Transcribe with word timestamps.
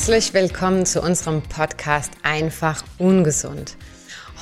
Herzlich 0.00 0.32
willkommen 0.32 0.86
zu 0.86 1.02
unserem 1.02 1.42
Podcast 1.42 2.10
Einfach 2.22 2.82
ungesund. 2.96 3.76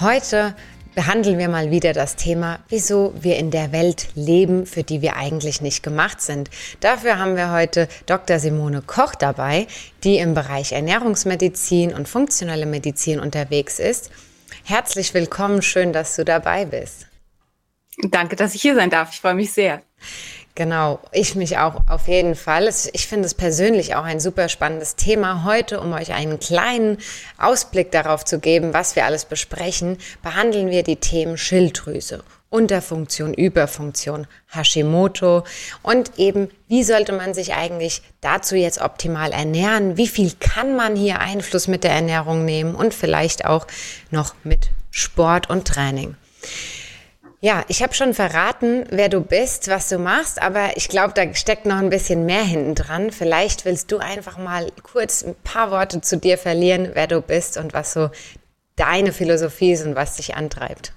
Heute 0.00 0.54
behandeln 0.94 1.36
wir 1.36 1.48
mal 1.48 1.72
wieder 1.72 1.92
das 1.92 2.14
Thema, 2.14 2.60
wieso 2.68 3.12
wir 3.20 3.38
in 3.38 3.50
der 3.50 3.72
Welt 3.72 4.06
leben, 4.14 4.66
für 4.66 4.84
die 4.84 5.02
wir 5.02 5.16
eigentlich 5.16 5.60
nicht 5.60 5.82
gemacht 5.82 6.20
sind. 6.20 6.48
Dafür 6.78 7.18
haben 7.18 7.34
wir 7.34 7.50
heute 7.50 7.88
Dr. 8.06 8.38
Simone 8.38 8.82
Koch 8.82 9.16
dabei, 9.16 9.66
die 10.04 10.18
im 10.18 10.32
Bereich 10.32 10.70
Ernährungsmedizin 10.70 11.92
und 11.92 12.08
funktionelle 12.08 12.64
Medizin 12.64 13.18
unterwegs 13.18 13.80
ist. 13.80 14.12
Herzlich 14.62 15.12
willkommen, 15.12 15.62
schön, 15.62 15.92
dass 15.92 16.14
du 16.14 16.24
dabei 16.24 16.66
bist. 16.66 17.08
Danke, 18.04 18.36
dass 18.36 18.54
ich 18.54 18.62
hier 18.62 18.76
sein 18.76 18.90
darf. 18.90 19.10
Ich 19.12 19.20
freue 19.20 19.34
mich 19.34 19.52
sehr. 19.52 19.82
Genau, 20.58 20.98
ich 21.12 21.36
mich 21.36 21.56
auch 21.58 21.82
auf 21.88 22.08
jeden 22.08 22.34
Fall. 22.34 22.68
Ich 22.92 23.06
finde 23.06 23.26
es 23.26 23.34
persönlich 23.34 23.94
auch 23.94 24.02
ein 24.02 24.18
super 24.18 24.48
spannendes 24.48 24.96
Thema. 24.96 25.44
Heute, 25.44 25.80
um 25.80 25.92
euch 25.92 26.12
einen 26.12 26.40
kleinen 26.40 26.98
Ausblick 27.38 27.92
darauf 27.92 28.24
zu 28.24 28.40
geben, 28.40 28.74
was 28.74 28.96
wir 28.96 29.04
alles 29.04 29.24
besprechen, 29.24 29.98
behandeln 30.20 30.68
wir 30.68 30.82
die 30.82 30.96
Themen 30.96 31.38
Schilddrüse, 31.38 32.24
Unterfunktion, 32.50 33.34
Überfunktion, 33.34 34.26
Hashimoto 34.48 35.44
und 35.84 36.18
eben, 36.18 36.50
wie 36.66 36.82
sollte 36.82 37.12
man 37.12 37.34
sich 37.34 37.54
eigentlich 37.54 38.02
dazu 38.20 38.56
jetzt 38.56 38.80
optimal 38.80 39.30
ernähren? 39.30 39.96
Wie 39.96 40.08
viel 40.08 40.32
kann 40.40 40.74
man 40.74 40.96
hier 40.96 41.20
Einfluss 41.20 41.68
mit 41.68 41.84
der 41.84 41.92
Ernährung 41.92 42.44
nehmen 42.44 42.74
und 42.74 42.94
vielleicht 42.94 43.44
auch 43.44 43.68
noch 44.10 44.34
mit 44.42 44.70
Sport 44.90 45.50
und 45.50 45.68
Training? 45.68 46.16
Ja, 47.40 47.64
ich 47.68 47.84
habe 47.84 47.94
schon 47.94 48.14
verraten, 48.14 48.84
wer 48.90 49.08
du 49.08 49.20
bist, 49.20 49.68
was 49.68 49.88
du 49.88 49.98
machst, 49.98 50.42
aber 50.42 50.76
ich 50.76 50.88
glaube, 50.88 51.14
da 51.14 51.32
steckt 51.34 51.66
noch 51.66 51.76
ein 51.76 51.88
bisschen 51.88 52.26
mehr 52.26 52.42
hinten 52.42 52.74
dran. 52.74 53.12
Vielleicht 53.12 53.64
willst 53.64 53.92
du 53.92 53.98
einfach 53.98 54.38
mal 54.38 54.72
kurz 54.82 55.22
ein 55.22 55.36
paar 55.44 55.70
Worte 55.70 56.00
zu 56.00 56.16
dir 56.16 56.36
verlieren, 56.36 56.90
wer 56.94 57.06
du 57.06 57.20
bist 57.20 57.56
und 57.56 57.74
was 57.74 57.92
so 57.92 58.10
deine 58.74 59.12
Philosophie 59.12 59.72
ist 59.72 59.86
und 59.86 59.94
was 59.94 60.16
dich 60.16 60.34
antreibt. 60.34 60.92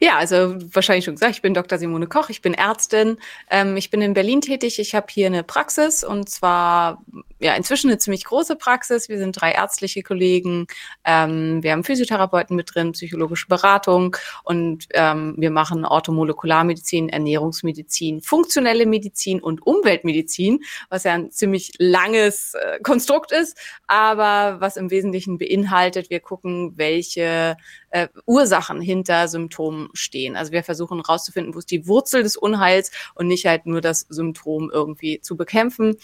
Ja, 0.00 0.16
also 0.16 0.56
wahrscheinlich 0.74 1.04
schon 1.04 1.14
gesagt, 1.14 1.34
ich 1.34 1.42
bin 1.42 1.54
Dr. 1.54 1.78
Simone 1.78 2.06
Koch, 2.06 2.30
ich 2.30 2.42
bin 2.42 2.54
Ärztin, 2.54 3.18
ähm, 3.50 3.76
ich 3.76 3.90
bin 3.90 4.00
in 4.00 4.14
Berlin 4.14 4.40
tätig, 4.40 4.78
ich 4.78 4.94
habe 4.94 5.06
hier 5.10 5.26
eine 5.26 5.42
Praxis 5.42 6.04
und 6.04 6.28
zwar 6.28 7.04
ja 7.38 7.54
inzwischen 7.54 7.88
eine 7.88 7.98
ziemlich 7.98 8.24
große 8.24 8.56
Praxis. 8.56 9.08
Wir 9.08 9.18
sind 9.18 9.40
drei 9.40 9.52
ärztliche 9.52 10.02
Kollegen, 10.02 10.66
ähm, 11.04 11.62
wir 11.62 11.72
haben 11.72 11.84
Physiotherapeuten 11.84 12.56
mit 12.56 12.74
drin, 12.74 12.92
psychologische 12.92 13.46
Beratung 13.46 14.16
und 14.44 14.86
ähm, 14.94 15.34
wir 15.36 15.50
machen 15.50 15.84
Orthomolekularmedizin, 15.84 17.08
Ernährungsmedizin, 17.08 18.22
funktionelle 18.22 18.86
Medizin 18.86 19.40
und 19.40 19.66
Umweltmedizin, 19.66 20.60
was 20.88 21.04
ja 21.04 21.14
ein 21.14 21.30
ziemlich 21.30 21.72
langes 21.78 22.54
äh, 22.54 22.80
Konstrukt 22.82 23.32
ist, 23.32 23.58
aber 23.86 24.60
was 24.60 24.76
im 24.76 24.90
Wesentlichen 24.90 25.38
beinhaltet, 25.38 26.10
wir 26.10 26.20
gucken, 26.20 26.72
welche 26.76 27.56
äh, 27.90 28.08
Ursachen 28.26 28.80
hinter 28.80 29.28
Symptomen 29.28 29.88
stehen. 29.92 30.36
Also 30.36 30.52
wir 30.52 30.62
versuchen 30.62 31.00
herauszufinden, 31.00 31.54
wo 31.54 31.58
ist 31.58 31.70
die 31.70 31.86
Wurzel 31.86 32.22
des 32.22 32.36
Unheils 32.36 32.90
und 33.14 33.26
nicht 33.26 33.46
halt 33.46 33.66
nur 33.66 33.80
das 33.80 34.06
Symptom 34.08 34.70
irgendwie 34.72 35.20
zu 35.20 35.36
bekämpfen. 35.36 35.96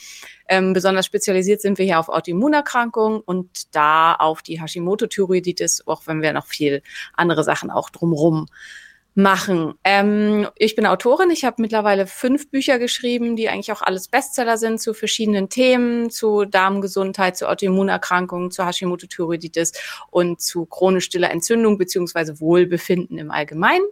Ähm, 0.49 0.73
besonders 0.73 1.07
spezialisiert 1.07 1.61
sind 1.61 1.79
wir 1.79 1.85
hier 1.85 1.99
auf 1.99 2.09
Autoimmunerkrankungen 2.09 3.21
und 3.21 3.75
da 3.75 4.15
auf 4.15 4.43
die 4.43 4.61
Hashimoto-Thyreoiditis, 4.61 5.87
auch 5.87 6.03
wenn 6.07 6.23
wir 6.23 6.33
noch 6.33 6.47
viel 6.47 6.83
andere 7.15 7.45
Sachen 7.45 7.71
auch 7.71 7.91
drumrum 7.91 8.47
machen. 9.15 9.75
Ähm, 9.85 10.49
ich 10.57 10.75
bin 10.75 10.87
Autorin. 10.87 11.31
Ich 11.31 11.45
habe 11.45 11.63
mittlerweile 11.63 12.07
fünf 12.07 12.51
Bücher 12.51 12.79
geschrieben, 12.79 13.37
die 13.37 13.49
eigentlich 13.49 13.73
auch 13.73 13.83
alles 13.83 14.09
Bestseller 14.09 14.59
sind 14.59 14.81
zu 14.81 14.93
verschiedenen 14.93 15.49
Themen, 15.49 16.11
zu 16.11 16.45
Darmgesundheit, 16.45 17.37
zu 17.37 17.49
Autoimmunerkrankungen, 17.49 18.51
zu 18.51 18.65
Hashimoto-Thyreoiditis 18.65 19.73
und 20.11 20.41
zu 20.41 20.67
chronisch 20.67 21.05
stiller 21.05 21.31
Entzündung 21.31 21.79
beziehungsweise 21.79 22.41
Wohlbefinden 22.41 23.19
im 23.19 23.31
Allgemeinen. 23.31 23.87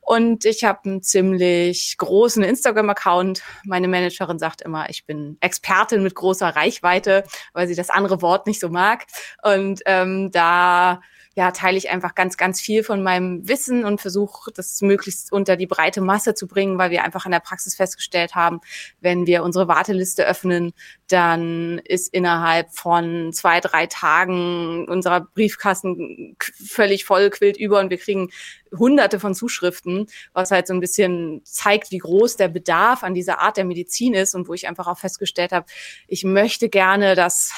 Und 0.00 0.44
ich 0.44 0.62
habe 0.62 0.88
einen 0.88 1.02
ziemlich 1.02 1.96
großen 1.98 2.44
Instagram-Account. 2.44 3.42
Meine 3.64 3.88
Managerin 3.88 4.38
sagt 4.38 4.62
immer, 4.62 4.88
ich 4.88 5.04
bin 5.04 5.36
Expertin 5.40 6.04
mit 6.04 6.14
großer 6.14 6.48
Reichweite, 6.48 7.24
weil 7.52 7.66
sie 7.66 7.74
das 7.74 7.90
andere 7.90 8.22
Wort 8.22 8.46
nicht 8.46 8.60
so 8.60 8.68
mag. 8.68 9.04
Und 9.42 9.82
ähm, 9.84 10.30
da 10.30 11.00
ja, 11.36 11.50
teile 11.50 11.76
ich 11.76 11.90
einfach 11.90 12.14
ganz, 12.14 12.38
ganz 12.38 12.62
viel 12.62 12.82
von 12.82 13.02
meinem 13.02 13.46
Wissen 13.46 13.84
und 13.84 14.00
versuche, 14.00 14.50
das 14.52 14.80
möglichst 14.80 15.30
unter 15.30 15.56
die 15.56 15.66
breite 15.66 16.00
Masse 16.00 16.34
zu 16.34 16.46
bringen, 16.46 16.78
weil 16.78 16.90
wir 16.90 17.04
einfach 17.04 17.26
in 17.26 17.30
der 17.30 17.40
Praxis 17.40 17.74
festgestellt 17.74 18.34
haben, 18.34 18.60
wenn 19.02 19.26
wir 19.26 19.42
unsere 19.42 19.68
Warteliste 19.68 20.26
öffnen, 20.26 20.72
dann 21.08 21.78
ist 21.84 22.12
innerhalb 22.14 22.72
von 22.72 23.34
zwei, 23.34 23.60
drei 23.60 23.86
Tagen 23.86 24.88
unserer 24.88 25.20
Briefkasten 25.20 26.36
völlig 26.40 27.04
voll, 27.04 27.28
quillt 27.28 27.58
über 27.58 27.80
und 27.80 27.90
wir 27.90 27.98
kriegen 27.98 28.30
hunderte 28.74 29.20
von 29.20 29.34
Zuschriften, 29.34 30.06
was 30.32 30.50
halt 30.50 30.66
so 30.66 30.72
ein 30.72 30.80
bisschen 30.80 31.42
zeigt, 31.44 31.90
wie 31.90 31.98
groß 31.98 32.38
der 32.38 32.48
Bedarf 32.48 33.04
an 33.04 33.12
dieser 33.12 33.40
Art 33.40 33.58
der 33.58 33.66
Medizin 33.66 34.14
ist 34.14 34.34
und 34.34 34.48
wo 34.48 34.54
ich 34.54 34.68
einfach 34.68 34.86
auch 34.86 34.98
festgestellt 34.98 35.52
habe, 35.52 35.66
ich 36.08 36.24
möchte 36.24 36.70
gerne, 36.70 37.14
dass 37.14 37.52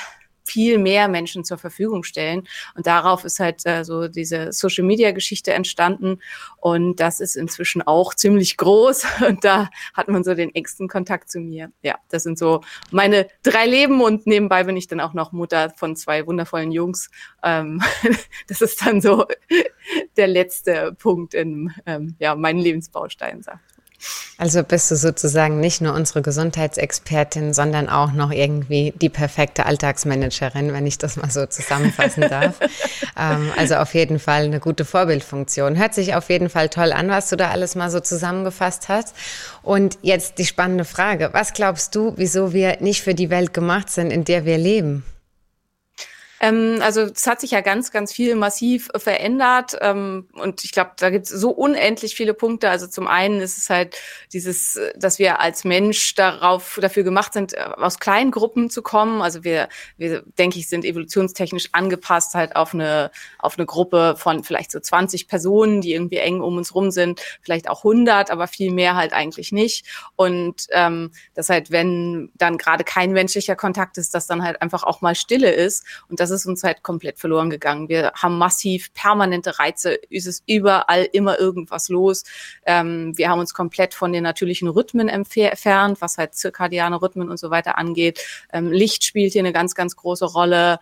viel 0.49 0.79
mehr 0.79 1.09
Menschen 1.09 1.45
zur 1.45 1.59
Verfügung 1.59 2.03
stellen. 2.03 2.49
Und 2.75 2.87
darauf 2.87 3.25
ist 3.25 3.39
halt 3.39 3.65
äh, 3.67 3.85
so 3.85 4.09
diese 4.09 4.53
Social 4.53 4.85
Media 4.85 5.13
Geschichte 5.13 5.53
entstanden. 5.53 6.21
Und 6.57 6.97
das 6.97 7.21
ist 7.21 7.37
inzwischen 7.37 7.83
auch 7.83 8.15
ziemlich 8.15 8.57
groß. 8.57 9.05
Und 9.29 9.45
da 9.45 9.69
hat 9.95 10.09
man 10.09 10.25
so 10.25 10.35
den 10.35 10.55
engsten 10.55 10.89
Kontakt 10.89 11.31
zu 11.31 11.41
mir. 11.41 11.71
Ja, 11.83 11.97
das 12.09 12.23
sind 12.23 12.39
so 12.39 12.63
meine 12.91 13.29
drei 13.43 13.67
Leben. 13.67 14.01
Und 14.01 14.27
nebenbei 14.27 14.65
bin 14.65 14.77
ich 14.77 14.89
dann 14.89 15.01
auch 15.01 15.15
noch 15.15 15.33
Mutter 15.33 15.71
von 15.77 15.97
zwei 15.97 16.27
wundervollen 16.27 16.73
Jungs. 16.73 17.11
Ähm, 17.43 17.83
das 18.49 18.61
ist 18.61 18.85
dann 18.85 19.01
so 19.01 19.27
der 20.17 20.27
letzte 20.27 20.97
Punkt 20.99 21.35
in 21.35 21.73
ähm, 21.87 22.17
ja, 22.19 22.35
meinen 22.35 22.59
Lebensbausteinen, 22.59 23.43
sagt 23.43 23.78
also 24.37 24.63
bist 24.63 24.91
du 24.91 24.97
sozusagen 24.97 25.59
nicht 25.59 25.81
nur 25.81 25.95
unsere 25.95 26.23
Gesundheitsexpertin, 26.23 27.53
sondern 27.53 27.89
auch 27.89 28.13
noch 28.13 28.31
irgendwie 28.31 28.95
die 28.97 29.09
perfekte 29.09 29.67
Alltagsmanagerin, 29.67 30.73
wenn 30.73 30.87
ich 30.87 30.99
das 30.99 31.17
mal 31.17 31.31
so 31.31 31.47
zusammenfassen 31.47 32.23
darf. 32.29 32.61
ähm, 33.19 33.51
also 33.57 33.77
auf 33.77 33.95
jeden 33.95 34.21
Fall 34.21 34.45
eine 34.45 34.61
gute 34.61 34.85
Vorbildfunktion. 34.85 35.77
Hört 35.77 35.95
sich 35.95 36.15
auf 36.15 36.31
jeden 36.31 36.51
Fall 36.51 36.69
toll 36.69 36.93
an, 36.93 37.09
was 37.09 37.29
du 37.31 37.37
da 37.37 37.51
alles 37.51 37.75
mal 37.75 37.91
so 37.91 37.99
zusammengefasst 37.99 38.89
hast. 38.89 39.15
Und 39.63 39.99
jetzt 40.03 40.39
die 40.39 40.47
spannende 40.47 40.85
Frage. 40.85 41.31
Was 41.33 41.53
glaubst 41.53 41.95
du, 41.97 42.15
wieso 42.17 42.53
wir 42.53 42.81
nicht 42.81 43.03
für 43.03 43.15
die 43.15 43.31
Welt 43.31 43.53
gemacht 43.53 43.91
sind, 43.91 44.13
in 44.13 44.25
der 44.25 44.45
wir 44.45 44.59
leben? 44.59 45.05
Ähm, 46.41 46.79
also 46.81 47.03
es 47.03 47.27
hat 47.27 47.41
sich 47.41 47.51
ja 47.53 47.61
ganz, 47.61 47.91
ganz 47.91 48.13
viel 48.13 48.35
massiv 48.35 48.89
äh, 48.95 48.99
verändert 48.99 49.77
ähm, 49.81 50.29
und 50.35 50.65
ich 50.65 50.73
glaube, 50.73 50.93
da 50.97 51.11
gibt 51.11 51.27
es 51.27 51.31
so 51.31 51.51
unendlich 51.51 52.15
viele 52.15 52.35
Punkte. 52.35 52.71
Also 52.71 52.87
zum 52.87 53.07
einen 53.07 53.41
ist 53.41 53.59
es 53.59 53.71
halt 53.71 53.97
dieses, 54.33 54.77
äh, 54.77 54.93
dass 54.97 55.19
wir 55.19 55.41
als 55.41 55.65
Mensch 55.65 56.15
darauf 56.15 56.79
dafür 56.81 57.03
gemacht 57.03 57.33
sind, 57.33 57.55
äh, 57.55 57.59
aus 57.77 57.99
kleinen 57.99 58.31
Gruppen 58.31 58.71
zu 58.71 58.83
kommen. 58.83 59.21
Also 59.23 59.45
wir, 59.45 59.69
wir 59.97 60.23
denke 60.39 60.59
ich, 60.59 60.69
sind 60.69 60.85
evolutionstechnisch 60.85 61.71
angepasst 61.73 62.35
halt 62.35 62.57
auf 62.57 62.75
eine 62.75 63.11
auf 63.39 63.59
eine 63.59 63.67
Gruppe 63.67 64.15
von 64.17 64.45
vielleicht 64.45 64.71
so 64.71 64.81
20 64.81 65.29
Personen, 65.29 65.81
die 65.81 65.93
irgendwie 65.93 66.19
eng 66.19 66.41
um 66.41 66.57
uns 66.57 66.75
rum 66.75 66.91
sind, 66.91 67.21
vielleicht 67.43 67.69
auch 67.69 67.85
100, 67.85 68.31
aber 68.31 68.47
viel 68.47 68.73
mehr 68.73 68.97
halt 68.97 69.13
eigentlich 69.13 69.53
nicht. 69.53 69.87
Und 70.17 70.67
ähm, 70.71 71.11
dass 71.35 71.49
halt, 71.49 71.71
wenn 71.71 72.31
dann 72.37 72.59
gerade 72.59 72.85
kein 72.85 73.13
menschlicher 73.13 73.57
Kontakt 73.57 73.99
ist, 73.99 74.15
dass 74.15 74.27
dann 74.27 74.43
halt 74.43 74.63
einfach 74.63 74.85
auch 74.85 75.01
mal 75.01 75.15
Stille 75.15 75.51
ist 75.51 75.85
und 76.09 76.21
das 76.21 76.28
das 76.31 76.41
ist 76.41 76.47
uns 76.47 76.65
halt 76.65 76.83
komplett 76.83 77.19
verloren 77.19 77.51
gegangen. 77.51 77.89
Wir 77.89 78.13
haben 78.15 78.39
massiv 78.39 78.93
permanente 78.95 79.59
Reize, 79.59 79.99
es 80.11 80.27
ist 80.27 80.45
überall 80.47 81.09
immer 81.13 81.39
irgendwas 81.39 81.89
los. 81.89 82.25
Ähm, 82.67 83.17
wir 83.17 83.29
haben 83.29 83.41
uns 83.41 83.55
komplett 83.55 83.95
von 83.95 84.13
den 84.13 84.23
natürlichen 84.23 84.69
Rhythmen 84.69 85.09
entfernt, 85.09 86.01
was 86.01 86.19
halt 86.19 86.35
zirkadiane 86.35 87.01
Rhythmen 87.01 87.29
und 87.29 87.39
so 87.39 87.51
weiter 87.51 87.79
angeht. 87.79 88.21
Ähm, 88.53 88.71
Licht 88.71 89.05
spielt 89.05 89.33
hier 89.33 89.43
eine 89.43 89.53
ganz, 89.53 89.75
ganz 89.75 89.97
große 89.97 90.27
Rolle. 90.27 90.79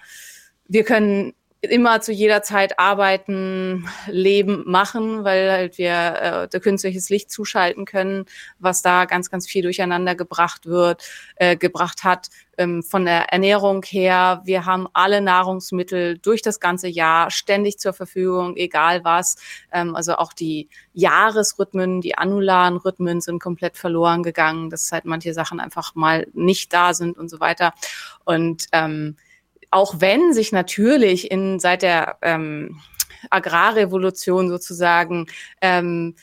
Wir 0.69 0.85
können 0.85 1.35
immer 1.63 2.01
zu 2.01 2.13
jeder 2.13 2.43
Zeit 2.43 2.79
arbeiten, 2.79 3.89
leben, 4.09 4.65
machen, 4.67 5.25
weil 5.25 5.51
halt 5.51 5.79
wir 5.79 6.49
äh, 6.53 6.61
künstliches 6.61 7.09
Licht 7.09 7.31
zuschalten 7.31 7.85
können, 7.85 8.27
was 8.59 8.83
da 8.83 9.05
ganz, 9.05 9.31
ganz 9.31 9.47
viel 9.47 9.63
durcheinander 9.63 10.15
gebracht 10.15 10.67
wird, 10.67 11.03
äh, 11.37 11.57
gebracht 11.57 12.05
hat. 12.05 12.29
Ähm, 12.59 12.83
von 12.83 13.05
der 13.05 13.33
Ernährung 13.33 13.83
her, 13.85 14.43
wir 14.45 14.65
haben 14.65 14.87
alle 14.93 15.21
Nahrungsmittel 15.21 16.19
durch 16.19 16.43
das 16.43 16.61
ganze 16.61 16.89
Jahr 16.89 17.31
ständig 17.31 17.79
zur 17.79 17.93
Verfügung, 17.93 18.57
egal 18.57 19.05
was. 19.05 19.37
Ähm, 19.73 19.95
also 19.97 20.17
auch 20.17 20.33
die 20.33 20.69
Jahresrhythmen, 20.93 22.01
die 22.01 22.17
anularen 22.17 22.77
Rhythmen 22.77 23.21
sind 23.21 23.41
komplett 23.41 23.77
verloren 23.77 24.23
gegangen, 24.23 24.71
dass 24.71 24.93
halt 24.93 25.05
manche 25.05 25.35
Sachen 25.35 25.61
einfach 25.61 25.95
mal 25.95 26.27
nicht 26.33 26.73
da 26.73 26.95
sind 26.95 27.19
und 27.19 27.29
so 27.29 27.41
weiter. 27.41 27.73
Und 28.25 28.67
ähm, 28.73 29.17
auch 29.71 30.01
wenn 30.01 30.33
sich 30.33 30.53
natürlich 30.53 31.31
in 31.31 31.59
seit 31.61 31.83
der 31.83 32.19
ähm, 32.23 32.81
Agrarrevolution 33.31 34.49
sozusagen 34.49 35.27
ähm, 35.61 36.15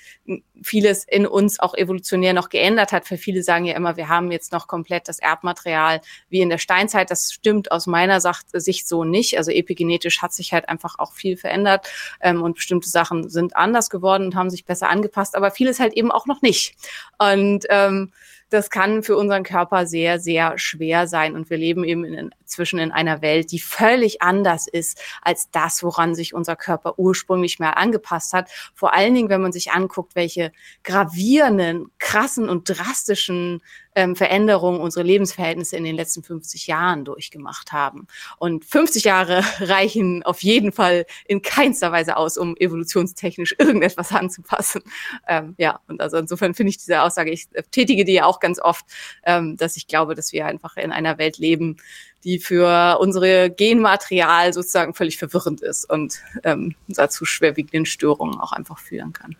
vieles 0.61 1.03
in 1.03 1.25
uns 1.25 1.59
auch 1.59 1.73
evolutionär 1.73 2.33
noch 2.33 2.49
geändert 2.49 2.91
hat. 2.91 3.07
Für 3.07 3.17
viele 3.17 3.43
sagen 3.43 3.65
ja 3.65 3.75
immer, 3.75 3.97
wir 3.97 4.07
haben 4.07 4.31
jetzt 4.31 4.51
noch 4.51 4.67
komplett 4.67 5.07
das 5.07 5.19
Erbmaterial 5.19 6.01
wie 6.29 6.41
in 6.41 6.49
der 6.49 6.57
Steinzeit. 6.57 7.09
Das 7.09 7.31
stimmt 7.31 7.71
aus 7.71 7.87
meiner 7.87 8.21
Sicht 8.21 8.87
so 8.87 9.03
nicht. 9.03 9.37
Also 9.37 9.51
epigenetisch 9.51 10.21
hat 10.21 10.33
sich 10.33 10.53
halt 10.53 10.69
einfach 10.69 10.99
auch 10.99 11.13
viel 11.13 11.37
verändert 11.37 11.87
ähm, 12.21 12.43
und 12.43 12.55
bestimmte 12.55 12.89
Sachen 12.89 13.29
sind 13.29 13.55
anders 13.55 13.89
geworden 13.89 14.25
und 14.25 14.35
haben 14.35 14.49
sich 14.49 14.65
besser 14.65 14.89
angepasst, 14.89 15.35
aber 15.35 15.51
vieles 15.51 15.79
halt 15.79 15.93
eben 15.93 16.11
auch 16.11 16.25
noch 16.25 16.41
nicht. 16.41 16.75
Und 17.17 17.65
ähm, 17.69 18.11
das 18.53 18.69
kann 18.69 19.01
für 19.01 19.17
unseren 19.17 19.43
Körper 19.43 19.87
sehr, 19.87 20.19
sehr 20.19 20.59
schwer 20.59 21.07
sein. 21.07 21.35
Und 21.35 21.49
wir 21.49 21.57
leben 21.57 21.83
eben 21.83 22.03
inzwischen 22.03 22.77
in 22.77 22.91
einer 22.91 23.21
Welt, 23.21 23.51
die 23.51 23.59
völlig 23.59 24.21
anders 24.21 24.67
ist 24.67 25.01
als 25.23 25.49
das, 25.49 25.83
woran 25.83 26.13
sich 26.13 26.35
unser 26.35 26.55
Körper 26.55 26.99
ursprünglich 26.99 27.57
mal 27.57 27.71
angepasst 27.71 28.31
hat. 28.31 28.51
Vor 28.75 28.93
allen 28.93 29.15
Dingen, 29.15 29.29
wenn 29.29 29.41
man 29.41 29.51
sich 29.51 29.71
anguckt, 29.71 30.15
welche 30.15 30.42
gravierenden, 30.83 31.91
krassen 31.99 32.49
und 32.49 32.69
drastischen 32.69 33.61
ähm, 33.95 34.15
Veränderungen 34.15 34.79
unsere 34.79 35.05
Lebensverhältnisse 35.05 35.77
in 35.77 35.83
den 35.83 35.95
letzten 35.95 36.23
50 36.23 36.67
Jahren 36.67 37.05
durchgemacht 37.05 37.71
haben. 37.71 38.07
Und 38.37 38.65
50 38.65 39.03
Jahre 39.03 39.43
reichen 39.59 40.23
auf 40.23 40.41
jeden 40.41 40.71
Fall 40.71 41.05
in 41.25 41.41
keinster 41.41 41.91
Weise 41.91 42.17
aus, 42.17 42.37
um 42.37 42.55
evolutionstechnisch 42.57 43.55
irgendetwas 43.59 44.11
anzupassen. 44.11 44.81
Ähm, 45.27 45.55
ja, 45.57 45.79
und 45.87 46.01
also 46.01 46.17
insofern 46.17 46.53
finde 46.53 46.71
ich 46.71 46.77
diese 46.77 47.01
Aussage, 47.01 47.31
ich 47.31 47.47
tätige 47.71 48.05
die 48.05 48.13
ja 48.13 48.25
auch 48.25 48.39
ganz 48.39 48.59
oft, 48.59 48.85
ähm, 49.25 49.57
dass 49.57 49.77
ich 49.77 49.87
glaube, 49.87 50.15
dass 50.15 50.33
wir 50.33 50.45
einfach 50.45 50.77
in 50.77 50.91
einer 50.91 51.17
Welt 51.17 51.37
leben, 51.37 51.77
die 52.23 52.39
für 52.39 52.97
unsere 52.99 53.49
Genmaterial 53.49 54.53
sozusagen 54.53 54.93
völlig 54.93 55.17
verwirrend 55.17 55.61
ist 55.61 55.89
und 55.89 56.21
ähm, 56.43 56.75
dazu 56.87 57.25
schwerwiegenden 57.25 57.85
Störungen 57.85 58.39
auch 58.39 58.53
einfach 58.53 58.79
führen 58.79 59.11
kann. 59.11 59.35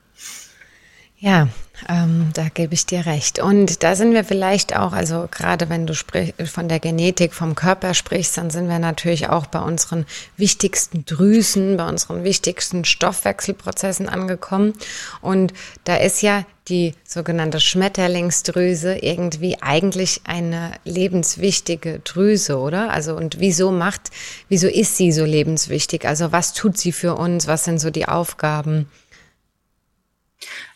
Ja, 1.17 1.47
ähm, 1.87 2.31
da 2.33 2.49
gebe 2.49 2.73
ich 2.73 2.85
dir 2.85 3.05
recht. 3.05 3.39
Und 3.39 3.81
da 3.83 3.95
sind 3.95 4.13
wir 4.13 4.25
vielleicht 4.25 4.75
auch, 4.75 4.91
also 4.91 5.29
gerade 5.31 5.69
wenn 5.69 5.87
du 5.87 5.95
sprich, 5.95 6.33
von 6.51 6.67
der 6.67 6.79
Genetik 6.79 7.33
vom 7.33 7.55
Körper 7.55 7.93
sprichst, 7.93 8.37
dann 8.37 8.49
sind 8.49 8.67
wir 8.67 8.79
natürlich 8.79 9.29
auch 9.29 9.45
bei 9.45 9.59
unseren 9.59 10.05
wichtigsten 10.35 11.05
Drüsen, 11.05 11.77
bei 11.77 11.87
unseren 11.87 12.25
wichtigsten 12.25 12.83
Stoffwechselprozessen 12.83 14.09
angekommen. 14.09 14.73
Und 15.21 15.53
da 15.85 15.95
ist 15.95 16.21
ja 16.21 16.43
die 16.67 16.93
sogenannte 17.05 17.59
Schmetterlingsdrüse 17.59 18.97
irgendwie 18.97 19.61
eigentlich 19.61 20.21
eine 20.25 20.71
lebenswichtige 20.83 21.99
Drüse, 21.99 22.57
oder? 22.57 22.91
Also 22.91 23.15
und 23.15 23.39
wieso 23.39 23.71
macht, 23.71 24.11
wieso 24.49 24.67
ist 24.67 24.97
sie 24.97 25.11
so 25.11 25.25
lebenswichtig? 25.25 26.05
Also 26.05 26.31
was 26.31 26.53
tut 26.53 26.77
sie 26.77 26.91
für 26.91 27.15
uns? 27.15 27.47
Was 27.47 27.65
sind 27.65 27.79
so 27.79 27.89
die 27.89 28.07
Aufgaben? 28.07 28.87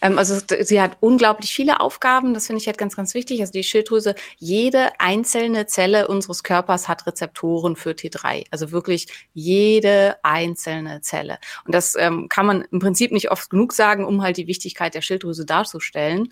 Ähm, 0.01 0.17
also 0.17 0.39
sie 0.61 0.81
hat 0.81 0.97
unglaublich 0.99 1.51
viele 1.51 1.79
Aufgaben, 1.79 2.33
das 2.33 2.47
finde 2.47 2.61
ich 2.61 2.67
halt 2.67 2.77
ganz, 2.77 2.95
ganz 2.95 3.13
wichtig. 3.13 3.41
Also 3.41 3.51
die 3.51 3.63
Schilddrüse, 3.63 4.15
jede 4.37 4.99
einzelne 4.99 5.65
Zelle 5.67 6.07
unseres 6.07 6.43
Körpers 6.43 6.87
hat 6.87 7.07
Rezeptoren 7.07 7.75
für 7.75 7.91
T3. 7.91 8.45
Also 8.51 8.71
wirklich 8.71 9.07
jede 9.33 10.17
einzelne 10.23 11.01
Zelle. 11.01 11.39
Und 11.65 11.73
das 11.73 11.95
ähm, 11.95 12.29
kann 12.29 12.45
man 12.45 12.65
im 12.71 12.79
Prinzip 12.79 13.11
nicht 13.11 13.31
oft 13.31 13.49
genug 13.49 13.73
sagen, 13.73 14.05
um 14.05 14.21
halt 14.21 14.37
die 14.37 14.47
Wichtigkeit 14.47 14.93
der 14.93 15.01
Schilddrüse 15.01 15.45
darzustellen. 15.45 16.29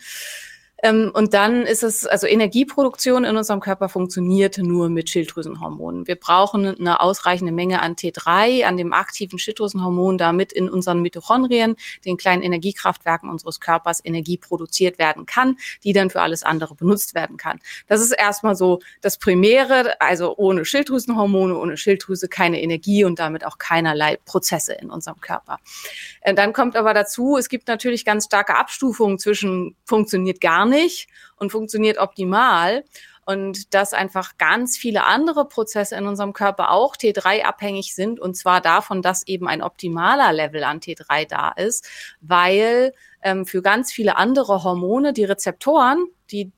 Ähm, 0.83 1.12
und 1.13 1.33
dann 1.33 1.63
ist 1.66 1.83
es, 1.83 2.06
also 2.06 2.27
Energieproduktion 2.27 3.24
in 3.24 3.38
unserem 3.38 3.62
Körper 3.62 3.88
funktioniert 3.88 4.57
nur 4.57 4.89
mit 4.89 5.10
Schilddrüsenhormonen. 5.10 6.06
Wir 6.06 6.16
brauchen 6.16 6.68
eine 6.68 7.00
ausreichende 7.00 7.54
Menge 7.54 7.81
an 7.81 7.95
T3, 7.95 8.66
an 8.66 8.75
dem 8.75 8.92
aktiven 8.92 9.39
Schilddrüsenhormon, 9.39 10.18
damit 10.18 10.51
in 10.51 10.69
unseren 10.69 11.01
Mitochondrien, 11.01 11.75
den 12.04 12.18
kleinen 12.18 12.44
Energiekraftwerken 12.44 13.30
unseres 13.30 13.60
Körpers, 13.60 14.01
Energie 14.04 14.38
produziert 14.38 15.00
werden 15.00 15.25
kann, 15.25 15.57
die 15.83 15.94
dann 15.94 16.10
für 16.10 16.22
alles 16.22 16.44
andere 16.44 16.75
benutzt 16.75 17.16
werden 17.16 17.38
kann. 17.38 17.60
Das 17.88 18.01
ist 18.01 18.12
erstmal 18.12 18.56
so 18.56 18.80
das 19.01 19.18
Primäre, 19.18 20.00
also 20.01 20.36
ohne 20.36 20.66
Schilddrüsenhormone, 20.66 21.57
ohne 21.57 21.78
Schilddrüse 21.78 22.28
keine 22.28 22.62
Energie 22.62 23.06
und 23.06 23.19
damit 23.19 23.45
auch 23.45 23.57
keinerlei 23.57 24.18
Prozesse 24.25 24.74
in 24.74 24.89
unserem 24.89 25.21
Körper. 25.21 25.60
Äh, 26.21 26.33
dann 26.33 26.51
kommt 26.51 26.75
aber 26.75 26.94
dazu, 26.94 27.38
es 27.38 27.48
gibt 27.48 27.68
natürlich 27.69 28.04
ganz 28.04 28.25
starke 28.25 28.56
Abstufungen 28.56 29.19
zwischen 29.19 29.75
funktioniert 29.86 30.42
gar 30.42 30.65
nicht 30.66 31.08
und 31.38 31.52
funktioniert 31.52 31.98
optimal. 31.98 32.84
Und 33.28 33.74
dass 33.74 33.94
einfach 33.94 34.38
ganz 34.38 34.78
viele 34.78 35.04
andere 35.04 35.48
Prozesse 35.48 35.96
in 35.96 36.06
unserem 36.06 36.32
Körper 36.32 36.70
auch 36.70 36.96
T3 36.96 37.42
abhängig 37.42 37.96
sind 37.96 38.20
und 38.20 38.36
zwar 38.38 38.62
davon, 38.62 39.02
dass 39.02 39.26
eben 39.26 39.48
ein 39.48 39.64
optimaler 39.64 40.32
Level 40.32 40.64
an 40.64 40.80
T3 40.80 41.28
da 41.28 41.50
ist, 41.50 41.90
weil 42.22 42.94
ähm, 43.24 43.48
für 43.48 43.64
ganz 43.64 43.92
viele 43.92 44.18
andere 44.18 44.64
Hormone 44.64 45.12
die 45.12 45.24
Rezeptoren, 45.24 46.06
die 46.30 46.52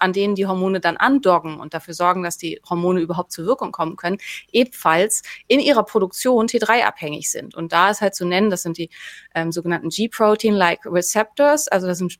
an 0.00 0.12
denen 0.12 0.34
die 0.34 0.46
Hormone 0.46 0.80
dann 0.80 0.96
andocken 0.96 1.60
und 1.60 1.74
dafür 1.74 1.94
sorgen, 1.94 2.22
dass 2.22 2.38
die 2.38 2.60
Hormone 2.68 3.00
überhaupt 3.00 3.32
zur 3.32 3.46
Wirkung 3.46 3.72
kommen 3.72 3.96
können, 3.96 4.18
ebenfalls 4.52 5.22
in 5.46 5.60
ihrer 5.60 5.84
Produktion 5.84 6.46
T3-abhängig 6.46 7.30
sind. 7.30 7.54
Und 7.54 7.72
da 7.72 7.90
ist 7.90 8.00
halt 8.00 8.14
zu 8.14 8.26
nennen, 8.26 8.50
das 8.50 8.62
sind 8.62 8.78
die 8.78 8.90
ähm, 9.34 9.52
sogenannten 9.52 9.88
G-Protein-like 9.88 10.86
Receptors, 10.86 11.68
also 11.68 11.86
das 11.86 11.98
sind 11.98 12.18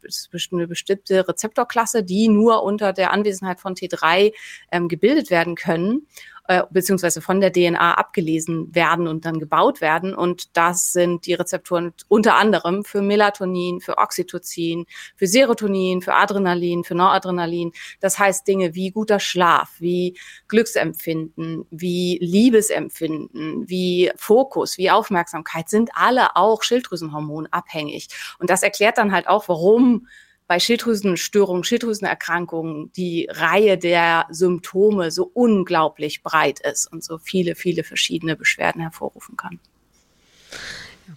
eine 0.52 0.68
bestimmte 0.68 1.26
Rezeptorklasse, 1.26 2.02
die 2.02 2.28
nur 2.28 2.62
unter 2.62 2.92
der 2.92 3.12
Anwesenheit 3.12 3.60
von 3.60 3.74
T3 3.74 4.32
ähm, 4.70 4.88
gebildet 4.88 5.30
werden 5.30 5.54
können 5.54 6.06
äh, 6.46 6.62
beziehungsweise 6.70 7.22
von 7.22 7.40
der 7.40 7.52
DNA 7.52 7.94
abgelesen 7.94 8.74
werden 8.74 9.08
und 9.08 9.24
dann 9.24 9.38
gebaut 9.38 9.80
werden. 9.80 10.14
Und 10.14 10.54
das 10.56 10.92
sind 10.92 11.24
die 11.24 11.32
Rezeptoren 11.32 11.94
unter 12.08 12.34
anderem 12.34 12.84
für 12.84 13.00
Melatonin, 13.00 13.80
für 13.80 13.96
Oxytocin, 13.96 14.84
für 15.16 15.26
Serotonin, 15.26 16.02
für 16.02 16.12
Adrenalin, 16.12 16.84
für 16.84 16.94
Noradrenalin. 16.94 17.72
Das 18.00 18.18
heißt 18.18 18.46
Dinge 18.46 18.74
wie 18.74 18.90
guter 18.90 19.20
Schlaf, 19.20 19.76
wie 19.78 20.18
Glücksempfinden, 20.48 21.66
wie 21.70 22.18
Liebesempfinden, 22.20 23.66
wie 23.66 24.12
Fokus, 24.16 24.76
wie 24.76 24.90
Aufmerksamkeit 24.90 25.70
sind 25.70 25.92
alle 25.94 26.36
auch 26.36 26.62
Schilddrüsenhormon 26.62 27.46
abhängig. 27.52 28.08
Und 28.38 28.50
das 28.50 28.62
erklärt 28.62 28.98
dann 28.98 29.12
halt 29.12 29.28
auch, 29.28 29.48
warum 29.48 30.08
bei 30.46 30.60
Schilddrüsenstörungen, 30.60 31.64
Schilddrüsenerkrankungen 31.64 32.92
die 32.92 33.28
Reihe 33.30 33.78
der 33.78 34.26
Symptome 34.30 35.10
so 35.10 35.30
unglaublich 35.32 36.22
breit 36.22 36.60
ist 36.60 36.90
und 36.92 37.02
so 37.02 37.18
viele, 37.18 37.54
viele 37.54 37.84
verschiedene 37.84 38.36
Beschwerden 38.36 38.82
hervorrufen 38.82 39.36
kann. 39.36 39.58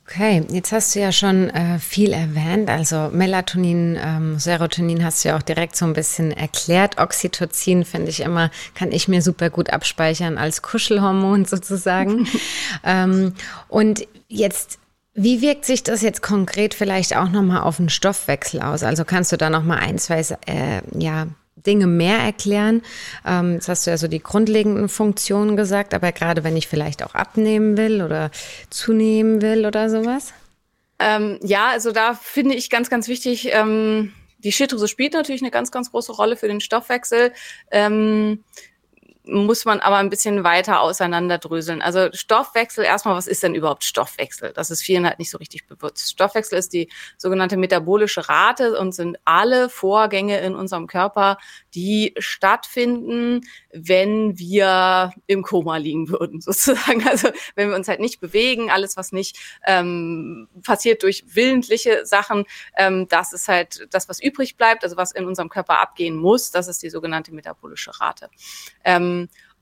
Okay, 0.06 0.44
jetzt 0.50 0.74
hast 0.74 0.96
du 0.96 1.00
ja 1.00 1.14
schon 1.14 1.50
äh, 1.50 1.80
viel 1.80 2.12
erwähnt. 2.12 2.70
Also 2.70 3.10
Melatonin, 3.12 3.98
ähm, 4.02 4.38
Serotonin 4.38 5.04
hast 5.04 5.24
du 5.24 5.30
ja 5.30 5.38
auch 5.38 5.42
direkt 5.42 5.78
so 5.78 5.86
ein 5.86 5.94
bisschen 5.94 6.32
erklärt. 6.32 6.98
Oxytocin 6.98 7.86
finde 7.86 8.10
ich 8.10 8.20
immer, 8.20 8.52
kann 8.76 8.92
ich 8.92 9.08
mir 9.08 9.22
super 9.22 9.50
gut 9.50 9.70
abspeichern 9.70 10.38
als 10.38 10.62
Kuschelhormon 10.62 11.46
sozusagen. 11.46 12.28
ähm, 12.84 13.34
und 13.70 14.06
jetzt 14.28 14.80
wie 15.20 15.42
wirkt 15.42 15.66
sich 15.66 15.82
das 15.82 16.04
jetzt 16.04 16.22
konkret 16.22 16.76
vielleicht 16.76 17.16
auch 17.16 17.30
nochmal 17.30 17.62
auf 17.62 17.78
den 17.78 17.90
Stoffwechsel 17.90 18.62
aus? 18.62 18.84
Also 18.84 19.04
kannst 19.04 19.32
du 19.32 19.38
da 19.38 19.50
nochmal 19.50 19.80
ein, 19.80 19.98
zwei 19.98 20.20
äh, 20.46 20.82
ja, 20.96 21.28
Dinge 21.56 21.88
mehr 21.88 22.20
erklären? 22.20 22.84
Ähm, 23.26 23.56
jetzt 23.56 23.68
hast 23.68 23.88
du 23.88 23.90
ja 23.90 23.98
so 23.98 24.08
die 24.08 24.22
grundlegenden 24.22 24.90
Funktionen 24.90 25.58
gesagt, 25.58 25.96
aber 25.96 26.12
gerade 26.12 26.44
wenn 26.44 26.56
ich 26.56 26.68
vielleicht 26.68 27.02
auch 27.02 27.16
abnehmen 27.16 27.78
will 27.78 28.04
oder 28.04 28.30
zunehmen 28.70 29.42
will 29.42 29.66
oder 29.66 29.90
sowas? 29.90 30.34
Ähm, 31.00 31.40
ja, 31.42 31.70
also 31.70 31.92
da 31.92 32.14
finde 32.14 32.54
ich 32.54 32.70
ganz, 32.70 32.92
ganz 32.92 33.08
wichtig, 33.08 33.50
ähm, 33.52 34.14
die 34.38 34.52
Schilddrüse 34.52 34.88
spielt 34.88 35.14
natürlich 35.14 35.42
eine 35.42 35.52
ganz, 35.52 35.72
ganz 35.72 35.90
große 35.90 36.12
Rolle 36.12 36.38
für 36.38 36.48
den 36.48 36.62
Stoffwechsel. 36.62 37.34
Ähm, 37.72 38.44
muss 39.28 39.66
man 39.66 39.80
aber 39.80 39.98
ein 39.98 40.10
bisschen 40.10 40.44
weiter 40.44 40.82
auseinanderdröseln. 40.82 41.82
Also 41.82 42.10
Stoffwechsel, 42.14 42.86
erstmal, 42.86 43.16
was 43.16 43.28
ist 43.28 43.44
denn 43.44 43.56
überhaupt 43.56 43.84
Stoffwechsel? 43.84 44.54
Das 44.54 44.72
ist 44.72 44.82
vielen 44.82 45.06
halt 45.06 45.20
nicht 45.20 45.30
so 45.30 45.38
richtig 45.38 45.68
bewusst. 45.68 46.12
Stoffwechsel 46.12 46.58
ist 46.58 46.74
die 46.74 46.90
sogenannte 47.18 47.58
metabolische 47.58 48.28
Rate 48.30 48.78
und 48.80 48.94
sind 48.94 49.18
alle 49.26 49.70
Vorgänge 49.70 50.40
in 50.40 50.56
unserem 50.56 50.88
Körper, 50.88 51.38
die 51.74 52.14
stattfinden, 52.18 53.42
wenn 53.72 54.38
wir 54.38 55.12
im 55.28 55.44
Koma 55.44 55.78
liegen 55.78 56.10
würden, 56.10 56.42
sozusagen. 56.42 57.08
Also 57.08 57.30
wenn 57.56 57.70
wir 57.70 57.76
uns 57.76 57.88
halt 57.88 58.00
nicht 58.00 58.20
bewegen, 58.20 58.70
alles, 58.70 58.98
was 58.98 59.12
nicht 59.12 59.38
ähm, 59.66 60.48
passiert 60.64 61.04
durch 61.04 61.24
willentliche 61.28 62.06
Sachen, 62.06 62.46
ähm, 62.76 63.08
das 63.08 63.34
ist 63.34 63.48
halt 63.48 63.88
das, 63.92 64.10
was 64.10 64.22
übrig 64.22 64.58
bleibt, 64.58 64.84
also 64.84 64.98
was 64.98 65.12
in 65.12 65.26
unserem 65.26 65.50
Körper 65.50 65.80
abgehen 65.80 66.16
muss, 66.16 66.52
das 66.52 66.68
ist 66.68 66.82
die 66.84 66.90
sogenannte 66.90 67.34
metabolische 67.34 68.00
Rate. 68.00 68.30
Ähm, 68.84 69.17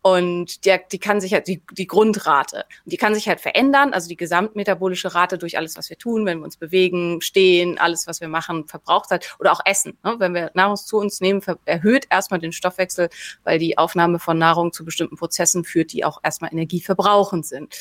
und 0.05 0.65
die, 0.65 0.77
die 0.91 0.99
kann 0.99 1.19
sich 1.19 1.33
halt, 1.33 1.47
die, 1.47 1.63
die 1.71 1.87
Grundrate, 1.87 2.65
die 2.85 2.95
kann 2.95 3.15
sich 3.15 3.27
halt 3.27 3.41
verändern, 3.41 3.91
also 3.91 4.07
die 4.07 4.15
gesamtmetabolische 4.15 5.15
Rate 5.15 5.39
durch 5.39 5.57
alles, 5.57 5.77
was 5.77 5.89
wir 5.89 5.97
tun, 5.97 6.27
wenn 6.27 6.37
wir 6.37 6.45
uns 6.45 6.57
bewegen, 6.57 7.21
stehen, 7.21 7.79
alles, 7.79 8.05
was 8.05 8.21
wir 8.21 8.27
machen, 8.27 8.67
verbraucht 8.67 9.09
hat. 9.09 9.35
Oder 9.39 9.51
auch 9.51 9.61
Essen. 9.65 9.97
Ne? 10.03 10.13
Wenn 10.19 10.35
wir 10.35 10.51
Nahrung 10.53 10.75
zu 10.75 10.97
uns 10.97 11.21
nehmen, 11.21 11.41
erhöht 11.65 12.05
erstmal 12.11 12.39
den 12.39 12.51
Stoffwechsel, 12.51 13.09
weil 13.43 13.57
die 13.57 13.79
Aufnahme 13.79 14.19
von 14.19 14.37
Nahrung 14.37 14.71
zu 14.71 14.85
bestimmten 14.85 15.17
Prozessen 15.17 15.63
führt, 15.63 15.91
die 15.91 16.05
auch 16.05 16.19
erstmal 16.21 16.53
energieverbrauchend 16.53 17.47
sind. 17.47 17.75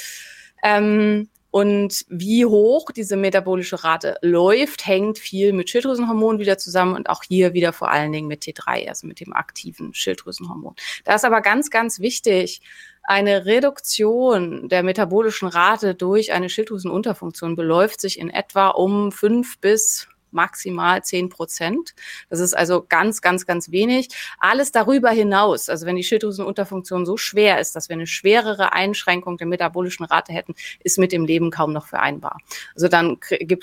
Ähm, 0.62 1.28
Und 1.54 2.04
wie 2.08 2.44
hoch 2.44 2.90
diese 2.90 3.16
metabolische 3.16 3.84
Rate 3.84 4.18
läuft, 4.22 4.88
hängt 4.88 5.20
viel 5.20 5.52
mit 5.52 5.70
Schilddrüsenhormon 5.70 6.40
wieder 6.40 6.58
zusammen 6.58 6.96
und 6.96 7.08
auch 7.08 7.22
hier 7.22 7.54
wieder 7.54 7.72
vor 7.72 7.92
allen 7.92 8.10
Dingen 8.10 8.26
mit 8.26 8.42
T3, 8.42 8.88
also 8.88 9.06
mit 9.06 9.20
dem 9.20 9.32
aktiven 9.32 9.94
Schilddrüsenhormon. 9.94 10.74
Da 11.04 11.14
ist 11.14 11.24
aber 11.24 11.42
ganz, 11.42 11.70
ganz 11.70 12.00
wichtig, 12.00 12.60
eine 13.04 13.46
Reduktion 13.46 14.68
der 14.68 14.82
metabolischen 14.82 15.46
Rate 15.46 15.94
durch 15.94 16.32
eine 16.32 16.48
Schilddrüsenunterfunktion 16.48 17.54
beläuft 17.54 18.00
sich 18.00 18.18
in 18.18 18.30
etwa 18.30 18.70
um 18.70 19.12
fünf 19.12 19.60
bis 19.60 20.08
maximal 20.34 21.02
zehn 21.02 21.28
Prozent. 21.28 21.94
Das 22.28 22.40
ist 22.40 22.54
also 22.54 22.84
ganz, 22.86 23.22
ganz, 23.22 23.46
ganz 23.46 23.70
wenig. 23.70 24.08
Alles 24.38 24.72
darüber 24.72 25.10
hinaus, 25.10 25.68
also 25.68 25.86
wenn 25.86 25.96
die 25.96 26.04
Schilddrüsenunterfunktion 26.04 27.06
so 27.06 27.16
schwer 27.16 27.60
ist, 27.60 27.76
dass 27.76 27.88
wir 27.88 27.94
eine 27.94 28.06
schwerere 28.06 28.72
Einschränkung 28.72 29.38
der 29.38 29.46
metabolischen 29.46 30.04
Rate 30.04 30.32
hätten, 30.32 30.54
ist 30.80 30.98
mit 30.98 31.12
dem 31.12 31.24
Leben 31.24 31.50
kaum 31.50 31.72
noch 31.72 31.86
vereinbar. 31.86 32.38
Also 32.74 32.88
dann 32.88 33.18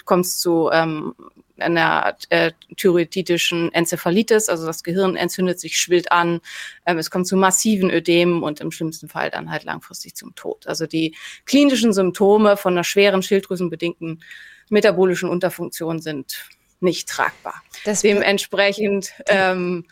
kommt 0.05 0.25
es 0.25 0.39
zu 0.39 0.69
ähm, 0.71 1.13
einer 1.61 2.17
äh, 2.29 2.51
thyroiditischen 2.75 3.73
Enzephalitis, 3.73 4.49
also 4.49 4.65
das 4.65 4.83
Gehirn 4.83 5.15
entzündet 5.15 5.59
sich, 5.59 5.77
schwillt 5.77 6.11
an, 6.11 6.41
ähm, 6.85 6.97
es 6.97 7.11
kommt 7.11 7.27
zu 7.27 7.37
massiven 7.37 7.89
Ödemen 7.89 8.43
und 8.43 8.59
im 8.59 8.71
schlimmsten 8.71 9.07
Fall 9.07 9.29
dann 9.29 9.51
halt 9.51 9.63
langfristig 9.63 10.15
zum 10.15 10.35
Tod. 10.35 10.67
Also 10.67 10.87
die 10.87 11.15
klinischen 11.45 11.93
Symptome 11.93 12.57
von 12.57 12.73
einer 12.73 12.83
schweren 12.83 13.21
schilddrüsenbedingten 13.21 14.23
metabolischen 14.69 15.29
Unterfunktion 15.29 15.99
sind 15.99 16.45
nicht 16.81 17.09
tragbar. 17.09 17.61
Das 17.85 18.01
Dementsprechend, 18.01 19.13
ähm, 19.27 19.85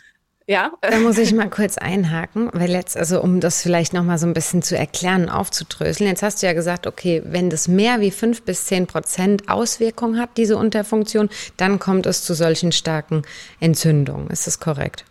ja. 0.49 0.71
Da 0.81 0.97
muss 0.97 1.19
ich 1.19 1.31
mal 1.31 1.49
kurz 1.49 1.77
einhaken, 1.77 2.49
weil 2.53 2.71
jetzt, 2.71 2.97
also 2.97 3.21
um 3.21 3.39
das 3.39 3.61
vielleicht 3.61 3.93
nochmal 3.93 4.17
so 4.17 4.25
ein 4.25 4.33
bisschen 4.33 4.63
zu 4.63 4.75
erklären 4.75 5.29
aufzudröseln, 5.29 6.09
jetzt 6.09 6.23
hast 6.23 6.41
du 6.41 6.47
ja 6.47 6.53
gesagt, 6.53 6.87
okay, 6.87 7.21
wenn 7.23 7.51
das 7.51 7.67
mehr 7.67 8.01
wie 8.01 8.09
fünf 8.09 8.41
bis 8.41 8.65
zehn 8.65 8.87
Prozent 8.87 9.47
Auswirkung 9.47 10.17
hat, 10.17 10.31
diese 10.37 10.57
Unterfunktion, 10.57 11.29
dann 11.57 11.77
kommt 11.77 12.07
es 12.07 12.23
zu 12.23 12.33
solchen 12.33 12.71
starken 12.71 13.21
Entzündungen. 13.59 14.27
Ist 14.31 14.47
das 14.47 14.59
korrekt? 14.59 15.05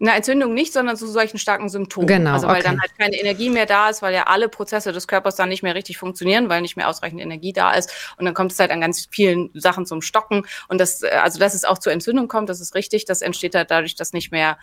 Eine 0.00 0.14
Entzündung 0.14 0.54
nicht, 0.54 0.72
sondern 0.72 0.96
zu 0.96 1.08
solchen 1.08 1.38
starken 1.38 1.68
Symptomen. 1.68 2.06
Genau. 2.06 2.32
Also 2.32 2.46
weil 2.46 2.56
okay. 2.56 2.64
dann 2.64 2.80
halt 2.80 2.96
keine 2.96 3.16
Energie 3.16 3.50
mehr 3.50 3.66
da 3.66 3.88
ist, 3.88 4.00
weil 4.00 4.14
ja 4.14 4.24
alle 4.24 4.48
Prozesse 4.48 4.92
des 4.92 5.08
Körpers 5.08 5.34
dann 5.34 5.48
nicht 5.48 5.64
mehr 5.64 5.74
richtig 5.74 5.98
funktionieren, 5.98 6.48
weil 6.48 6.60
nicht 6.62 6.76
mehr 6.76 6.88
ausreichend 6.88 7.20
Energie 7.20 7.52
da 7.52 7.72
ist. 7.72 8.14
Und 8.16 8.24
dann 8.24 8.34
kommt 8.34 8.52
es 8.52 8.60
halt 8.60 8.70
an 8.70 8.80
ganz 8.80 9.08
vielen 9.10 9.50
Sachen 9.54 9.86
zum 9.86 10.00
Stocken. 10.00 10.46
Und 10.68 10.80
das, 10.80 11.02
äh, 11.02 11.08
also 11.08 11.40
dass 11.40 11.54
es 11.54 11.64
auch 11.64 11.78
zur 11.78 11.92
Entzündung 11.92 12.28
kommt, 12.28 12.48
das 12.48 12.60
ist 12.60 12.76
richtig. 12.76 13.06
Das 13.06 13.22
entsteht 13.22 13.56
halt 13.56 13.72
dadurch, 13.72 13.96
dass 13.96 14.12
nicht 14.12 14.30
mehr 14.30 14.58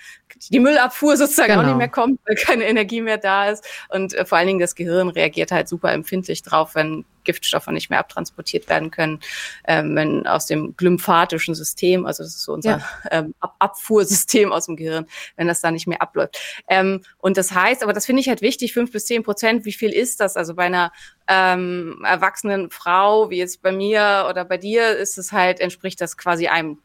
die 0.49 0.59
Müllabfuhr 0.59 1.17
sozusagen 1.17 1.49
genau. 1.49 1.59
auch 1.59 1.63
nicht 1.63 1.71
genau. 1.71 1.77
mehr 1.79 1.89
kommt, 1.89 2.19
weil 2.25 2.35
keine 2.35 2.65
Energie 2.65 3.01
mehr 3.01 3.17
da 3.17 3.49
ist. 3.49 3.65
Und 3.89 4.13
äh, 4.13 4.25
vor 4.25 4.37
allen 4.37 4.47
Dingen 4.47 4.59
das 4.59 4.75
Gehirn 4.75 5.09
reagiert 5.09 5.51
halt 5.51 5.67
super 5.67 5.91
empfindlich 5.91 6.43
drauf, 6.43 6.75
wenn 6.75 7.03
Giftstoffe 7.25 7.67
nicht 7.67 7.89
mehr 7.89 7.99
abtransportiert 7.99 8.69
werden 8.69 8.91
können, 8.91 9.19
ähm, 9.67 9.95
wenn 9.95 10.27
aus 10.27 10.45
dem 10.45 10.75
glymphatischen 10.77 11.55
System, 11.55 12.05
also 12.05 12.23
das 12.23 12.35
ist 12.35 12.43
so 12.43 12.53
unser 12.53 12.77
ja. 12.77 12.85
ähm, 13.11 13.33
Ab 13.39 13.55
Abfuhrsystem 13.59 14.51
aus 14.51 14.67
dem 14.67 14.75
Gehirn, 14.75 15.07
wenn 15.35 15.47
das 15.47 15.61
da 15.61 15.71
nicht 15.71 15.87
mehr 15.87 16.01
abläuft. 16.01 16.37
Ähm, 16.67 17.01
und 17.17 17.37
das 17.37 17.51
heißt, 17.51 17.83
aber 17.83 17.93
das 17.93 18.05
finde 18.05 18.21
ich 18.21 18.29
halt 18.29 18.41
wichtig, 18.41 18.73
fünf 18.73 18.91
bis 18.91 19.05
zehn 19.05 19.23
Prozent, 19.23 19.65
wie 19.65 19.73
viel 19.73 19.91
ist 19.91 20.19
das? 20.19 20.37
Also 20.37 20.55
bei 20.55 20.65
einer 20.65 20.91
ähm, 21.27 22.03
erwachsenen 22.05 22.69
Frau, 22.69 23.29
wie 23.29 23.37
jetzt 23.37 23.61
bei 23.61 23.71
mir 23.71 24.27
oder 24.29 24.45
bei 24.45 24.57
dir, 24.57 24.95
ist 24.95 25.17
es 25.17 25.31
halt, 25.31 25.59
entspricht 25.59 25.99
das 25.99 26.17
quasi 26.17 26.47
einem 26.47 26.79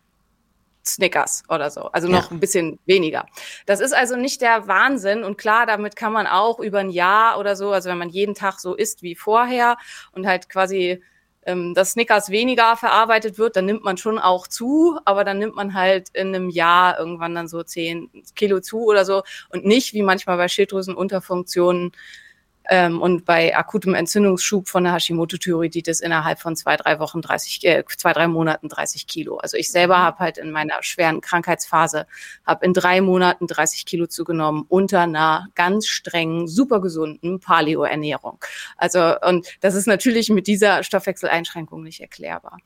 Snickers 0.84 1.42
oder 1.48 1.70
so. 1.70 1.82
Also 1.92 2.08
noch 2.08 2.30
ja. 2.30 2.30
ein 2.30 2.40
bisschen 2.40 2.78
weniger. 2.86 3.26
Das 3.66 3.80
ist 3.80 3.92
also 3.92 4.16
nicht 4.16 4.40
der 4.40 4.66
Wahnsinn. 4.66 5.24
Und 5.24 5.36
klar, 5.38 5.66
damit 5.66 5.96
kann 5.96 6.12
man 6.12 6.26
auch 6.26 6.58
über 6.58 6.78
ein 6.78 6.90
Jahr 6.90 7.38
oder 7.38 7.56
so, 7.56 7.72
also 7.72 7.90
wenn 7.90 7.98
man 7.98 8.10
jeden 8.10 8.34
Tag 8.34 8.60
so 8.60 8.74
isst 8.74 9.02
wie 9.02 9.14
vorher 9.14 9.76
und 10.12 10.26
halt 10.26 10.48
quasi 10.48 11.02
ähm, 11.46 11.74
das 11.74 11.92
Snickers 11.92 12.30
weniger 12.30 12.76
verarbeitet 12.76 13.38
wird, 13.38 13.56
dann 13.56 13.66
nimmt 13.66 13.84
man 13.84 13.96
schon 13.96 14.18
auch 14.18 14.46
zu, 14.46 14.98
aber 15.04 15.24
dann 15.24 15.38
nimmt 15.38 15.56
man 15.56 15.74
halt 15.74 16.08
in 16.12 16.34
einem 16.34 16.50
Jahr 16.50 16.98
irgendwann 16.98 17.34
dann 17.34 17.48
so 17.48 17.62
zehn 17.62 18.10
Kilo 18.34 18.60
zu 18.60 18.84
oder 18.84 19.04
so 19.04 19.22
und 19.50 19.64
nicht 19.64 19.94
wie 19.94 20.02
manchmal 20.02 20.36
bei 20.36 20.48
Schilddrüsenunterfunktionen 20.48 21.92
ähm, 22.70 23.02
und 23.02 23.24
bei 23.24 23.56
akutem 23.56 23.94
Entzündungsschub 23.94 24.68
von 24.68 24.84
der 24.84 24.94
Hashimoto-Thyreoiditis 24.94 26.00
innerhalb 26.00 26.38
von 26.38 26.54
zwei, 26.54 26.76
drei 26.76 27.00
Wochen 27.00 27.20
30, 27.20 27.66
äh, 27.66 27.84
zwei, 27.96 28.12
drei 28.12 28.28
Monaten 28.28 28.68
30 28.68 29.08
Kilo. 29.08 29.38
Also 29.38 29.56
ich 29.56 29.72
selber 29.72 29.98
mhm. 29.98 30.02
habe 30.02 30.18
halt 30.20 30.38
in 30.38 30.52
meiner 30.52 30.80
schweren 30.82 31.20
Krankheitsphase, 31.20 32.06
habe 32.46 32.64
in 32.64 32.72
drei 32.72 33.00
Monaten 33.00 33.48
30 33.48 33.86
Kilo 33.86 34.06
zugenommen 34.06 34.64
unter 34.68 35.00
einer 35.00 35.48
ganz 35.56 35.88
strengen, 35.88 36.46
super 36.46 36.80
gesunden 36.80 37.40
Paleo-Ernährung. 37.40 38.38
Also 38.76 39.18
und 39.20 39.48
das 39.60 39.74
ist 39.74 39.88
natürlich 39.88 40.30
mit 40.30 40.46
dieser 40.46 40.84
Stoffwechseleinschränkung 40.84 41.82
nicht 41.82 42.00
erklärbar. 42.00 42.58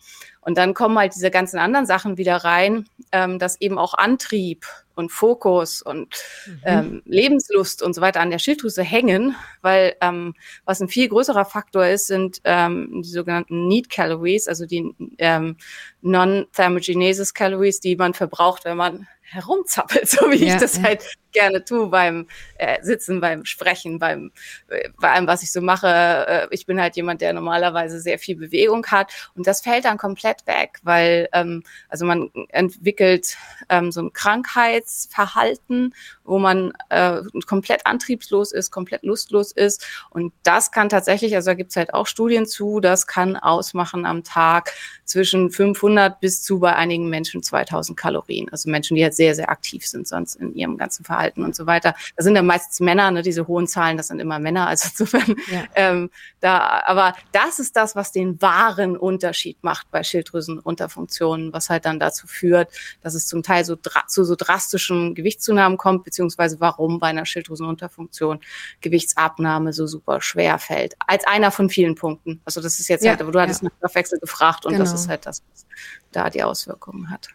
Und 0.42 0.58
dann 0.58 0.74
kommen 0.74 0.98
halt 0.98 1.14
diese 1.14 1.30
ganzen 1.30 1.58
anderen 1.58 1.86
Sachen 1.86 2.18
wieder 2.18 2.36
rein, 2.36 2.86
ähm, 3.10 3.38
dass 3.38 3.58
eben 3.58 3.78
auch 3.78 3.94
Antrieb 3.94 4.66
und 4.94 5.10
Fokus 5.10 5.82
und 5.82 6.14
mhm. 6.46 6.60
ähm, 6.64 7.02
Lebenslust 7.04 7.82
und 7.82 7.94
so 7.94 8.00
weiter 8.00 8.20
an 8.20 8.30
der 8.30 8.38
Schilddrüse 8.38 8.82
hängen, 8.82 9.34
weil 9.62 9.96
ähm, 10.00 10.34
was 10.64 10.80
ein 10.80 10.88
viel 10.88 11.08
größerer 11.08 11.44
Faktor 11.44 11.86
ist, 11.86 12.06
sind 12.06 12.40
ähm, 12.44 13.02
die 13.02 13.08
sogenannten 13.08 13.66
Need 13.68 13.90
Calories, 13.90 14.48
also 14.48 14.66
die 14.66 14.94
ähm, 15.18 15.56
Non-Thermogenesis 16.02 17.34
Calories, 17.34 17.80
die 17.80 17.96
man 17.96 18.14
verbraucht, 18.14 18.64
wenn 18.64 18.76
man 18.76 19.08
herumzappelt, 19.22 20.08
so 20.08 20.30
wie 20.30 20.44
ja, 20.44 20.54
ich 20.54 20.60
das 20.60 20.76
ja. 20.76 20.84
halt 20.84 21.04
gerne 21.34 21.64
tue 21.64 21.88
beim 21.88 22.26
äh, 22.56 22.82
Sitzen, 22.82 23.20
beim 23.20 23.44
Sprechen, 23.44 23.98
beim 23.98 24.32
äh, 24.68 24.88
bei 24.98 25.10
allem, 25.10 25.26
was 25.26 25.42
ich 25.42 25.52
so 25.52 25.60
mache. 25.60 25.86
Äh, 25.88 26.46
ich 26.50 26.64
bin 26.64 26.80
halt 26.80 26.96
jemand, 26.96 27.20
der 27.20 27.32
normalerweise 27.32 28.00
sehr 28.00 28.18
viel 28.18 28.36
Bewegung 28.36 28.86
hat 28.86 29.12
und 29.34 29.46
das 29.46 29.60
fällt 29.60 29.84
dann 29.84 29.98
komplett 29.98 30.46
weg, 30.46 30.78
weil 30.82 31.28
ähm, 31.32 31.62
also 31.88 32.06
man 32.06 32.30
entwickelt 32.48 33.36
ähm, 33.68 33.92
so 33.92 34.00
ein 34.00 34.12
Krankheitsverhalten, 34.12 35.94
wo 36.24 36.38
man 36.38 36.72
äh, 36.88 37.20
komplett 37.46 37.86
antriebslos 37.86 38.52
ist, 38.52 38.70
komplett 38.70 39.02
lustlos 39.02 39.52
ist 39.52 39.86
und 40.10 40.32
das 40.42 40.70
kann 40.70 40.88
tatsächlich, 40.88 41.34
also 41.34 41.50
da 41.50 41.54
gibt's 41.54 41.76
halt 41.76 41.92
auch 41.92 42.06
Studien 42.06 42.46
zu, 42.46 42.80
das 42.80 43.06
kann 43.06 43.36
ausmachen 43.36 44.06
am 44.06 44.24
Tag 44.24 44.72
zwischen 45.04 45.50
500 45.50 46.20
bis 46.20 46.42
zu 46.42 46.60
bei 46.60 46.74
einigen 46.76 47.10
Menschen 47.10 47.42
2000 47.42 47.98
Kalorien. 47.98 48.48
Also 48.50 48.70
Menschen, 48.70 48.96
die 48.96 49.02
halt 49.02 49.14
sehr, 49.14 49.34
sehr 49.34 49.50
aktiv 49.50 49.86
sind 49.86 50.06
sonst 50.06 50.36
in 50.36 50.54
ihrem 50.54 50.76
ganzen 50.76 51.04
Verhalten 51.04 51.23
und 51.36 51.54
so 51.56 51.66
weiter. 51.66 51.94
Das 52.16 52.24
sind 52.24 52.36
ja 52.36 52.42
meistens 52.42 52.80
Männer, 52.80 53.10
ne, 53.10 53.22
diese 53.22 53.46
hohen 53.46 53.66
Zahlen, 53.66 53.96
das 53.96 54.08
sind 54.08 54.20
immer 54.20 54.38
Männer. 54.38 54.66
Also 54.66 54.88
insofern, 54.90 55.36
ja. 55.50 55.64
ähm, 55.74 56.10
da, 56.40 56.82
aber 56.84 57.14
das 57.32 57.58
ist 57.58 57.76
das, 57.76 57.96
was 57.96 58.12
den 58.12 58.40
wahren 58.40 58.96
Unterschied 58.96 59.62
macht 59.62 59.90
bei 59.90 60.02
Schilddrüsenunterfunktionen, 60.02 61.52
was 61.52 61.70
halt 61.70 61.84
dann 61.84 61.98
dazu 61.98 62.26
führt, 62.26 62.68
dass 63.02 63.14
es 63.14 63.26
zum 63.26 63.42
Teil 63.42 63.64
so 63.64 63.76
zu 64.06 64.24
so 64.24 64.34
drastischen 64.36 65.14
Gewichtszunahmen 65.14 65.78
kommt, 65.78 66.04
beziehungsweise 66.04 66.60
warum 66.60 66.98
bei 66.98 67.08
einer 67.08 67.26
Schilddrüsenunterfunktion 67.26 68.40
Gewichtsabnahme 68.80 69.72
so 69.72 69.86
super 69.86 70.20
schwer 70.20 70.58
fällt. 70.58 70.94
Als 71.06 71.26
einer 71.26 71.50
von 71.50 71.70
vielen 71.70 71.94
Punkten. 71.94 72.40
Also 72.44 72.60
das 72.60 72.78
ist 72.78 72.88
jetzt 72.88 73.04
ja, 73.04 73.12
halt, 73.12 73.22
aber 73.22 73.32
du 73.32 73.40
hattest 73.40 73.62
ja. 73.62 73.68
nach 73.68 73.76
Stoffwechsel 73.78 74.18
gefragt 74.18 74.66
und 74.66 74.72
genau. 74.72 74.84
das 74.84 74.94
ist 74.94 75.08
halt 75.08 75.26
das, 75.26 75.42
was 75.50 75.66
da 76.12 76.30
die 76.30 76.42
Auswirkungen 76.42 77.10
hat. 77.10 77.28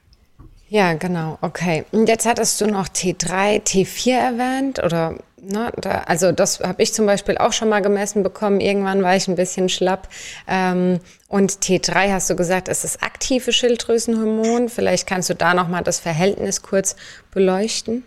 Ja, 0.69 0.93
genau, 0.93 1.39
okay. 1.41 1.83
Und 1.91 2.07
jetzt 2.07 2.27
hattest 2.27 2.61
du 2.61 2.67
noch 2.67 2.87
T3, 2.87 3.63
T4 3.63 4.11
erwähnt 4.13 4.83
oder 4.83 5.15
ne, 5.41 5.71
da, 5.77 6.03
also 6.05 6.31
das 6.31 6.59
habe 6.59 6.83
ich 6.83 6.93
zum 6.93 7.07
Beispiel 7.07 7.39
auch 7.39 7.53
schon 7.53 7.69
mal 7.69 7.81
gemessen 7.81 8.21
bekommen. 8.21 8.59
Irgendwann 8.59 9.01
war 9.01 9.15
ich 9.15 9.27
ein 9.27 9.35
bisschen 9.35 9.69
schlapp. 9.69 10.07
Ähm, 10.47 10.99
und 11.27 11.53
T3 11.63 12.11
hast 12.11 12.29
du 12.29 12.35
gesagt, 12.35 12.67
ist 12.67 12.83
das 12.83 13.01
aktive 13.01 13.51
Schilddrüsenhormon. 13.51 14.69
Vielleicht 14.69 15.07
kannst 15.07 15.31
du 15.31 15.33
da 15.33 15.55
noch 15.55 15.67
mal 15.67 15.81
das 15.81 15.99
Verhältnis 15.99 16.61
kurz 16.61 16.95
beleuchten. 17.31 18.05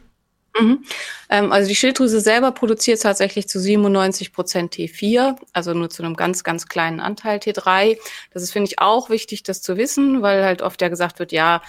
Mhm. 0.57 0.85
Ähm, 1.31 1.50
also 1.50 1.69
die 1.69 1.75
Schilddrüse 1.75 2.21
selber 2.21 2.52
produziert 2.52 3.02
tatsächlich 3.02 3.49
zu 3.49 3.59
97 3.59 4.33
Prozent 4.33 4.75
T4, 4.75 5.37
also 5.52 5.75
nur 5.75 5.90
zu 5.90 6.04
einem 6.04 6.14
ganz, 6.14 6.45
ganz 6.45 6.69
kleinen 6.69 7.00
Anteil 7.00 7.38
T3. 7.38 7.99
Das 8.33 8.45
ist, 8.45 8.52
finde 8.52 8.69
ich, 8.69 8.78
auch 8.78 9.11
wichtig, 9.11 9.42
das 9.42 9.62
zu 9.62 9.76
wissen, 9.76 10.23
weil 10.23 10.45
halt 10.45 10.62
oft 10.62 10.81
ja 10.81 10.88
gesagt 10.88 11.19
wird, 11.19 11.33
ja, 11.33 11.61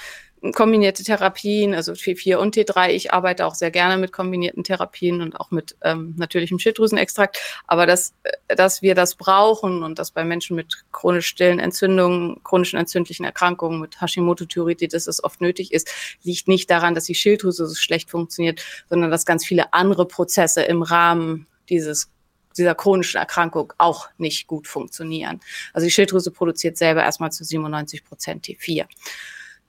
kombinierte 0.51 1.03
Therapien, 1.03 1.73
also 1.73 1.93
T4 1.93 2.35
und 2.35 2.55
T3. 2.55 2.89
Ich 2.89 3.13
arbeite 3.13 3.45
auch 3.45 3.55
sehr 3.55 3.71
gerne 3.71 3.97
mit 3.97 4.11
kombinierten 4.11 4.63
Therapien 4.63 5.21
und 5.21 5.39
auch 5.39 5.51
mit 5.51 5.77
ähm, 5.81 6.13
natürlichem 6.17 6.59
Schilddrüsenextrakt. 6.59 7.39
Aber 7.65 7.85
dass, 7.85 8.13
äh, 8.23 8.55
dass 8.55 8.81
wir 8.81 8.93
das 8.93 9.15
brauchen 9.15 9.83
und 9.83 9.99
dass 9.99 10.11
bei 10.11 10.25
Menschen 10.25 10.55
mit 10.55 10.83
chronisch 10.91 11.27
stillen 11.27 11.59
Entzündungen, 11.59 12.43
chronischen 12.43 12.77
entzündlichen 12.77 13.25
Erkrankungen, 13.25 13.79
mit 13.79 14.01
Hashimoto-Thyreoiditis 14.01 15.07
es 15.07 15.23
oft 15.23 15.39
nötig 15.39 15.71
ist, 15.71 15.89
liegt 16.23 16.47
nicht 16.47 16.69
daran, 16.69 16.93
dass 16.93 17.05
die 17.05 17.15
Schilddrüse 17.15 17.65
so 17.65 17.75
schlecht 17.75 18.09
funktioniert, 18.09 18.61
sondern 18.89 19.11
dass 19.11 19.25
ganz 19.25 19.45
viele 19.45 19.73
andere 19.73 20.05
Prozesse 20.05 20.63
im 20.63 20.83
Rahmen 20.83 21.47
dieses 21.69 22.09
dieser 22.55 22.75
chronischen 22.75 23.17
Erkrankung 23.17 23.73
auch 23.79 24.09
nicht 24.19 24.45
gut 24.45 24.67
funktionieren. 24.67 25.39
Also 25.73 25.85
die 25.85 25.91
Schilddrüse 25.91 26.29
produziert 26.29 26.77
selber 26.77 27.01
erstmal 27.01 27.31
zu 27.31 27.43
97 27.43 28.05
Prozent 28.05 28.45
T4. 28.45 28.85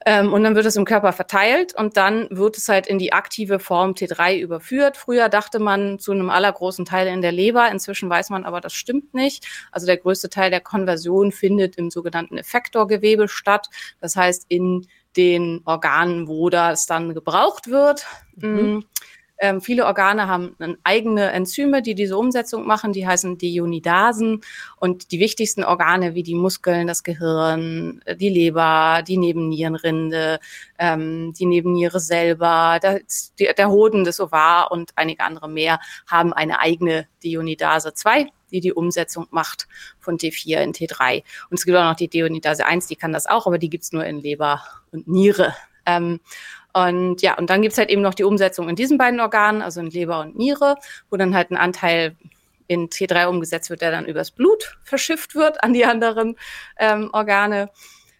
Ähm, 0.06 0.32
und 0.32 0.44
dann 0.44 0.54
wird 0.54 0.66
es 0.66 0.76
im 0.76 0.84
Körper 0.84 1.12
verteilt 1.12 1.74
und 1.74 1.96
dann 1.96 2.28
wird 2.30 2.58
es 2.58 2.68
halt 2.68 2.86
in 2.86 2.98
die 2.98 3.12
aktive 3.12 3.58
Form 3.58 3.92
T3 3.92 4.38
überführt. 4.38 4.96
Früher 4.96 5.28
dachte 5.28 5.58
man 5.58 5.98
zu 5.98 6.12
einem 6.12 6.28
allergroßen 6.28 6.84
Teil 6.84 7.06
in 7.06 7.22
der 7.22 7.32
Leber. 7.32 7.70
Inzwischen 7.70 8.10
weiß 8.10 8.28
man 8.30 8.44
aber, 8.44 8.60
das 8.60 8.74
stimmt 8.74 9.14
nicht. 9.14 9.46
Also 9.72 9.86
der 9.86 9.96
größte 9.96 10.28
Teil 10.28 10.50
der 10.50 10.60
Konversion 10.60 11.32
findet 11.32 11.76
im 11.76 11.90
sogenannten 11.90 12.36
Effektorgewebe 12.36 13.28
statt. 13.28 13.68
Das 14.00 14.14
heißt 14.14 14.44
in 14.48 14.86
den 15.16 15.62
Organen, 15.64 16.28
wo 16.28 16.50
das 16.50 16.86
dann 16.86 17.14
gebraucht 17.14 17.68
wird. 17.68 18.06
Mhm. 18.36 18.84
Ähm, 19.44 19.60
viele 19.60 19.84
Organe 19.84 20.26
haben 20.26 20.56
eigene 20.84 21.30
Enzyme, 21.30 21.82
die 21.82 21.94
diese 21.94 22.16
Umsetzung 22.16 22.66
machen. 22.66 22.94
Die 22.94 23.06
heißen 23.06 23.36
Deionidasen. 23.36 24.40
Und 24.76 25.12
die 25.12 25.20
wichtigsten 25.20 25.64
Organe 25.64 26.14
wie 26.14 26.22
die 26.22 26.34
Muskeln, 26.34 26.86
das 26.86 27.02
Gehirn, 27.02 28.00
die 28.16 28.30
Leber, 28.30 29.02
die 29.06 29.18
Nebennierenrinde, 29.18 30.40
ähm, 30.78 31.34
die 31.34 31.44
Nebenniere 31.44 32.00
selber, 32.00 32.78
das, 32.80 33.34
die, 33.38 33.50
der 33.54 33.68
Hoden, 33.68 34.04
das 34.04 34.18
Ovar 34.18 34.72
und 34.72 34.92
einige 34.96 35.22
andere 35.22 35.50
mehr 35.50 35.78
haben 36.06 36.32
eine 36.32 36.58
eigene 36.60 37.06
Deionidase 37.22 37.92
2 37.92 38.30
die 38.50 38.60
die 38.60 38.72
Umsetzung 38.72 39.26
macht 39.32 39.66
von 39.98 40.16
T4 40.16 40.58
in 40.58 40.72
T3. 40.72 41.24
Und 41.50 41.58
es 41.58 41.64
gibt 41.64 41.76
auch 41.76 41.82
noch 41.82 41.96
die 41.96 42.08
Deionidase 42.08 42.64
1, 42.64 42.86
die 42.86 42.94
kann 42.94 43.12
das 43.12 43.26
auch, 43.26 43.48
aber 43.48 43.58
die 43.58 43.68
gibt's 43.68 43.90
nur 43.90 44.04
in 44.04 44.20
Leber 44.20 44.62
und 44.92 45.08
Niere. 45.08 45.56
Ähm, 45.86 46.20
und 46.74 47.22
ja, 47.22 47.38
und 47.38 47.50
dann 47.50 47.62
gibt's 47.62 47.78
halt 47.78 47.88
eben 47.88 48.02
noch 48.02 48.14
die 48.14 48.24
Umsetzung 48.24 48.68
in 48.68 48.74
diesen 48.74 48.98
beiden 48.98 49.20
Organen, 49.20 49.62
also 49.62 49.80
in 49.80 49.90
Leber 49.90 50.20
und 50.20 50.36
Niere, 50.36 50.74
wo 51.08 51.16
dann 51.16 51.34
halt 51.34 51.50
ein 51.52 51.56
Anteil 51.56 52.16
in 52.66 52.88
T3 52.88 53.26
umgesetzt 53.26 53.70
wird, 53.70 53.80
der 53.80 53.92
dann 53.92 54.06
übers 54.06 54.32
Blut 54.32 54.76
verschifft 54.82 55.36
wird 55.36 55.62
an 55.62 55.72
die 55.72 55.84
anderen 55.84 56.36
ähm, 56.76 57.10
Organe. 57.12 57.70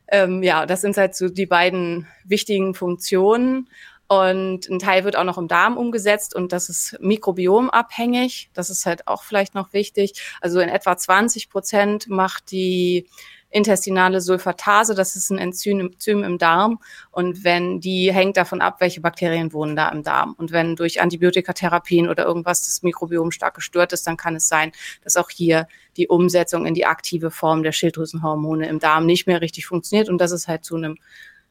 Ähm, 0.06 0.42
ja, 0.44 0.66
das 0.66 0.82
sind 0.82 0.96
halt 0.96 1.16
so 1.16 1.28
die 1.28 1.46
beiden 1.46 2.06
wichtigen 2.25 2.75
Funktionen. 2.75 3.68
Und 4.06 4.68
ein 4.68 4.78
Teil 4.78 5.04
wird 5.04 5.16
auch 5.16 5.25
noch 5.25 5.38
im 5.38 5.49
Darm 5.49 5.76
umgesetzt 5.76 6.37
und 6.37 6.52
das 6.52 6.68
ist 6.68 6.96
mikrobiomabhängig. 7.00 8.50
Das 8.52 8.70
ist 8.70 8.87
halt 8.87 9.08
auch 9.08 9.25
vielleicht 9.25 9.54
noch 9.54 9.73
wichtig. 9.73 10.23
Also 10.40 10.61
in 10.61 10.68
etwa 10.68 10.96
20 10.96 11.49
Prozent 11.49 12.08
macht 12.08 12.52
die 12.52 13.08
intestinale 13.54 14.20
Sulfatase, 14.20 14.96
das 14.96 15.14
ist 15.14 15.30
ein 15.30 15.38
Enzym 15.38 15.94
im 16.06 16.38
Darm. 16.38 16.80
Und 17.12 17.44
wenn 17.44 17.80
die 17.80 18.12
hängt 18.12 18.37
davon 18.37 18.61
ab, 18.61 18.80
welche 18.80 19.00
Bakterien 19.00 19.52
wohnen 19.52 19.76
da 19.76 19.88
im 19.90 20.02
Darm. 20.02 20.34
Und 20.37 20.50
wenn 20.50 20.75
durch 20.75 21.00
Antibiotikatherapien 21.00 22.08
oder 22.08 22.25
irgendwas 22.25 22.64
das 22.64 22.82
Mikrobiom 22.82 23.30
stark 23.30 23.54
gestört 23.54 23.92
ist, 23.92 24.08
dann 24.08 24.16
kann 24.16 24.34
es 24.34 24.49
sein, 24.49 24.73
dass 25.04 25.16
auch 25.16 25.30
hier 25.30 25.68
die 25.96 26.08
Umsetzung 26.08 26.66
in 26.66 26.75
die 26.75 26.84
aktive 26.84 27.30
Form 27.30 27.62
der 27.62 27.70
Schilddrüsenhormone 27.70 28.68
im 28.68 28.80
Darm 28.80 29.06
nicht 29.06 29.28
mehr 29.28 29.40
richtig 29.40 29.66
funktioniert 29.66 30.08
und 30.08 30.18
dass 30.18 30.32
es 30.32 30.49
halt 30.49 30.64
zu 30.64 30.75
einem 30.75 30.96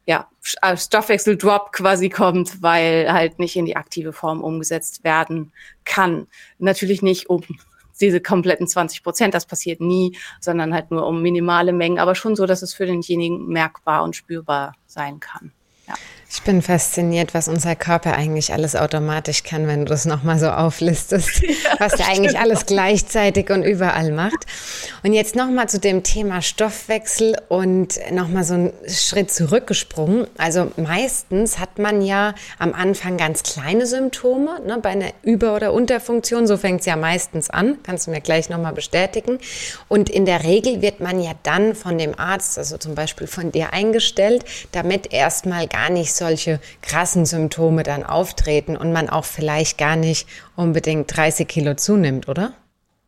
ja, 0.06 0.28
Stoffwechseldrop 0.42 1.72
quasi 1.72 2.10
kommt, 2.10 2.62
weil 2.62 3.12
halt 3.14 3.40
nicht 3.40 3.56
in 3.56 3.66
die 3.66 3.78
aktive 3.78 4.12
Form 4.12 4.44
umgesetzt 4.44 5.06
werden 5.06 5.54
kann. 5.86 6.28
Natürlich 6.60 7.02
nicht, 7.02 7.30
um 7.30 7.44
diese 8.02 8.22
kompletten 8.22 8.68
20 8.68 9.04
Prozent, 9.04 9.34
das 9.34 9.46
passiert 9.46 9.82
nie, 9.82 10.18
sondern 10.40 10.74
halt 10.74 10.92
nur 10.92 11.06
um 11.08 11.22
minimale 11.22 11.74
Mengen, 11.74 12.00
aber 12.00 12.16
schon 12.16 12.36
so, 12.36 12.46
dass 12.46 12.62
es 12.62 12.74
für 12.74 12.86
denjenigen 12.86 13.48
merkbar 13.48 14.04
und 14.04 14.16
spürbar 14.16 14.74
sein 14.86 15.20
kann. 15.20 15.52
Ja. 15.88 15.96
Ich 16.36 16.42
bin 16.42 16.64
fasziniert, 16.64 17.36
was 17.36 17.48
unser 17.48 17.76
Körper 17.76 18.16
eigentlich 18.16 18.54
alles 18.54 18.76
automatisch 18.76 19.44
kann, 19.44 19.68
wenn 19.68 19.82
du 19.82 19.86
das 19.86 20.06
nochmal 20.06 20.40
so 20.40 20.50
auflistest, 20.50 21.42
ja, 21.44 21.76
was 21.78 21.94
der 21.94 22.08
eigentlich 22.08 22.40
alles 22.40 22.66
gleichzeitig 22.66 23.52
und 23.52 23.62
überall 23.62 24.12
macht. 24.12 24.48
Und 25.04 25.14
jetzt 25.14 25.36
nochmal 25.36 25.70
zu 25.70 25.80
dem 25.80 26.02
Thema 26.02 26.42
Stoffwechsel 26.42 27.36
und 27.50 28.00
nochmal 28.12 28.44
so 28.46 28.56
einen 28.56 28.74
Schritt 28.88 29.30
zurückgesprungen. 29.30 30.26
Also 30.36 30.72
meistens 30.76 31.60
hat 31.60 31.78
man 31.78 32.02
ja 32.02 32.34
am 32.58 32.74
Anfang 32.74 33.18
ganz 33.18 33.44
kleine 33.44 33.86
Symptome, 33.86 34.60
ne, 34.66 34.80
bei 34.82 34.90
einer 34.90 35.12
Über- 35.22 35.56
oder 35.56 35.72
Unterfunktion, 35.72 36.48
so 36.48 36.58
fängt 36.58 36.80
es 36.80 36.88
ja 36.88 36.96
meistens 36.96 37.52
an, 37.52 37.78
kannst 37.84 38.08
du 38.08 38.12
mir 38.12 38.22
gleich 38.22 38.50
nochmal 38.50 38.74
bestätigen. 38.74 39.38
Und 39.88 40.10
in 40.10 40.26
der 40.26 40.44
Regel 40.44 40.82
wird 40.82 41.00
man 41.00 41.22
ja 41.22 41.34
dann 41.44 41.76
von 41.76 42.00
dem 42.00 42.18
Arzt, 42.18 42.58
also 42.58 42.80
zum 42.80 42.96
Beispiel 42.96 43.28
von 43.28 43.52
dir 43.52 43.72
eingestellt, 43.72 44.46
damit 44.72 45.14
erstmal 45.14 45.68
gar 45.68 45.92
nicht 45.92 46.23
solche 46.24 46.62
krassen 46.82 47.26
Symptome 47.26 47.84
dann 47.84 48.04
auftreten 48.04 48.78
und 48.78 48.94
man 48.94 49.10
auch 49.10 49.26
vielleicht 49.26 49.78
gar 49.78 49.98
nicht 49.98 50.28
unbedingt 50.56 51.16
30 51.16 51.48
Kilo 51.48 51.74
zunimmt, 51.74 52.30
oder? 52.30 52.54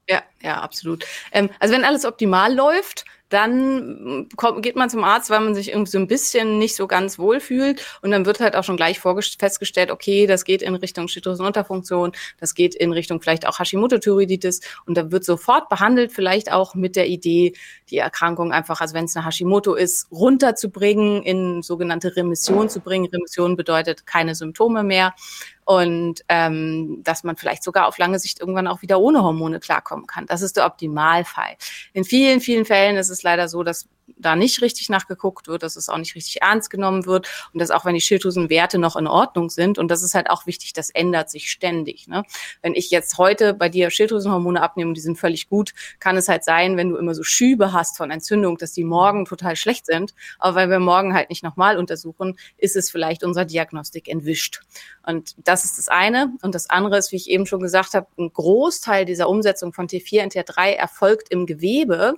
Ja, 0.10 0.22
ja, 0.42 0.62
absolut. 0.62 1.06
Ähm, 1.32 1.50
also 1.60 1.74
wenn 1.74 1.86
alles 1.86 2.04
optimal 2.04 2.54
läuft, 2.54 3.06
dann 3.30 4.28
kommt, 4.36 4.62
geht 4.62 4.76
man 4.76 4.90
zum 4.90 5.04
Arzt, 5.04 5.30
weil 5.30 5.40
man 5.40 5.56
sich 5.56 5.70
irgendwie 5.70 5.90
so 5.90 5.98
ein 5.98 6.08
bisschen 6.08 6.60
nicht 6.60 6.76
so 6.76 6.88
ganz 6.88 7.18
wohl 7.18 7.40
fühlt. 7.40 7.84
Und 8.02 8.12
dann 8.12 8.26
wird 8.26 8.40
halt 8.40 8.56
auch 8.56 8.64
schon 8.64 8.78
gleich 8.78 9.00
festgestellt, 9.00 9.90
okay, 9.90 10.28
das 10.28 10.46
geht 10.46 10.62
in 10.62 10.76
Richtung 10.76 11.08
Schilddrüsenunterfunktion, 11.08 12.12
das 12.40 12.54
geht 12.54 12.76
in 12.76 12.92
Richtung 12.92 13.22
vielleicht 13.22 13.48
auch 13.48 13.60
Hashimoto-Thyreoiditis. 13.60 14.62
Und 14.86 14.96
da 14.96 15.12
wird 15.12 15.26
sofort 15.26 15.70
behandelt, 15.70 16.12
vielleicht 16.12 16.52
auch 16.52 16.76
mit 16.76 16.96
der 16.96 17.08
Idee, 17.08 17.54
die 17.90 17.98
Erkrankung 17.98 18.52
einfach, 18.52 18.80
also 18.80 18.94
wenn 18.94 19.06
es 19.06 19.16
eine 19.16 19.26
Hashimoto 19.26 19.74
ist, 19.74 20.08
runterzubringen, 20.12 21.24
in 21.24 21.64
sogenannte 21.64 22.16
Remission 22.16 22.70
zu 22.70 22.80
bringen. 22.80 23.08
Remission 23.12 23.56
bedeutet 23.56 24.06
keine 24.06 24.36
Symptome 24.36 24.84
mehr 24.84 25.16
und 25.66 26.22
ähm, 26.30 27.02
dass 27.04 27.24
man 27.24 27.36
vielleicht 27.36 27.64
sogar 27.64 27.88
auf 27.88 27.98
lange 27.98 28.20
Sicht 28.20 28.40
irgendwann 28.40 28.68
auch 28.68 28.82
wieder 28.82 29.00
ohne 29.00 29.24
Hormone 29.24 29.60
klarkommen 29.60 30.08
kann. 30.08 30.28
Das 30.28 30.42
ist 30.42 30.58
der 30.58 30.66
Optimalfall. 30.66 31.58
In 31.94 32.04
vielen, 32.04 32.40
vielen 32.40 32.66
Fällen 32.66 32.98
ist 32.98 33.10
es 33.10 33.24
leider 33.24 33.50
so, 33.50 33.64
dass 33.64 33.88
da 34.18 34.36
nicht 34.36 34.62
richtig 34.62 34.90
nachgeguckt 34.90 35.48
wird, 35.48 35.64
dass 35.64 35.76
es 35.76 35.90
auch 35.90 35.98
nicht 35.98 36.16
richtig 36.16 36.42
ernst 36.42 36.70
genommen 36.70 37.06
wird 37.06 37.28
und 37.54 37.60
dass 37.60 37.72
auch 37.72 37.86
wenn 37.86 37.96
die 37.96 38.02
Schilddrüsenwerte 38.02 38.78
noch 38.78 38.96
in 38.96 39.08
Ordnung 39.08 39.50
sind 39.50 39.78
und 39.78 39.90
das 39.90 40.04
ist 40.04 40.16
halt 40.16 40.30
auch 40.30 40.46
wichtig, 40.46 40.74
das 40.74 40.90
ändert 40.90 41.30
sich 41.30 41.50
ständig. 41.50 42.08
Ne? 42.08 42.24
Wenn 42.62 42.76
ich 42.76 42.92
jetzt 42.92 43.18
heute 43.18 43.54
bei 43.54 43.70
dir 43.70 43.90
Schilddrüsenhormone 43.90 44.62
abnehme 44.62 44.90
und 44.90 44.96
die 44.96 45.02
sind 45.02 45.18
völlig 45.18 45.50
gut, 45.50 45.74
kann 46.00 46.18
es 46.18 46.28
halt 46.28 46.44
sein, 46.44 46.78
wenn 46.78 46.90
du 46.90 46.98
immer 46.98 47.16
so 47.16 47.24
Schübe 47.24 47.74
hast 47.74 47.98
von 47.98 48.12
Entzündung, 48.12 48.58
dass 48.58 48.74
die 48.74 48.84
morgen 48.84 49.26
total 49.26 49.56
schlecht 49.56 49.86
sind, 49.86 50.14
aber 50.40 50.56
weil 50.56 50.70
wir 50.70 50.80
morgen 50.80 51.14
halt 51.14 51.30
nicht 51.30 51.44
nochmal 51.44 51.78
untersuchen, 51.78 52.38
ist 52.58 52.76
es 52.76 52.90
vielleicht 52.90 53.24
unserer 53.24 53.46
Diagnostik 53.46 54.08
entwischt. 54.08 54.62
Und 55.06 55.36
das 55.38 55.66
ist 55.66 55.78
das 55.78 55.88
eine. 55.88 56.34
Und 56.42 56.56
das 56.56 56.70
andere 56.70 56.98
ist, 56.98 57.12
wie 57.12 57.18
ich 57.18 57.30
eben 57.30 57.46
schon 57.46 57.60
gesagt 57.60 57.94
habe, 57.94 58.08
ein 58.18 58.32
Großteil 58.34 59.06
dieser 59.06 59.30
Umsetzung 59.30 59.74
von 59.74 59.88
T4 59.88 60.24
und 60.24 60.34
T3 60.34 60.72
erfolgt 60.72 61.30
im 61.30 61.46
Gewebe. 61.46 62.16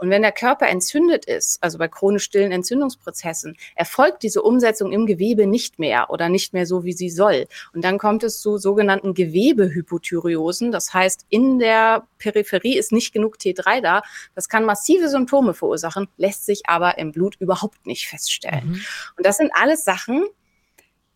Und 0.00 0.08
wenn 0.08 0.22
der 0.22 0.32
Körper 0.32 0.66
entzündet 0.66 1.26
ist, 1.26 1.62
also 1.62 1.76
bei 1.76 1.86
chronisch 1.86 2.24
stillen 2.24 2.52
Entzündungsprozessen, 2.52 3.56
erfolgt 3.74 4.22
diese 4.22 4.42
Umsetzung 4.42 4.92
im 4.92 5.04
Gewebe 5.04 5.46
nicht 5.46 5.78
mehr 5.78 6.08
oder 6.08 6.30
nicht 6.30 6.54
mehr 6.54 6.64
so, 6.64 6.84
wie 6.84 6.94
sie 6.94 7.10
soll. 7.10 7.46
Und 7.74 7.84
dann 7.84 7.98
kommt 7.98 8.24
es 8.24 8.40
zu 8.40 8.56
sogenannten 8.56 9.12
Gewebehypothyreosen. 9.12 10.72
Das 10.72 10.94
heißt, 10.94 11.26
in 11.28 11.58
der 11.58 12.06
Peripherie 12.18 12.78
ist 12.78 12.92
nicht 12.92 13.12
genug 13.12 13.36
T3 13.36 13.82
da. 13.82 14.02
Das 14.34 14.48
kann 14.48 14.64
massive 14.64 15.10
Symptome 15.10 15.52
verursachen, 15.52 16.08
lässt 16.16 16.46
sich 16.46 16.62
aber 16.66 16.96
im 16.96 17.12
Blut 17.12 17.36
überhaupt 17.38 17.86
nicht 17.86 18.08
feststellen. 18.08 18.68
Mhm. 18.68 18.80
Und 19.18 19.26
das 19.26 19.36
sind 19.36 19.50
alles 19.54 19.84
Sachen, 19.84 20.24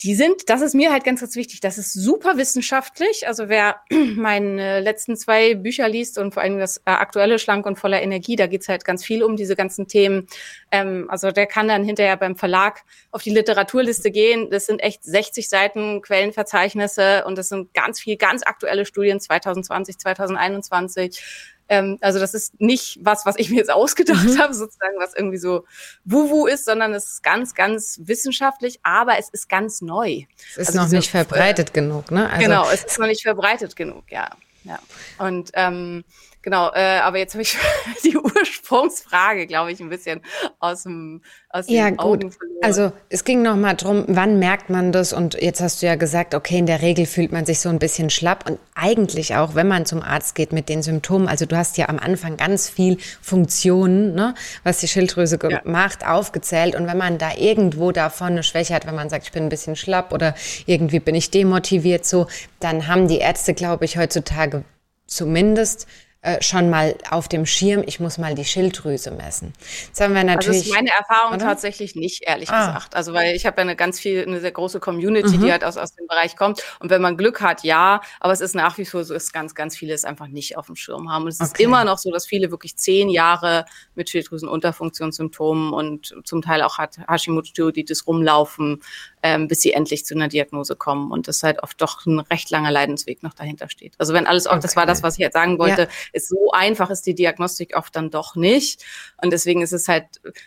die 0.05 0.15
sind, 0.15 0.51
das 0.51 0.61
ist 0.61 0.75
mir 0.75 0.93
halt 0.93 1.03
ganz, 1.03 1.21
ganz 1.21 1.35
wichtig, 1.35 1.61
das 1.61 1.79
ist 1.79 1.95
super 1.95 2.37
wissenschaftlich. 2.37 3.27
Also 3.27 3.49
wer 3.49 3.77
meine 3.91 4.81
letzten 4.81 5.17
zwei 5.17 5.55
Bücher 5.55 5.89
liest 5.89 6.19
und 6.19 6.35
vor 6.35 6.43
allem 6.43 6.59
das 6.59 6.77
äh, 6.79 6.91
aktuelle 6.91 7.39
Schlank 7.39 7.65
und 7.65 7.79
voller 7.79 8.03
Energie, 8.03 8.37
da 8.37 8.47
geht's 8.47 8.69
halt 8.69 8.85
ganz 8.85 9.03
viel 9.03 9.23
um 9.23 9.35
diese 9.35 9.57
ganzen 9.57 9.89
Themen. 9.89 10.27
Ähm, 10.71 11.07
also 11.09 11.31
der 11.31 11.47
kann 11.47 11.69
dann 11.69 11.85
hinterher 11.85 12.19
beim 12.19 12.37
Verlag 12.37 12.83
auf 13.13 13.23
die 13.23 13.31
Literaturliste 13.31 14.11
gehen. 14.11 14.51
Das 14.51 14.67
sind 14.67 14.81
echt 14.81 15.03
60 15.05 15.49
Seiten 15.49 16.03
Quellenverzeichnisse 16.03 17.25
und 17.25 17.39
das 17.39 17.49
sind 17.49 17.73
ganz 17.73 17.99
viel, 17.99 18.19
ganz 18.19 18.43
aktuelle 18.45 18.85
Studien 18.85 19.21
2020, 19.21 19.97
2021 19.97 21.54
ähm, 21.69 21.99
also 22.01 22.19
das 22.19 22.35
ist 22.35 22.61
nicht 22.61 22.99
was, 23.03 23.25
was 23.25 23.37
ich 23.39 23.51
mir 23.51 23.57
jetzt 23.57 23.71
ausgedacht 23.71 24.25
mhm. 24.25 24.39
habe, 24.39 24.55
sozusagen, 24.55 24.99
was 24.99 25.15
irgendwie 25.15 25.39
so 25.39 25.65
Wuwu 26.05 26.47
ist, 26.47 26.65
sondern 26.65 26.93
es 26.93 27.05
ist 27.15 27.23
ganz, 27.23 27.55
ganz 27.55 28.01
wissenschaftlich, 28.03 28.81
aber 28.83 29.19
es 29.19 29.29
ist 29.31 29.49
ganz 29.49 29.81
neu. 29.81 30.25
Es 30.53 30.57
ist 30.57 30.69
also 30.69 30.83
noch 30.83 30.89
nicht 30.89 31.11
verbreitet 31.11 31.71
äh, 31.71 31.73
genug, 31.73 32.11
ne? 32.11 32.29
Also 32.29 32.43
genau, 32.43 32.71
es 32.71 32.85
ist 32.85 32.99
noch 32.99 33.07
nicht 33.07 33.23
verbreitet 33.23 33.77
genug, 33.77 34.05
ja. 34.11 34.31
ja. 34.65 34.79
Und 35.19 35.51
ähm, 35.55 36.05
Genau, 36.45 36.71
äh, 36.75 36.99
aber 36.99 37.17
jetzt 37.17 37.33
habe 37.33 37.41
ich 37.41 37.57
die 38.05 38.19
Ursprungsfrage, 38.19 39.47
glaube 39.47 39.73
ich, 39.73 39.81
ein 39.81 39.89
bisschen 39.89 40.21
aus 40.59 40.83
dem 40.83 41.23
aus 41.49 41.71
ja, 41.71 41.89
den 41.89 41.99
Augen 41.99 42.21
gut. 42.21 42.35
verloren. 42.35 42.59
Also 42.63 42.93
es 43.09 43.25
ging 43.25 43.41
noch 43.41 43.57
mal 43.57 43.73
drum, 43.73 44.05
wann 44.09 44.39
merkt 44.39 44.69
man 44.69 44.93
das? 44.93 45.15
Und 45.15 45.41
jetzt 45.41 45.63
hast 45.63 45.81
du 45.81 45.87
ja 45.87 45.95
gesagt, 45.95 46.35
okay, 46.35 46.59
in 46.59 46.67
der 46.67 46.83
Regel 46.83 47.07
fühlt 47.07 47.33
man 47.33 47.47
sich 47.47 47.61
so 47.61 47.71
ein 47.71 47.79
bisschen 47.79 48.11
schlapp 48.11 48.47
und 48.47 48.59
eigentlich 48.75 49.35
auch, 49.37 49.55
wenn 49.55 49.69
man 49.69 49.87
zum 49.87 50.03
Arzt 50.03 50.35
geht 50.35 50.53
mit 50.53 50.69
den 50.69 50.83
Symptomen. 50.83 51.29
Also 51.29 51.47
du 51.47 51.57
hast 51.57 51.79
ja 51.79 51.89
am 51.89 51.99
Anfang 51.99 52.37
ganz 52.37 52.69
viel 52.69 52.99
Funktionen, 53.23 54.15
ne, 54.15 54.35
was 54.65 54.81
die 54.81 54.89
Schilddrüse 54.89 55.39
ja. 55.49 55.63
macht, 55.65 56.07
aufgezählt. 56.07 56.75
Und 56.75 56.87
wenn 56.87 56.99
man 56.99 57.17
da 57.17 57.33
irgendwo 57.39 57.91
davon 57.91 58.33
eine 58.33 58.43
Schwäche 58.43 58.75
hat, 58.75 58.87
wenn 58.87 58.95
man 58.95 59.09
sagt, 59.09 59.25
ich 59.25 59.33
bin 59.33 59.45
ein 59.45 59.49
bisschen 59.49 59.77
schlapp 59.77 60.13
oder 60.13 60.35
irgendwie 60.67 61.01
bin 61.01 61.15
ich 61.15 61.31
demotiviert, 61.31 62.05
so, 62.05 62.27
dann 62.61 62.87
haben 62.87 63.09
die 63.09 63.19
Ärzte, 63.19 63.55
glaube 63.55 63.87
ich, 63.87 63.97
heutzutage 63.97 64.63
zumindest 65.07 65.87
äh, 66.25 66.43
schon 66.43 66.71
mal 66.71 66.97
auf 67.11 67.29
dem 67.29 67.45
Schirm, 67.45 67.85
ich 67.87 68.01
muss 68.01 68.17
mal 68.17 68.35
die 68.35 68.47
Schilddrüse 68.47 69.11
messen. 69.11 69.53
Jetzt 69.89 70.01
haben 70.01 70.15
wir 70.15 70.25
natürlich. 70.25 70.49
Also 70.49 70.59
das 70.59 70.67
ist 70.69 70.75
meine 70.75 70.91
Erfahrung 70.91 71.35
oder? 71.35 71.45
tatsächlich 71.45 71.97
nicht, 71.97 72.23
ehrlich 72.23 72.49
ah. 72.49 72.67
gesagt. 72.67 72.97
Also 72.97 73.13
weil 73.13 73.37
ich 73.37 73.45
habe 73.45 73.59
ja 73.59 73.63
eine 73.63 73.77
ganz 73.77 74.01
viel, 74.01 74.23
eine 74.23 74.41
sehr 74.41 74.51
große 74.51 74.81
Community, 74.81 75.37
mhm. 75.37 75.43
die 75.43 75.53
halt 75.53 75.65
aus, 75.65 75.77
aus 75.77 75.95
dem 75.95 76.07
Bereich 76.07 76.35
kommt. 76.35 76.63
Und 76.81 76.89
wenn 76.89 77.03
man 77.03 77.19
Glück 77.19 77.43
hat, 77.43 77.63
ja, 77.63 78.01
aber 78.21 78.33
es 78.33 78.41
ist 78.41 78.55
nach 78.55 78.79
wie 78.79 78.87
vor 78.87 79.05
so, 79.05 79.13
dass 79.13 79.33
ganz, 79.33 79.55
ganz 79.55 79.77
viele 79.77 79.93
es 79.93 80.07
einfach 80.07 80.29
nicht 80.29 80.57
auf 80.57 80.65
dem 80.65 80.77
Schirm 80.77 81.13
haben. 81.13 81.25
Und 81.25 81.29
es 81.29 81.41
okay. 81.41 81.51
ist 81.53 81.61
immer 81.61 81.85
noch 81.85 81.99
so, 81.99 82.11
dass 82.11 82.25
viele 82.25 82.51
wirklich 82.51 82.77
zehn 82.77 83.11
Jahre 83.11 83.67
mit 83.95 84.09
Schilddrüsenunterfunktionssymptomen 84.09 85.75
und 85.75 86.15
zum 86.25 86.41
Teil 86.41 86.63
auch 86.63 86.79
hat 86.79 86.97
Hashimoto-Thyreoiditis 87.07 88.07
rumlaufen, 88.07 88.83
ähm, 89.23 89.47
bis 89.47 89.61
sie 89.61 89.73
endlich 89.73 90.07
zu 90.07 90.15
einer 90.15 90.29
Diagnose 90.29 90.75
kommen 90.75 91.11
und 91.11 91.29
das 91.29 91.43
halt 91.43 91.63
oft 91.63 91.81
doch 91.83 92.07
ein 92.07 92.21
recht 92.21 92.51
langer 92.51 92.71
Leidensweg 92.71 93.23
noch 93.23 93.35
dahinter 93.35 93.69
steht. 93.69 93.95
Also 93.99 94.15
wenn 94.15 94.27
alles 94.27 94.47
auch, 94.47 94.53
okay. 94.53 94.63
das 94.63 94.77
war 94.77 94.87
das, 94.87 95.03
was 95.03 95.15
ich 95.15 95.21
jetzt 95.21 95.35
sagen 95.35 95.59
wollte, 95.59 95.83
ja. 95.83 95.89
Ist 96.15 96.29
so 96.29 96.51
einfach 96.53 96.91
ist 96.91 97.07
die 97.07 97.15
Diagnostik 97.15 97.77
oft 97.77 97.95
dann 97.97 98.11
doch 98.11 98.37
nicht. 98.37 98.85
Und 99.23 99.33
deswegen 99.33 99.63
ist 99.63 99.73
es 99.73 99.89
halt, 99.89 100.07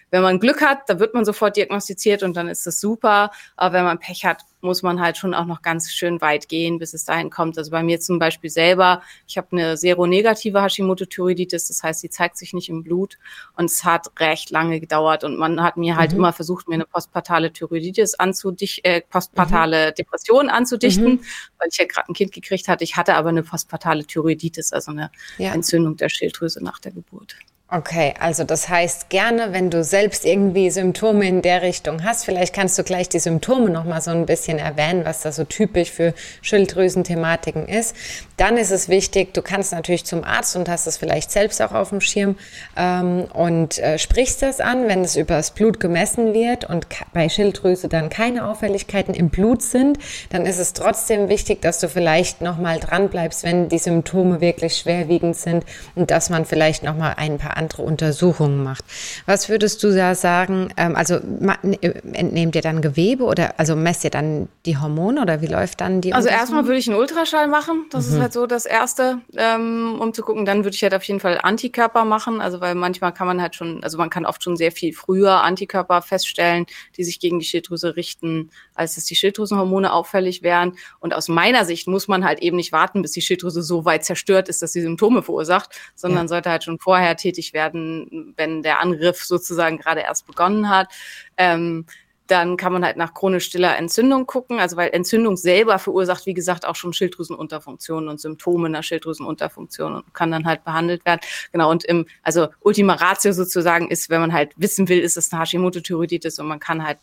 wenn 0.09 0.21
man 0.21 0.39
Glück 0.39 0.61
hat, 0.61 0.89
da 0.89 0.99
wird 0.99 1.13
man 1.13 1.25
sofort 1.25 1.57
diagnostiziert 1.57 2.23
und 2.23 2.35
dann 2.35 2.47
ist 2.47 2.65
das 2.65 2.79
super. 2.79 3.31
Aber 3.55 3.73
wenn 3.73 3.83
man 3.83 3.99
Pech 3.99 4.25
hat, 4.25 4.43
muss 4.61 4.81
man 4.81 4.99
halt 4.99 5.17
schon 5.17 5.33
auch 5.33 5.45
noch 5.45 5.61
ganz 5.61 5.91
schön 5.91 6.19
weit 6.21 6.49
gehen, 6.49 6.79
bis 6.79 6.93
es 6.93 7.05
dahin 7.05 7.29
kommt. 7.29 7.57
Also 7.57 7.71
bei 7.71 7.83
mir 7.83 7.99
zum 7.99 8.19
Beispiel 8.19 8.49
selber, 8.49 9.01
ich 9.27 9.37
habe 9.37 9.47
eine 9.51 9.77
seronegative 9.77 10.61
Hashimoto-Thyreoiditis, 10.61 11.67
das 11.67 11.83
heißt, 11.83 12.01
sie 12.01 12.09
zeigt 12.09 12.37
sich 12.37 12.53
nicht 12.53 12.69
im 12.69 12.83
Blut 12.83 13.17
und 13.55 13.65
es 13.65 13.83
hat 13.83 14.07
recht 14.19 14.49
lange 14.49 14.79
gedauert 14.79 15.23
und 15.23 15.37
man 15.37 15.61
hat 15.61 15.77
mir 15.77 15.95
halt 15.95 16.11
mhm. 16.11 16.19
immer 16.19 16.33
versucht, 16.33 16.67
mir 16.67 16.75
eine 16.75 16.85
postpartale 16.85 17.53
Thyreoiditis 17.53 18.15
anzudichten, 18.15 18.83
äh, 18.83 19.01
postpartale 19.01 19.89
mhm. 19.89 19.95
Depression 19.95 20.49
anzudichten, 20.49 21.05
mhm. 21.05 21.21
weil 21.59 21.69
ich 21.71 21.77
ja 21.77 21.85
gerade 21.85 22.09
ein 22.09 22.13
Kind 22.13 22.31
gekriegt 22.31 22.67
hatte. 22.67 22.83
Ich 22.83 22.95
hatte 22.95 23.15
aber 23.15 23.29
eine 23.29 23.43
postpartale 23.43 24.05
Thyreoiditis, 24.05 24.73
also 24.73 24.91
eine 24.91 25.11
ja. 25.37 25.53
Entzündung 25.53 25.97
der 25.97 26.09
Schilddrüse 26.09 26.63
nach 26.63 26.79
der 26.79 26.91
Geburt. 26.91 27.35
Okay, 27.69 28.13
also 28.17 28.45
das 28.45 28.69
heißt 28.69 29.09
gerne, 29.09 29.51
wenn 29.51 29.69
du 29.69 29.83
selbst 29.83 30.23
irgendwie 30.23 30.69
Symptome 30.69 31.27
in 31.27 31.41
der 31.41 31.63
Richtung 31.63 32.05
hast, 32.05 32.23
vielleicht 32.23 32.55
kannst 32.55 32.79
du 32.79 32.83
gleich 32.83 33.09
die 33.09 33.19
Symptome 33.19 33.69
noch 33.69 33.83
mal 33.83 33.99
so 33.99 34.09
ein 34.09 34.25
bisschen 34.25 34.57
erwähnen, 34.57 35.03
was 35.03 35.19
da 35.19 35.33
so 35.33 35.43
typisch 35.43 35.91
für 35.91 36.13
Schilddrüsenthematiken 36.41 37.67
ist. 37.67 37.93
Dann 38.37 38.55
ist 38.55 38.71
es 38.71 38.87
wichtig, 38.87 39.33
du 39.33 39.41
kannst 39.41 39.73
natürlich 39.73 40.05
zum 40.05 40.23
Arzt 40.23 40.55
und 40.55 40.69
hast 40.69 40.87
es 40.87 40.95
vielleicht 40.95 41.29
selbst 41.29 41.61
auch 41.61 41.73
auf 41.73 41.89
dem 41.89 41.99
Schirm 41.99 42.37
ähm, 42.77 43.25
und 43.33 43.79
äh, 43.79 43.99
sprichst 43.99 44.43
das 44.43 44.61
an, 44.61 44.87
wenn 44.87 45.01
es 45.01 45.17
übers 45.17 45.51
Blut 45.51 45.81
gemessen 45.81 46.33
wird 46.33 46.63
und 46.63 46.87
bei 47.11 47.27
Schilddrüse 47.27 47.89
dann 47.89 48.07
keine 48.07 48.47
Auffälligkeiten 48.47 49.13
im 49.13 49.27
Blut 49.27 49.61
sind, 49.61 49.99
dann 50.29 50.45
ist 50.45 50.59
es 50.59 50.71
trotzdem 50.71 51.27
wichtig, 51.27 51.61
dass 51.63 51.81
du 51.81 51.89
vielleicht 51.89 52.39
noch 52.39 52.59
mal 52.59 52.79
dran 52.79 53.09
bleibst, 53.09 53.43
wenn 53.43 53.67
die 53.67 53.77
Symptome 53.77 54.39
wirklich 54.39 54.77
schwerwiegend 54.77 55.35
sind 55.35 55.65
und 55.95 56.11
dass 56.11 56.29
man 56.29 56.45
vielleicht 56.45 56.83
noch 56.83 56.95
mal 56.95 57.15
ein 57.17 57.37
paar 57.37 57.56
andere 57.57 57.81
Untersuchungen 57.81 58.63
macht. 58.63 58.83
Was 59.25 59.49
würdest 59.49 59.83
du 59.83 59.93
da 59.93 60.15
sagen? 60.15 60.73
Ähm, 60.77 60.95
also 60.95 61.15
äh, 61.15 61.89
entnehmt 62.13 62.55
ihr 62.55 62.61
dann 62.61 62.81
Gewebe 62.81 63.23
oder 63.23 63.59
also 63.59 63.75
messt 63.75 64.03
ihr 64.03 64.09
dann 64.09 64.47
die 64.65 64.77
Hormone 64.77 65.21
oder 65.21 65.41
wie 65.41 65.47
läuft 65.47 65.81
dann 65.81 66.01
die? 66.01 66.13
Also 66.13 66.29
erstmal 66.29 66.65
würde 66.65 66.77
ich 66.77 66.87
einen 66.87 66.97
Ultraschall 66.97 67.47
machen. 67.47 67.85
Das 67.91 68.07
mhm. 68.07 68.15
ist 68.15 68.21
halt 68.21 68.33
so 68.33 68.47
das 68.47 68.65
Erste, 68.65 69.19
ähm, 69.35 69.97
um 69.99 70.13
zu 70.13 70.21
gucken. 70.21 70.45
Dann 70.45 70.63
würde 70.63 70.75
ich 70.75 70.83
halt 70.83 70.93
auf 70.93 71.03
jeden 71.03 71.19
Fall 71.19 71.39
Antikörper 71.41 72.05
machen. 72.05 72.41
Also 72.41 72.61
weil 72.61 72.75
manchmal 72.75 73.13
kann 73.13 73.27
man 73.27 73.41
halt 73.41 73.55
schon, 73.55 73.83
also 73.83 73.97
man 73.97 74.09
kann 74.09 74.25
oft 74.25 74.43
schon 74.43 74.57
sehr 74.57 74.71
viel 74.71 74.93
früher 74.93 75.41
Antikörper 75.41 76.01
feststellen, 76.01 76.65
die 76.95 77.03
sich 77.03 77.19
gegen 77.19 77.39
die 77.39 77.45
Schilddrüse 77.45 77.95
richten, 77.95 78.51
als 78.75 78.95
dass 78.95 79.05
die 79.05 79.15
Schilddrüsenhormone 79.15 79.91
auffällig 79.91 80.43
wären. 80.43 80.73
Und 80.99 81.13
aus 81.13 81.27
meiner 81.27 81.65
Sicht 81.65 81.87
muss 81.87 82.07
man 82.07 82.23
halt 82.23 82.39
eben 82.41 82.57
nicht 82.57 82.71
warten, 82.71 83.01
bis 83.01 83.11
die 83.11 83.21
Schilddrüse 83.21 83.61
so 83.61 83.85
weit 83.85 84.05
zerstört 84.05 84.49
ist, 84.49 84.61
dass 84.61 84.73
sie 84.73 84.81
Symptome 84.81 85.23
verursacht, 85.23 85.71
sondern 85.95 86.25
ja. 86.25 86.27
sollte 86.27 86.49
halt 86.49 86.63
schon 86.63 86.79
vorher 86.79 87.15
tätig 87.15 87.46
tätig 87.47 87.53
werden, 87.53 88.33
wenn 88.37 88.63
der 88.63 88.79
Angriff 88.79 89.23
sozusagen 89.23 89.77
gerade 89.77 90.01
erst 90.01 90.27
begonnen 90.27 90.69
hat. 90.69 90.89
Ähm, 91.37 91.85
dann 92.27 92.57
kann 92.57 92.73
man 92.73 92.83
halt 92.83 92.97
nach 92.97 93.13
chronisch 93.13 93.45
stiller 93.45 93.77
Entzündung 93.77 94.25
gucken, 94.25 94.59
also 94.59 94.75
weil 94.75 94.89
Entzündung 94.89 95.37
selber 95.37 95.79
verursacht, 95.79 96.25
wie 96.25 96.33
gesagt, 96.33 96.65
auch 96.65 96.75
schon 96.75 96.91
Schilddrüsenunterfunktionen 96.91 98.09
und 98.09 98.19
Symptome 98.19 98.67
einer 98.67 98.83
Schilddrüsenunterfunktion 98.83 99.95
und 99.95 100.13
kann 100.13 100.31
dann 100.31 100.45
halt 100.45 100.65
behandelt 100.65 101.05
werden. 101.05 101.21
Genau, 101.53 101.71
und 101.71 101.85
im, 101.85 102.05
also 102.23 102.49
Ultima 102.59 102.95
Ratio 102.95 103.31
sozusagen 103.31 103.89
ist, 103.89 104.09
wenn 104.09 104.19
man 104.19 104.33
halt 104.33 104.51
wissen 104.57 104.89
will, 104.89 104.99
ist 104.99 105.15
es 105.15 105.31
eine 105.31 105.41
Hashimoto-Thyreoiditis 105.41 106.37
und 106.39 106.47
man 106.47 106.59
kann 106.59 106.83
halt 106.85 106.97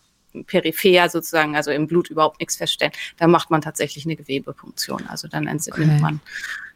peripher 0.47 1.09
sozusagen, 1.09 1.57
also 1.57 1.71
im 1.71 1.87
Blut 1.87 2.11
überhaupt 2.11 2.41
nichts 2.41 2.57
feststellen, 2.57 2.93
dann 3.17 3.31
macht 3.31 3.49
man 3.49 3.63
tatsächlich 3.63 4.05
eine 4.05 4.17
Gewebepunktion. 4.17 5.07
Also 5.09 5.27
dann 5.27 5.47
entnimmt 5.47 5.79
okay. 5.79 6.01
man 6.03 6.21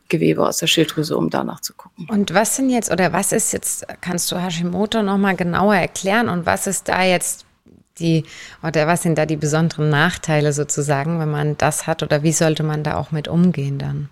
Gewebe 0.08 0.46
aus 0.46 0.58
der 0.58 0.66
Schilddrüse, 0.66 1.16
um 1.16 1.30
danach 1.30 1.60
zu 1.60 1.74
gucken. 1.74 2.08
Und 2.08 2.32
was 2.34 2.56
sind 2.56 2.70
jetzt 2.70 2.90
oder 2.90 3.12
was 3.12 3.32
ist 3.32 3.52
jetzt, 3.52 3.86
kannst 4.00 4.32
du 4.32 4.36
Hashimoto 4.36 5.02
nochmal 5.02 5.36
genauer 5.36 5.76
erklären 5.76 6.28
und 6.28 6.46
was 6.46 6.66
ist 6.66 6.88
da 6.88 7.02
jetzt 7.02 7.44
die 7.98 8.24
oder 8.62 8.86
was 8.86 9.02
sind 9.02 9.18
da 9.18 9.26
die 9.26 9.36
besonderen 9.36 9.90
Nachteile 9.90 10.52
sozusagen, 10.52 11.18
wenn 11.18 11.30
man 11.30 11.58
das 11.58 11.86
hat 11.86 12.02
oder 12.02 12.22
wie 12.22 12.32
sollte 12.32 12.62
man 12.62 12.82
da 12.82 12.96
auch 12.96 13.10
mit 13.10 13.28
umgehen 13.28 13.78
dann? 13.78 14.08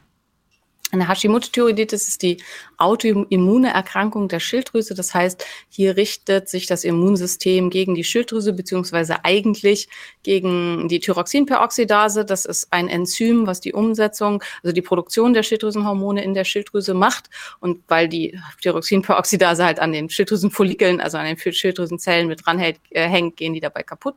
Eine 0.92 1.08
Hashimoto-Thyreoiditis 1.08 2.06
ist 2.06 2.22
die 2.22 2.36
autoimmune 2.76 3.72
Erkrankung 3.72 4.28
der 4.28 4.38
Schilddrüse. 4.38 4.94
Das 4.94 5.14
heißt, 5.14 5.44
hier 5.68 5.96
richtet 5.96 6.48
sich 6.48 6.66
das 6.66 6.84
Immunsystem 6.84 7.70
gegen 7.70 7.96
die 7.96 8.04
Schilddrüse 8.04 8.52
beziehungsweise 8.52 9.24
eigentlich 9.24 9.88
gegen 10.22 10.86
die 10.86 11.00
Thyroxinperoxidase. 11.00 12.24
Das 12.24 12.44
ist 12.44 12.68
ein 12.72 12.88
Enzym, 12.88 13.48
was 13.48 13.60
die 13.60 13.72
Umsetzung, 13.72 14.44
also 14.62 14.72
die 14.72 14.82
Produktion 14.82 15.34
der 15.34 15.42
Schilddrüsenhormone 15.42 16.22
in 16.22 16.34
der 16.34 16.44
Schilddrüse 16.44 16.94
macht. 16.94 17.30
Und 17.58 17.82
weil 17.88 18.08
die 18.08 18.38
Thyroxinperoxidase 18.62 19.64
halt 19.64 19.80
an 19.80 19.90
den 19.90 20.08
Schilddrüsenfollikeln, 20.08 21.00
also 21.00 21.18
an 21.18 21.26
den 21.26 21.36
Schilddrüsenzellen 21.36 22.28
mit 22.28 22.46
dranhängt, 22.46 22.78
äh, 22.90 23.08
hängt, 23.08 23.36
gehen 23.36 23.54
die 23.54 23.60
dabei 23.60 23.82
kaputt 23.82 24.14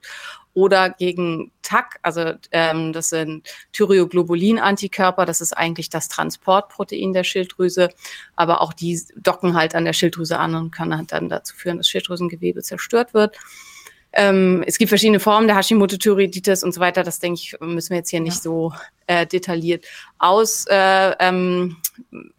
oder 0.53 0.89
gegen 0.89 1.51
TAC, 1.61 1.99
also 2.01 2.33
ähm, 2.51 2.93
das 2.93 3.09
sind 3.09 3.47
Thyroglobulin-Antikörper, 3.73 5.25
das 5.25 5.41
ist 5.41 5.53
eigentlich 5.53 5.89
das 5.89 6.09
Transportprotein 6.09 7.13
der 7.13 7.23
Schilddrüse, 7.23 7.89
aber 8.35 8.61
auch 8.61 8.73
die 8.73 9.01
docken 9.15 9.53
halt 9.55 9.75
an 9.75 9.85
der 9.85 9.93
Schilddrüse 9.93 10.37
an 10.37 10.55
und 10.55 10.71
können 10.71 10.97
halt 10.97 11.11
dann 11.11 11.29
dazu 11.29 11.55
führen, 11.55 11.77
dass 11.77 11.89
Schilddrüsengewebe 11.89 12.61
zerstört 12.63 13.13
wird. 13.13 13.37
Ähm, 14.11 14.63
es 14.65 14.77
gibt 14.77 14.89
verschiedene 14.89 15.19
Formen 15.19 15.47
der 15.47 15.55
Hashimoto-Thyreoiditis 15.55 16.63
und 16.63 16.73
so 16.73 16.81
weiter. 16.81 17.03
Das 17.03 17.19
denke 17.19 17.41
ich, 17.41 17.55
müssen 17.59 17.91
wir 17.91 17.97
jetzt 17.97 18.09
hier 18.09 18.19
ja. 18.19 18.23
nicht 18.23 18.41
so 18.41 18.73
äh, 19.05 19.27
detailliert 19.27 19.85
aus 20.17 20.65
äh, 20.67 21.13
ähm, 21.19 21.77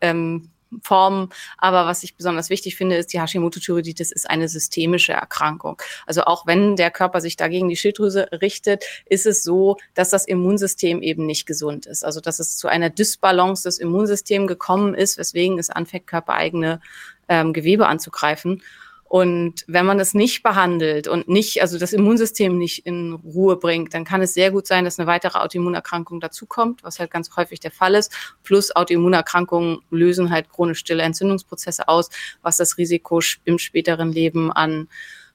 ähm, 0.01 0.51
Formen. 0.83 1.31
Aber 1.59 1.87
was 1.87 2.03
ich 2.03 2.17
besonders 2.17 2.51
wichtig 2.51 2.77
finde, 2.77 2.97
ist, 2.97 3.13
die 3.13 3.21
Hashimoto-Thyreoiditis 3.21 4.13
ist 4.13 4.29
eine 4.29 4.49
systemische 4.49 5.13
Erkrankung. 5.13 5.81
Also 6.07 6.23
auch 6.23 6.47
wenn 6.47 6.77
der 6.77 6.91
Körper 6.91 7.21
sich 7.21 7.37
dagegen 7.37 7.69
die 7.69 7.77
Schilddrüse 7.77 8.29
richtet, 8.41 8.85
ist 9.07 9.27
es 9.27 9.43
so, 9.43 9.77
dass 9.95 10.11
das 10.11 10.27
Immunsystem 10.27 11.03
eben 11.03 11.27
nicht 11.27 11.47
gesund 11.47 11.87
ist. 11.87 12.05
Also 12.05 12.21
dass 12.21 12.39
es 12.39 12.57
zu 12.57 12.69
einer 12.69 12.91
Dysbalance 12.91 13.65
des 13.65 13.79
Immunsystems 13.79 14.49
gekommen 14.49 14.95
ist, 14.95 15.19
weswegen 15.19 15.59
es 15.59 15.71
anfängt, 15.71 16.07
körpereigene 16.07 16.81
ähm, 17.29 17.53
Gewebe 17.53 17.87
anzugreifen. 17.87 18.63
Und 19.11 19.65
wenn 19.67 19.87
man 19.87 19.99
das 19.99 20.15
nicht 20.15 20.45
behandelt 20.45 21.09
und 21.09 21.27
nicht, 21.27 21.63
also 21.63 21.81
das 21.81 21.93
Immunsystem 21.93 22.57
nicht 22.57 22.87
in 22.87 23.15
Ruhe 23.15 23.57
bringt, 23.57 23.93
dann 23.93 24.05
kann 24.05 24.23
es 24.23 24.35
sehr 24.35 24.53
gut 24.53 24.69
sein, 24.69 24.85
dass 24.85 25.01
eine 25.01 25.09
weitere 25.09 25.41
Autoimmunerkrankung 25.41 26.21
dazukommt, 26.21 26.85
was 26.85 27.01
halt 27.01 27.11
ganz 27.11 27.35
häufig 27.35 27.59
der 27.59 27.73
Fall 27.73 27.97
ist. 27.97 28.13
Plus 28.45 28.71
Autoimmunerkrankungen 28.77 29.81
lösen 29.91 30.31
halt 30.31 30.49
chronisch 30.49 30.79
stille 30.79 31.03
Entzündungsprozesse 31.03 31.89
aus, 31.89 32.09
was 32.43 32.57
das 32.57 32.79
Risiko 32.79 33.21
im 33.43 33.59
späteren 33.59 34.13
Leben 34.13 34.53
an 34.53 34.87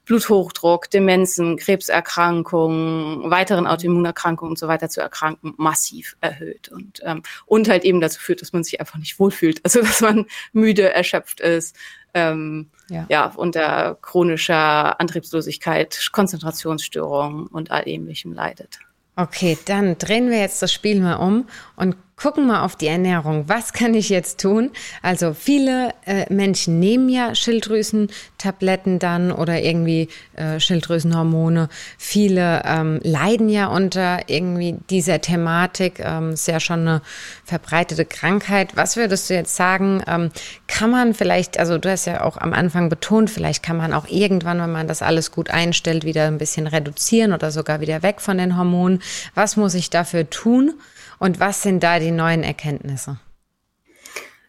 Bluthochdruck, 0.06 0.90
Demenzen, 0.90 1.58
Krebserkrankungen, 1.58 3.30
weiteren 3.30 3.68
Autoimmunerkrankungen 3.68 4.52
und 4.52 4.60
so 4.60 4.68
weiter 4.68 4.90
zu 4.90 5.02
erkranken, 5.02 5.54
massiv 5.58 6.16
erhöht. 6.22 6.70
Und, 6.70 7.02
ähm, 7.04 7.24
und 7.46 7.68
halt 7.68 7.84
eben 7.84 8.02
dazu 8.02 8.20
führt, 8.20 8.42
dass 8.42 8.54
man 8.54 8.64
sich 8.64 8.80
einfach 8.80 8.98
nicht 8.98 9.20
wohlfühlt. 9.20 9.62
Also 9.64 9.82
dass 9.86 10.02
man 10.02 10.26
müde, 10.54 10.94
erschöpft 10.94 11.40
ist, 11.40 11.76
ähm, 12.14 12.70
ja. 12.90 13.06
ja, 13.10 13.34
unter 13.36 13.98
chronischer 14.02 15.00
Antriebslosigkeit, 15.00 16.10
Konzentrationsstörungen 16.12 17.48
und 17.48 17.72
all 17.72 17.88
ähnlichem 17.88 18.32
leidet. 18.32 18.80
Okay, 19.18 19.58
dann 19.66 19.98
drehen 19.98 20.30
wir 20.30 20.40
jetzt 20.40 20.62
das 20.62 20.74
Spiel 20.74 21.02
mal 21.02 21.16
um 21.16 21.48
und 21.76 21.96
gucken 22.18 22.48
mal 22.48 22.64
auf 22.64 22.76
die 22.76 22.88
Ernährung. 22.88 23.46
Was 23.48 23.74
kann 23.74 23.94
ich 23.94 24.10
jetzt 24.10 24.40
tun? 24.40 24.72
Also 25.02 25.34
viele 25.34 25.94
äh, 26.06 26.32
Menschen 26.34 26.80
nehmen 26.80 27.10
ja 27.10 27.36
Schilddrüsentabletten 27.36 29.00
dann 29.00 29.32
oder 29.32 29.62
irgendwie 29.62 30.08
äh, 30.36 30.60
Schilddrüsenhormone. 30.60 31.68
Viele 31.98 32.62
ähm, 32.66 33.00
leiden 33.04 33.50
ja 33.50 33.68
unter 33.68 34.30
irgendwie 34.30 34.78
dieser 34.90 35.20
Thematik. 35.20 36.00
Ähm, 36.00 36.32
ist 36.32 36.48
ja 36.48 36.62
schon 36.62 36.82
eine 36.82 37.02
verbreitete 37.44 38.06
Krankheit. 38.06 38.78
Was 38.78 38.96
würdest 38.96 39.30
du 39.30 39.34
jetzt 39.34 39.56
sagen? 39.56 40.02
Ähm, 40.08 40.32
kann 40.68 40.92
man 40.92 41.14
vielleicht, 41.14 41.60
also 41.60 41.78
du 41.78 41.92
hast 41.92 42.06
ja 42.06 42.24
auch 42.24 42.38
am 42.38 42.54
Anfang 42.54 42.88
betont, 42.88 43.30
vielleicht 43.30 43.62
kann 43.62 43.78
man 43.78 43.94
auch 43.94 44.08
irgendwann, 44.08 44.60
wenn 44.60 44.72
man 44.72 44.88
das 44.88 45.02
alles 45.02 45.32
gut 45.32 45.50
einstellt, 45.50 46.06
wieder 46.06 46.28
ein 46.28 46.38
bisschen 46.38 46.68
reduzieren 46.68 47.34
oder 47.34 47.52
sogar 47.52 47.82
wieder 47.82 48.04
weg 48.04 48.22
von 48.22 48.38
den 48.38 48.58
Hormonen. 48.58 49.02
Was 49.34 49.58
muss 49.58 49.74
ich 49.74 49.90
dafür 49.90 50.30
tun? 50.30 50.76
Und 51.20 51.40
was 51.40 51.62
sind 51.62 51.82
da 51.84 52.00
die 52.00 52.12
neuen 52.12 52.44
Erkenntnisse? 52.44 53.20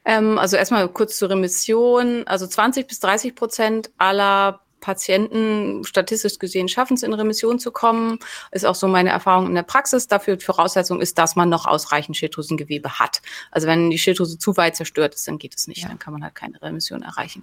Ähm, 0.05 0.39
also 0.39 0.57
erstmal 0.57 0.89
kurz 0.89 1.17
zur 1.17 1.31
Remission. 1.31 2.27
Also 2.27 2.47
20 2.47 2.87
bis 2.87 3.01
30 3.01 3.35
Prozent 3.35 3.91
aller 3.99 4.61
Patienten 4.87 5.83
statistisch 5.83 6.39
gesehen 6.39 6.69
schaffen 6.69 6.95
es 6.95 7.03
in 7.03 7.13
Remission 7.13 7.59
zu 7.59 7.73
kommen. 7.73 8.21
Ist 8.53 8.65
auch 8.65 8.77
so 8.77 8.87
meine 8.87 9.11
Erfahrung 9.11 9.49
in 9.49 9.55
der 9.57 9.65
Praxis. 9.65 10.07
Dafür 10.07 10.39
Voraussetzung 10.39 11.01
ist, 11.01 11.19
dass 11.19 11.35
man 11.35 11.49
noch 11.49 11.67
ausreichend 11.67 12.17
Schilddrüsengewebe 12.17 13.01
hat. 13.01 13.21
Also 13.51 13.67
wenn 13.67 13.91
die 13.91 13.99
Schilddrüse 13.99 14.39
zu 14.39 14.57
weit 14.57 14.77
zerstört 14.77 15.17
ist, 15.17 15.27
dann 15.27 15.39
geht 15.39 15.57
es 15.57 15.67
nicht. 15.67 15.83
Ja. 15.83 15.89
Dann 15.89 15.99
kann 15.99 16.13
man 16.13 16.23
halt 16.23 16.37
keine 16.37 16.63
Remission 16.63 17.03
erreichen. 17.03 17.43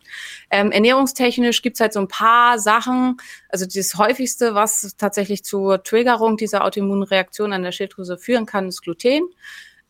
Ähm, 0.52 0.72
ernährungstechnisch 0.72 1.62
gibt 1.62 1.76
es 1.76 1.82
halt 1.82 1.92
so 1.92 2.00
ein 2.00 2.08
paar 2.08 2.60
Sachen. 2.60 3.18
Also 3.50 3.66
das 3.66 3.96
häufigste, 3.96 4.56
was 4.56 4.96
tatsächlich 4.98 5.44
zur 5.44 5.84
Triggerung 5.84 6.38
dieser 6.38 6.64
Autoimmunreaktion 6.64 7.52
an 7.52 7.64
der 7.64 7.74
Schilddrüse 7.74 8.18
führen 8.18 8.46
kann, 8.46 8.70
ist 8.70 8.84
Gluten 8.84 9.24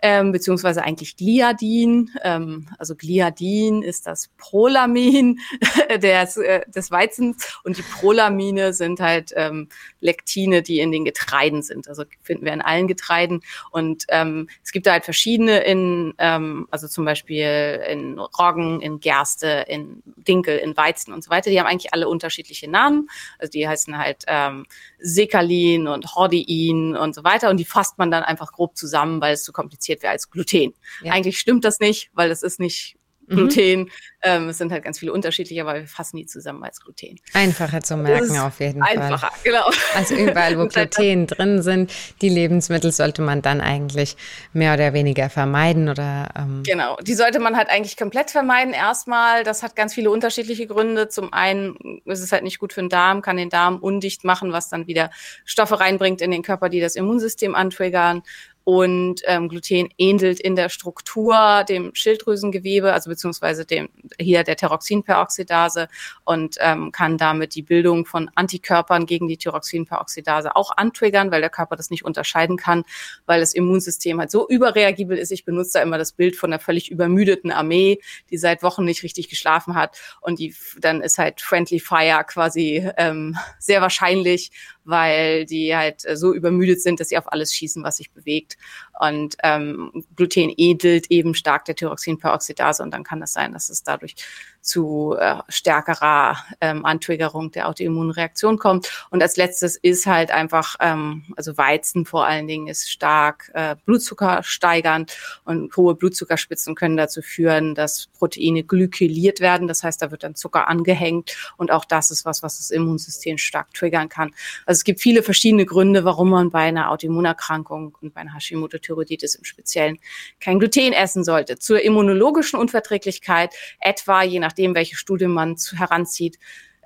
ähm, 0.04 0.34
beziehungsweise 0.34 0.84
eigentlich 0.84 1.16
Gliadin. 1.16 2.12
Ähm, 2.24 2.68
also 2.78 2.94
Gliadin 2.94 3.82
ist 3.82 4.06
das 4.06 4.30
Prolamin 4.38 5.39
des, 5.98 6.36
äh, 6.36 6.62
des 6.68 6.92
Weizens 6.92 7.58
und 7.63 7.78
die 7.78 7.84
Prolamine 7.84 8.74
sind 8.74 9.00
halt 9.00 9.32
ähm, 9.38 9.70
Lektine, 10.02 10.62
die 10.62 10.82
in 10.82 10.92
den 10.92 11.06
Getreiden 11.06 11.62
sind. 11.62 11.88
Also 11.88 12.04
finden 12.22 12.44
wir 12.44 12.52
in 12.52 12.62
allen 12.62 12.89
Getreiden. 12.89 13.44
Und 13.72 14.04
ähm, 14.10 14.50
es 14.62 14.74
gibt 14.74 14.88
da 14.88 14.92
halt 14.92 15.06
verschiedene 15.06 15.60
in, 15.60 16.13
ähm, 16.18 16.68
also 16.70 16.89
zum 16.89 17.06
Beispiel 17.06 17.82
in 17.89 18.20
Roggen, 18.20 18.82
in 18.82 19.00
Gerste, 19.00 19.63
in 19.70 20.04
Dinkel, 20.18 20.58
in 20.58 20.76
Weizen 20.76 21.13
und 21.13 21.24
so 21.24 21.30
weiter. 21.30 21.50
Die 21.50 21.58
haben 21.62 21.68
eigentlich 21.68 21.94
alle 21.94 22.10
unterschiedliche 22.10 22.70
Namen. 22.70 23.08
Also 23.39 23.52
die 23.52 23.66
heißen 23.66 23.98
halt 23.98 24.26
ähm, 24.28 24.66
Sekalin 25.00 25.88
und 25.88 26.13
Hordein 26.13 26.98
und 26.98 27.16
so 27.16 27.24
weiter. 27.24 27.50
Und 27.50 27.56
die 27.56 27.66
fasst 27.66 27.98
man 27.98 28.12
dann 28.12 28.24
einfach 28.24 28.52
grob 28.52 28.76
zusammen, 28.76 29.22
weil 29.22 29.36
es 29.36 29.46
zu 29.46 29.54
kompliziert 29.54 29.92
wäre 30.01 30.13
als 30.13 30.29
Gluten. 30.29 30.73
Ja. 31.03 31.13
Eigentlich 31.13 31.39
stimmt 31.39 31.65
das 31.65 31.79
nicht, 31.79 32.10
weil 32.13 32.32
es 32.32 32.41
ist 32.41 32.60
nicht 32.60 32.97
Mhm. 33.27 33.36
Gluten. 33.36 33.79
Mhm. 33.79 33.89
Ähm, 34.25 34.49
es 34.49 34.58
sind 34.58 34.71
halt 34.71 34.84
ganz 34.84 34.99
viele 34.99 35.12
unterschiedliche, 35.12 35.62
aber 35.62 35.75
wir 35.75 35.88
fassen 35.88 36.17
die 36.17 36.25
zusammen 36.25 36.63
als 36.63 36.79
Gluten. 36.79 37.19
Einfacher 37.34 37.82
zu 37.82 37.97
merken 37.97 38.38
auf 38.39 38.60
jeden 38.60 38.82
einfacher, 38.82 39.17
Fall. 39.17 39.29
Einfacher, 39.29 39.34
genau. 39.43 39.69
Also 39.95 40.15
überall, 40.15 40.58
wo 40.58 40.67
Gluten 40.67 41.27
drin 41.27 41.62
sind, 41.62 41.91
die 42.21 42.29
Lebensmittel 42.29 42.91
sollte 42.91 43.21
man 43.21 43.41
dann 43.41 43.60
eigentlich 43.60 44.15
mehr 44.53 44.73
oder 44.73 44.93
weniger 44.93 45.29
vermeiden 45.29 45.89
oder. 45.89 46.29
Ähm 46.38 46.63
genau, 46.65 46.95
die 47.01 47.15
sollte 47.15 47.39
man 47.39 47.58
halt 47.58 47.69
eigentlich 47.69 47.97
komplett 47.97 48.32
vermeiden. 48.32 48.73
Erstmal, 48.73 49.43
das 49.43 49.62
hat 49.62 49.75
ganz 49.75 49.93
viele 49.93 50.10
unterschiedliche 50.10 50.67
Gründe. 50.67 51.10
Zum 51.10 51.34
einen 51.34 52.01
ist 52.06 52.21
es 52.21 52.32
halt 52.32 52.43
nicht 52.43 52.60
gut 52.60 52.71
für 52.71 52.82
den 52.82 52.89
Darm, 52.89 53.21
kann 53.21 53.36
den 53.36 53.49
Darm 53.49 53.77
undicht 53.77 54.23
machen, 54.23 54.53
was 54.53 54.69
dann 54.69 54.88
wieder 54.88 55.12
Stoffe 55.43 55.79
reinbringt 55.79 56.21
in 56.21 56.32
den 56.32 56.43
Körper, 56.43 56.69
die 56.69 56.79
das 56.79 56.95
Immunsystem 56.95 57.56
antriggern. 57.56 58.23
Und 58.63 59.21
ähm, 59.26 59.49
Gluten 59.49 59.89
ähnelt 59.97 60.39
in 60.39 60.56
der 60.56 60.69
Struktur 60.69 61.65
dem 61.67 61.91
Schilddrüsengewebe, 61.93 62.93
also 62.93 63.10
beziehungsweise 63.10 63.65
dem 63.65 63.89
hier 64.19 64.43
der 64.43 64.56
Thyroxinperoxidase 64.56 65.88
und 66.23 66.56
ähm, 66.60 66.91
kann 66.91 67.17
damit 67.17 67.56
die 67.56 67.62
Bildung 67.62 68.06
von 68.06 68.30
Antikörpern 68.36 69.06
gegen 69.06 69.28
die 69.28 69.38
Thyroxinperoxidase 69.38 70.56
auch 70.56 70.71
antriggern, 70.78 71.32
weil 71.32 71.41
der 71.41 71.49
Körper 71.49 71.76
das 71.76 71.89
nicht 71.89 72.06
unterscheiden 72.06 72.58
kann, 72.58 72.84
weil 73.26 73.39
das 73.39 73.54
Immunsystem 73.54 74.19
halt 74.19 74.32
so 74.32 74.47
überreagibel 74.47 75.17
ist. 75.17 75.32
Ich 75.32 75.45
benutze 75.45 75.73
da 75.73 75.82
immer 75.82 75.97
das 75.97 76.13
Bild 76.13 76.36
von 76.36 76.52
einer 76.52 76.60
völlig 76.60 76.89
übermüdeten 76.89 77.52
Armee, 77.52 77.99
die 78.30 78.38
seit 78.38 78.63
Wochen 78.63 78.86
nicht 78.86 79.04
richtig 79.04 79.30
geschlafen 79.30 79.76
hat 79.76 79.99
und 80.21 80.39
die 80.39 80.56
dann 80.80 81.02
ist 81.02 81.17
halt 81.17 81.41
Friendly 81.41 81.80
Fire 81.80 82.23
quasi 82.26 82.89
ähm, 82.97 83.38
sehr 83.60 83.82
wahrscheinlich 83.82 84.52
weil 84.86 85.46
die 85.46 85.76
halt 85.76 86.06
äh, 86.06 86.15
so 86.15 86.34
übermüdet 86.34 86.82
sind, 86.82 87.00
dass 87.00 87.10
sie 87.10 87.17
auf 87.17 87.32
alles 87.32 87.54
schießen, 87.54 87.84
was 87.84 87.98
sich 87.98 88.12
bewegt. 88.12 88.58
Und 89.00 89.36
ähm, 89.43 90.04
Gluten 90.15 90.54
edelt 90.56 91.10
eben 91.10 91.36
stark 91.36 91.65
der 91.65 91.76
Thyroxinperoxidase 91.76 92.84
und 92.84 92.91
dann 92.91 93.04
kann 93.04 93.22
es 93.22 93.34
sein, 93.34 93.54
dass 93.54 93.69
es 93.69 93.84
dadurch 93.84 94.15
zu 94.63 95.15
äh, 95.19 95.36
stärkerer 95.49 96.38
ähm, 96.62 96.86
Antriggerung 96.86 97.52
der 97.52 97.67
Autoimmunreaktion 97.67 98.58
kommt. 98.58 98.89
Und 99.10 99.21
als 99.21 99.36
letztes 99.36 99.76
ist 99.76 100.06
halt 100.06 100.32
einfach, 100.32 100.76
ähm, 100.80 101.26
also 101.36 101.58
Weizen 101.58 102.06
vor 102.06 102.26
allen 102.26 102.47
Dingen 102.47 102.67
ist 102.67 102.89
stark 102.89 103.52
äh, 103.54 103.76
Blutzucker 103.86 104.41
steigernd 104.41 105.17
und 105.43 105.76
hohe 105.76 105.95
Blutzuckerspitzen 105.95 106.76
können 106.76 106.95
dazu 106.95 107.21
führen, 107.21 107.76
dass 107.76 108.08
Proteine 108.17 108.63
glykyliert 108.63 109.41
werden. 109.41 109.67
Das 109.67 109.84
heißt, 109.84 110.02
da 110.02 110.12
wird 110.12 110.23
dann 110.23 110.36
Zucker 110.36 110.69
angehängt 110.69 111.36
und 111.58 111.69
auch 111.69 111.84
das 111.84 112.10
ist 112.10 112.23
was, 112.23 112.41
was 112.41 112.58
das 112.58 112.71
Immunsystem 112.71 113.38
stark 113.38 113.73
triggern 113.73 114.08
kann. 114.08 114.32
Also 114.65 114.80
es 114.80 114.84
gibt 114.86 115.02
viele 115.02 115.23
verschiedene 115.23 115.65
Gründe, 115.65 116.06
warum 116.06 116.30
man 116.30 116.49
bei 116.52 116.62
einer 116.62 116.89
Autoimmunerkrankung 116.89 117.95
und 117.99 118.13
bei 118.13 118.21
einer 118.21 118.34
Hashimoto-Thyreoiditis 118.34 119.36
im 119.36 119.43
Speziellen 119.43 119.99
kein 120.39 120.60
Gluten 120.60 120.93
essen 120.93 121.26
sollte. 121.26 121.60
Zur 121.60 121.82
immunologischen 121.82 122.58
Unverträglichkeit 122.58 123.54
etwa 123.82 124.23
je 124.23 124.39
nach 124.39 124.53
nachdem, 124.54 124.76
welche 124.76 124.96
Studie 124.96 125.28
man 125.28 125.56
heranzieht, 125.76 126.38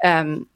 ähm, 0.01 0.47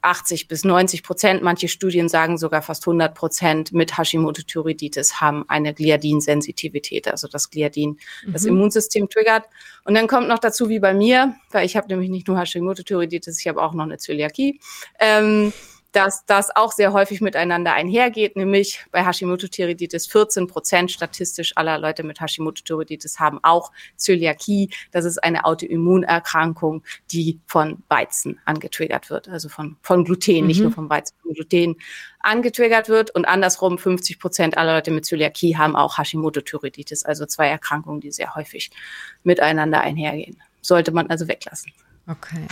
80 0.00 0.48
bis 0.48 0.64
90 0.64 1.02
Prozent, 1.02 1.42
manche 1.42 1.68
Studien 1.68 2.08
sagen 2.08 2.38
sogar 2.38 2.62
fast 2.62 2.86
100 2.86 3.14
Prozent 3.14 3.72
mit 3.72 3.96
Hashimoto-Thyreoiditis 3.96 5.20
haben 5.20 5.44
eine 5.48 5.74
Gliadin-Sensitivität, 5.74 7.08
also 7.08 7.28
das 7.28 7.50
Gliadin 7.50 7.98
mhm. 8.26 8.32
das 8.32 8.44
Immunsystem 8.44 9.08
triggert. 9.08 9.44
Und 9.84 9.94
dann 9.94 10.08
kommt 10.08 10.28
noch 10.28 10.38
dazu, 10.38 10.68
wie 10.68 10.80
bei 10.80 10.94
mir, 10.94 11.34
weil 11.50 11.66
ich 11.66 11.76
habe 11.76 11.88
nämlich 11.88 12.10
nicht 12.10 12.26
nur 12.26 12.38
Hashimoto-Thyreoiditis, 12.38 13.38
ich 13.38 13.46
habe 13.46 13.62
auch 13.62 13.74
noch 13.74 13.84
eine 13.84 13.98
Zöliakie. 13.98 14.60
Ähm, 14.98 15.52
dass 15.92 16.24
das 16.24 16.54
auch 16.54 16.72
sehr 16.72 16.92
häufig 16.92 17.20
miteinander 17.20 17.74
einhergeht, 17.74 18.34
nämlich 18.34 18.84
bei 18.90 19.04
Hashimoto-Thyreoiditis 19.04 20.06
14 20.06 20.46
Prozent 20.46 20.90
statistisch 20.90 21.56
aller 21.56 21.78
Leute 21.78 22.02
mit 22.02 22.20
Hashimoto-Thyreoiditis 22.20 23.20
haben 23.20 23.38
auch 23.42 23.72
Zöliakie. 23.96 24.70
Das 24.90 25.04
ist 25.04 25.22
eine 25.22 25.44
Autoimmunerkrankung, 25.44 26.82
die 27.10 27.40
von 27.46 27.82
Weizen 27.88 28.40
angetriggert 28.46 29.10
wird, 29.10 29.28
also 29.28 29.50
von, 29.50 29.76
von 29.82 30.04
Gluten, 30.04 30.40
mhm. 30.40 30.46
nicht 30.46 30.60
nur 30.60 30.72
vom 30.72 30.88
Weizen, 30.88 31.14
von 31.20 31.34
Gluten 31.34 31.76
angetriggert 32.20 32.88
wird. 32.88 33.10
Und 33.10 33.26
andersrum 33.26 33.76
50 33.76 34.18
Prozent 34.18 34.56
aller 34.56 34.74
Leute 34.74 34.90
mit 34.90 35.04
Zöliakie 35.04 35.56
haben 35.56 35.76
auch 35.76 35.98
Hashimoto-Thyreoiditis, 35.98 37.04
also 37.04 37.26
zwei 37.26 37.48
Erkrankungen, 37.48 38.00
die 38.00 38.10
sehr 38.10 38.34
häufig 38.34 38.70
miteinander 39.24 39.82
einhergehen. 39.82 40.42
Sollte 40.62 40.92
man 40.92 41.08
also 41.08 41.28
weglassen. 41.28 41.72
Okay. 42.06 42.46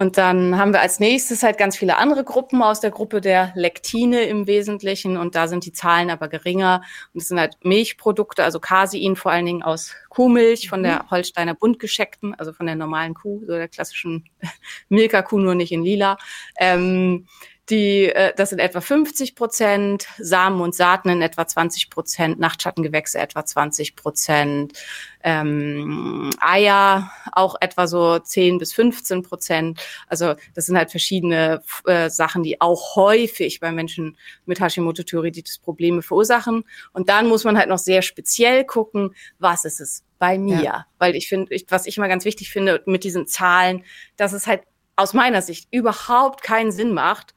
Und 0.00 0.16
dann 0.16 0.56
haben 0.56 0.72
wir 0.72 0.80
als 0.80 1.00
nächstes 1.00 1.42
halt 1.42 1.58
ganz 1.58 1.76
viele 1.76 1.96
andere 1.96 2.22
Gruppen 2.22 2.62
aus 2.62 2.78
der 2.78 2.92
Gruppe 2.92 3.20
der 3.20 3.52
Lektine 3.56 4.22
im 4.22 4.46
Wesentlichen. 4.46 5.16
Und 5.16 5.34
da 5.34 5.48
sind 5.48 5.64
die 5.64 5.72
Zahlen 5.72 6.10
aber 6.10 6.28
geringer. 6.28 6.82
Und 7.12 7.22
es 7.22 7.28
sind 7.28 7.40
halt 7.40 7.56
Milchprodukte, 7.64 8.44
also 8.44 8.60
Casein 8.60 9.16
vor 9.16 9.32
allen 9.32 9.46
Dingen 9.46 9.62
aus 9.64 9.92
Kuhmilch 10.08 10.68
von 10.68 10.84
der 10.84 11.02
mhm. 11.02 11.10
Holsteiner 11.10 11.54
Buntgescheckten, 11.54 12.34
also 12.34 12.52
von 12.52 12.66
der 12.66 12.76
normalen 12.76 13.14
Kuh, 13.14 13.40
so 13.40 13.54
der 13.54 13.66
klassischen 13.66 14.28
Milka-Kuh, 14.88 15.40
nur 15.40 15.56
nicht 15.56 15.72
in 15.72 15.82
lila. 15.82 16.16
Ähm, 16.60 17.26
die, 17.70 18.06
äh, 18.06 18.32
das 18.36 18.50
sind 18.50 18.58
etwa 18.58 18.80
50 18.80 19.34
Prozent, 19.34 20.06
Samen 20.18 20.60
und 20.60 20.74
Saaten 20.74 21.08
in 21.10 21.22
etwa 21.22 21.46
20 21.46 21.90
Prozent, 21.90 22.38
Nachtschattengewächse 22.38 23.18
etwa 23.18 23.44
20 23.44 23.96
Prozent, 23.96 24.72
ähm, 25.22 26.30
Eier 26.40 27.10
auch 27.32 27.56
etwa 27.60 27.86
so 27.86 28.18
10 28.18 28.58
bis 28.58 28.72
15 28.72 29.22
Prozent. 29.22 29.80
Also 30.06 30.34
das 30.54 30.66
sind 30.66 30.76
halt 30.76 30.90
verschiedene 30.90 31.62
äh, 31.84 32.08
Sachen, 32.08 32.42
die 32.42 32.60
auch 32.60 32.96
häufig 32.96 33.60
bei 33.60 33.72
Menschen 33.72 34.16
mit 34.46 34.60
Hashimoto-Thyreoiditis 34.60 35.58
Probleme 35.58 36.02
verursachen. 36.02 36.64
Und 36.92 37.08
dann 37.08 37.28
muss 37.28 37.44
man 37.44 37.58
halt 37.58 37.68
noch 37.68 37.78
sehr 37.78 38.02
speziell 38.02 38.64
gucken, 38.64 39.14
was 39.38 39.64
ist 39.64 39.80
es 39.80 40.04
bei 40.18 40.38
mir? 40.38 40.62
Ja. 40.62 40.86
Weil 40.98 41.14
ich 41.14 41.28
finde, 41.28 41.54
ich, 41.54 41.66
was 41.68 41.86
ich 41.86 41.98
mal 41.98 42.08
ganz 42.08 42.24
wichtig 42.24 42.50
finde 42.50 42.82
mit 42.86 43.04
diesen 43.04 43.26
Zahlen, 43.26 43.84
dass 44.16 44.32
es 44.32 44.46
halt 44.46 44.62
aus 44.96 45.14
meiner 45.14 45.42
Sicht 45.42 45.68
überhaupt 45.70 46.42
keinen 46.42 46.72
Sinn 46.72 46.92
macht, 46.92 47.34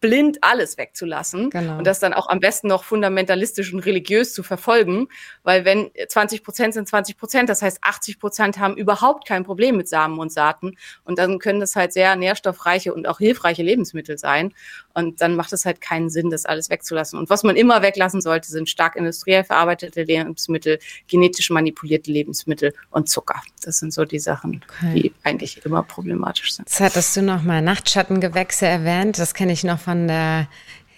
blind 0.00 0.38
alles 0.42 0.78
wegzulassen 0.78 1.50
genau. 1.50 1.78
und 1.78 1.86
das 1.86 1.98
dann 1.98 2.12
auch 2.12 2.28
am 2.28 2.40
besten 2.40 2.68
noch 2.68 2.84
fundamentalistisch 2.84 3.72
und 3.72 3.80
religiös 3.80 4.32
zu 4.32 4.42
verfolgen, 4.42 5.08
weil 5.42 5.64
wenn 5.64 5.90
20 6.08 6.44
Prozent 6.44 6.74
sind 6.74 6.88
20 6.88 7.16
Prozent, 7.16 7.48
das 7.48 7.62
heißt 7.62 7.78
80 7.82 8.20
Prozent 8.20 8.58
haben 8.58 8.76
überhaupt 8.76 9.26
kein 9.26 9.44
Problem 9.44 9.76
mit 9.76 9.88
Samen 9.88 10.18
und 10.18 10.32
Saaten 10.32 10.76
und 11.04 11.18
dann 11.18 11.38
können 11.38 11.60
das 11.60 11.74
halt 11.74 11.92
sehr 11.92 12.14
nährstoffreiche 12.16 12.94
und 12.94 13.08
auch 13.08 13.18
hilfreiche 13.18 13.62
Lebensmittel 13.62 14.18
sein 14.18 14.54
und 14.94 15.20
dann 15.20 15.36
macht 15.36 15.52
es 15.52 15.64
halt 15.64 15.80
keinen 15.80 16.10
Sinn, 16.10 16.30
das 16.30 16.44
alles 16.44 16.70
wegzulassen. 16.70 17.18
Und 17.18 17.30
was 17.30 17.44
man 17.44 17.56
immer 17.56 17.82
weglassen 17.82 18.20
sollte, 18.20 18.48
sind 18.48 18.68
stark 18.68 18.96
industriell 18.96 19.44
verarbeitete 19.44 20.02
Lebensmittel, 20.02 20.78
genetisch 21.06 21.50
manipulierte 21.50 22.10
Lebensmittel 22.10 22.72
und 22.90 23.08
Zucker. 23.08 23.40
Das 23.62 23.78
sind 23.78 23.92
so 23.92 24.04
die 24.04 24.18
Sachen, 24.18 24.64
okay. 24.68 24.94
die 24.94 25.12
eigentlich 25.22 25.64
immer 25.64 25.82
problematisch 25.82 26.54
sind. 26.54 26.68
Jetzt 26.68 26.80
hattest 26.80 27.16
du 27.16 27.22
noch 27.22 27.42
mal 27.42 27.62
Nachtschattengewächse 27.62 28.66
erwähnt. 28.66 29.18
Das 29.18 29.34
kenne 29.34 29.52
ich 29.52 29.62
noch 29.62 29.78
von 29.88 30.06
der 30.06 30.48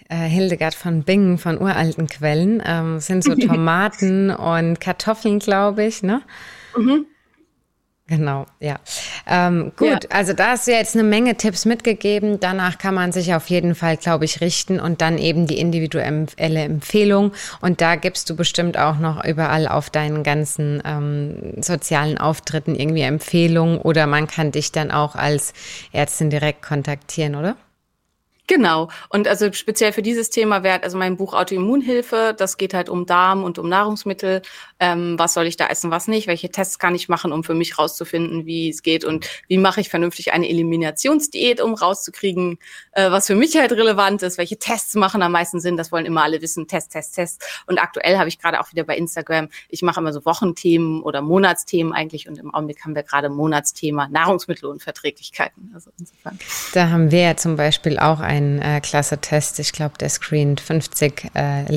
äh, 0.08 0.16
Hildegard 0.16 0.74
von 0.74 1.04
Bingen 1.04 1.38
von 1.38 1.60
uralten 1.60 2.08
Quellen. 2.08 2.60
Ähm, 2.66 2.98
sind 2.98 3.22
so 3.22 3.34
Tomaten 3.36 4.30
und 4.30 4.80
Kartoffeln, 4.80 5.38
glaube 5.38 5.84
ich, 5.84 6.02
ne? 6.02 6.22
Mhm. 6.76 7.06
Genau, 8.08 8.46
ja. 8.58 8.80
Ähm, 9.28 9.70
gut, 9.76 10.02
ja. 10.02 10.10
also 10.10 10.32
da 10.32 10.48
hast 10.48 10.66
du 10.66 10.72
jetzt 10.72 10.96
eine 10.96 11.04
Menge 11.04 11.36
Tipps 11.36 11.64
mitgegeben. 11.64 12.40
Danach 12.40 12.78
kann 12.78 12.92
man 12.92 13.12
sich 13.12 13.32
auf 13.32 13.48
jeden 13.50 13.76
Fall, 13.76 13.96
glaube 13.96 14.24
ich, 14.24 14.40
richten 14.40 14.80
und 14.80 15.00
dann 15.00 15.16
eben 15.16 15.46
die 15.46 15.60
individuelle 15.60 16.26
Empfehlung. 16.36 17.30
Und 17.60 17.80
da 17.80 17.94
gibst 17.94 18.28
du 18.28 18.34
bestimmt 18.34 18.76
auch 18.76 18.98
noch 18.98 19.24
überall 19.24 19.68
auf 19.68 19.90
deinen 19.90 20.24
ganzen 20.24 20.82
ähm, 20.84 21.62
sozialen 21.62 22.18
Auftritten 22.18 22.74
irgendwie 22.74 23.02
Empfehlungen 23.02 23.78
oder 23.78 24.08
man 24.08 24.26
kann 24.26 24.50
dich 24.50 24.72
dann 24.72 24.90
auch 24.90 25.14
als 25.14 25.52
Ärztin 25.92 26.30
direkt 26.30 26.62
kontaktieren, 26.62 27.36
oder? 27.36 27.54
Genau. 28.50 28.88
Und 29.10 29.28
also 29.28 29.52
speziell 29.52 29.92
für 29.92 30.02
dieses 30.02 30.28
Thema 30.28 30.64
wäre 30.64 30.82
also 30.82 30.98
mein 30.98 31.16
Buch 31.16 31.34
Autoimmunhilfe. 31.34 32.34
Das 32.36 32.56
geht 32.56 32.74
halt 32.74 32.88
um 32.88 33.06
Darm 33.06 33.44
und 33.44 33.60
um 33.60 33.68
Nahrungsmittel. 33.68 34.42
Ähm, 34.80 35.18
was 35.18 35.34
soll 35.34 35.46
ich 35.46 35.56
da 35.56 35.68
essen, 35.68 35.90
was 35.90 36.08
nicht? 36.08 36.26
Welche 36.26 36.50
Tests 36.50 36.78
kann 36.78 36.94
ich 36.94 37.08
machen, 37.08 37.32
um 37.32 37.44
für 37.44 37.54
mich 37.54 37.78
rauszufinden, 37.78 38.46
wie 38.46 38.68
es 38.68 38.82
geht? 38.82 39.04
Und 39.04 39.28
wie 39.46 39.58
mache 39.58 39.80
ich 39.80 39.88
vernünftig 39.88 40.32
eine 40.32 40.48
Eliminationsdiät, 40.48 41.60
um 41.60 41.74
rauszukriegen, 41.74 42.58
äh, 42.92 43.10
was 43.10 43.28
für 43.28 43.36
mich 43.36 43.56
halt 43.56 43.72
relevant 43.72 44.22
ist? 44.22 44.36
Welche 44.36 44.58
Tests 44.58 44.94
machen 44.94 45.22
am 45.22 45.32
meisten 45.32 45.60
Sinn? 45.60 45.76
Das 45.76 45.92
wollen 45.92 46.06
immer 46.06 46.24
alle 46.24 46.42
wissen. 46.42 46.66
Test, 46.66 46.92
Test, 46.92 47.14
Test. 47.14 47.44
Und 47.66 47.80
aktuell 47.80 48.18
habe 48.18 48.28
ich 48.28 48.38
gerade 48.38 48.60
auch 48.60 48.72
wieder 48.72 48.84
bei 48.84 48.96
Instagram, 48.96 49.48
ich 49.68 49.82
mache 49.82 50.00
immer 50.00 50.12
so 50.12 50.24
Wochenthemen 50.24 51.02
oder 51.02 51.22
Monatsthemen 51.22 51.92
eigentlich. 51.92 52.28
Und 52.28 52.38
im 52.38 52.52
Augenblick 52.52 52.84
haben 52.84 52.96
wir 52.96 53.04
gerade 53.04 53.28
Monatsthema 53.28 54.08
Nahrungsmittelunverträglichkeiten. 54.08 55.70
Also 55.72 55.90
insofern. 55.98 56.38
Da 56.72 56.88
haben 56.90 57.10
wir 57.10 57.20
ja 57.20 57.36
zum 57.36 57.56
Beispiel 57.56 57.98
auch 57.98 58.20
ein 58.20 58.40
ein 58.40 58.60
äh, 58.62 58.80
klasse 58.80 59.18
Test. 59.18 59.58
Ich 59.58 59.72
glaube, 59.72 59.98
der 59.98 60.08
screent 60.08 60.60
50 60.60 61.30
äh, 61.34 61.70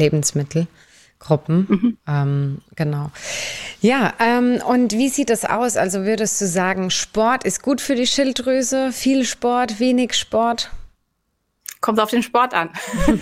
Lebensmittelgruppen. 1.23 1.67
Mhm. 1.69 1.97
Ähm, 2.07 2.57
genau. 2.75 3.11
Ja, 3.81 4.13
ähm, 4.19 4.61
und 4.67 4.93
wie 4.93 5.09
sieht 5.09 5.29
das 5.29 5.45
aus? 5.45 5.77
Also 5.77 6.03
würdest 6.03 6.39
du 6.41 6.47
sagen, 6.47 6.89
Sport 6.89 7.43
ist 7.43 7.61
gut 7.61 7.81
für 7.81 7.95
die 7.95 8.07
Schilddrüse? 8.07 8.91
Viel 8.91 9.25
Sport, 9.25 9.79
wenig 9.79 10.13
Sport? 10.13 10.71
Kommt 11.83 11.99
auf 11.99 12.11
den 12.11 12.23
Sport 12.23 12.53
an. 12.53 12.69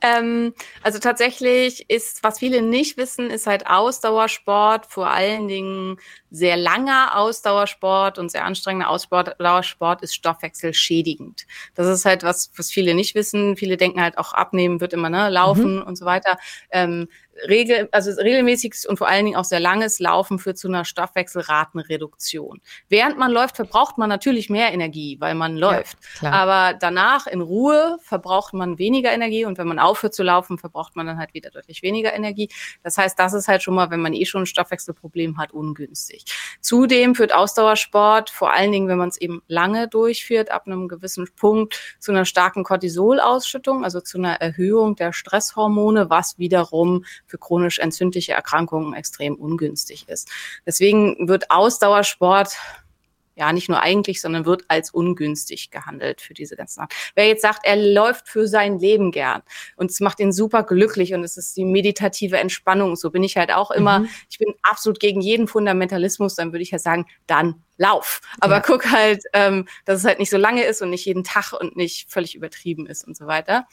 ähm, 0.00 0.54
also 0.84 1.00
tatsächlich 1.00 1.90
ist, 1.90 2.22
was 2.22 2.38
viele 2.38 2.62
nicht 2.62 2.96
wissen, 2.96 3.30
ist 3.30 3.48
halt 3.48 3.66
Ausdauersport, 3.66 4.86
vor 4.86 5.10
allen 5.10 5.48
Dingen 5.48 5.96
sehr 6.30 6.56
langer 6.56 7.16
Ausdauersport 7.16 8.20
und 8.20 8.30
sehr 8.30 8.44
anstrengender 8.44 8.88
Ausdauersport 8.88 10.02
ist 10.02 10.14
stoffwechselschädigend. 10.14 11.48
Das 11.74 11.88
ist 11.88 12.04
halt 12.04 12.22
was, 12.22 12.52
was 12.56 12.70
viele 12.70 12.94
nicht 12.94 13.16
wissen. 13.16 13.56
Viele 13.56 13.76
denken 13.76 14.00
halt 14.00 14.18
auch 14.18 14.34
abnehmen 14.34 14.80
wird 14.80 14.92
immer, 14.92 15.10
ne, 15.10 15.28
laufen 15.28 15.78
mhm. 15.78 15.82
und 15.82 15.96
so 15.96 16.04
weiter. 16.04 16.38
Ähm, 16.70 17.08
regel, 17.48 17.88
also 17.92 18.10
regelmäßiges 18.12 18.86
und 18.86 18.98
vor 18.98 19.08
allen 19.08 19.24
Dingen 19.26 19.36
auch 19.36 19.44
sehr 19.44 19.60
langes 19.60 19.98
Laufen 19.98 20.38
führt 20.38 20.58
zu 20.58 20.68
einer 20.68 20.84
Stoffwechselratenreduktion. 20.84 22.60
Während 22.88 23.18
man 23.18 23.30
läuft, 23.30 23.56
verbraucht 23.56 23.98
man 23.98 24.08
natürlich 24.08 24.50
mehr 24.50 24.72
Energie, 24.72 25.16
weil 25.20 25.34
man 25.34 25.56
läuft. 25.56 25.98
Ja, 26.20 26.30
Aber 26.30 26.76
danach 26.78 27.26
in 27.26 27.40
Ruhe 27.40 27.98
verbraucht 28.02 28.54
man 28.54 28.78
weniger 28.78 29.12
Energie 29.12 29.44
und 29.44 29.58
wenn 29.58 29.66
man 29.66 29.78
aufhört 29.78 30.14
zu 30.14 30.22
laufen, 30.22 30.58
verbraucht 30.58 30.96
man 30.96 31.06
dann 31.06 31.18
halt 31.18 31.34
wieder 31.34 31.50
deutlich 31.50 31.82
weniger 31.82 32.12
Energie. 32.12 32.48
Das 32.82 32.98
heißt, 32.98 33.18
das 33.18 33.32
ist 33.32 33.48
halt 33.48 33.62
schon 33.62 33.74
mal, 33.74 33.90
wenn 33.90 34.00
man 34.00 34.12
eh 34.12 34.24
schon 34.24 34.42
ein 34.42 34.46
Stoffwechselproblem 34.46 35.38
hat, 35.38 35.52
ungünstig. 35.52 36.24
Zudem 36.60 37.14
führt 37.14 37.34
Ausdauersport, 37.34 38.30
vor 38.30 38.52
allen 38.52 38.72
Dingen, 38.72 38.88
wenn 38.88 38.98
man 38.98 39.08
es 39.08 39.16
eben 39.16 39.42
lange 39.48 39.88
durchführt, 39.88 40.50
ab 40.50 40.66
einem 40.66 40.88
gewissen 40.88 41.28
Punkt 41.36 41.96
zu 41.98 42.12
einer 42.12 42.24
starken 42.24 42.64
Cortisolausschüttung, 42.64 43.84
also 43.84 44.00
zu 44.00 44.18
einer 44.18 44.34
Erhöhung 44.40 44.96
der 44.96 45.12
Stresshormone, 45.12 46.10
was 46.10 46.38
wiederum 46.38 47.04
für 47.32 47.38
chronisch 47.38 47.78
entzündliche 47.78 48.32
Erkrankungen 48.32 48.92
extrem 48.92 49.36
ungünstig 49.36 50.06
ist. 50.06 50.30
Deswegen 50.66 51.28
wird 51.28 51.50
Ausdauersport 51.50 52.58
ja 53.36 53.50
nicht 53.54 53.70
nur 53.70 53.80
eigentlich, 53.80 54.20
sondern 54.20 54.44
wird 54.44 54.64
als 54.68 54.90
ungünstig 54.90 55.70
gehandelt 55.70 56.20
für 56.20 56.34
diese 56.34 56.56
ganzen 56.56 56.80
Sachen. 56.80 56.90
Wer 57.14 57.28
jetzt 57.28 57.40
sagt, 57.40 57.60
er 57.64 57.76
läuft 57.76 58.28
für 58.28 58.46
sein 58.46 58.78
Leben 58.78 59.12
gern 59.12 59.40
und 59.76 59.90
es 59.90 60.00
macht 60.00 60.20
ihn 60.20 60.30
super 60.30 60.62
glücklich 60.62 61.14
und 61.14 61.24
es 61.24 61.38
ist 61.38 61.56
die 61.56 61.64
meditative 61.64 62.36
Entspannung, 62.36 62.96
so 62.96 63.10
bin 63.10 63.24
ich 63.24 63.38
halt 63.38 63.50
auch 63.50 63.70
immer. 63.70 64.00
Mhm. 64.00 64.08
Ich 64.28 64.36
bin 64.36 64.52
absolut 64.60 65.00
gegen 65.00 65.22
jeden 65.22 65.48
Fundamentalismus, 65.48 66.34
dann 66.34 66.52
würde 66.52 66.62
ich 66.64 66.72
ja 66.72 66.78
sagen, 66.78 67.06
dann 67.26 67.62
lauf. 67.78 68.20
Aber 68.40 68.56
ja. 68.56 68.60
guck 68.60 68.92
halt, 68.92 69.22
ähm, 69.32 69.66
dass 69.86 70.00
es 70.00 70.04
halt 70.04 70.18
nicht 70.18 70.28
so 70.28 70.36
lange 70.36 70.64
ist 70.64 70.82
und 70.82 70.90
nicht 70.90 71.06
jeden 71.06 71.24
Tag 71.24 71.54
und 71.54 71.76
nicht 71.76 72.10
völlig 72.10 72.34
übertrieben 72.34 72.86
ist 72.86 73.06
und 73.06 73.16
so 73.16 73.26
weiter. 73.26 73.66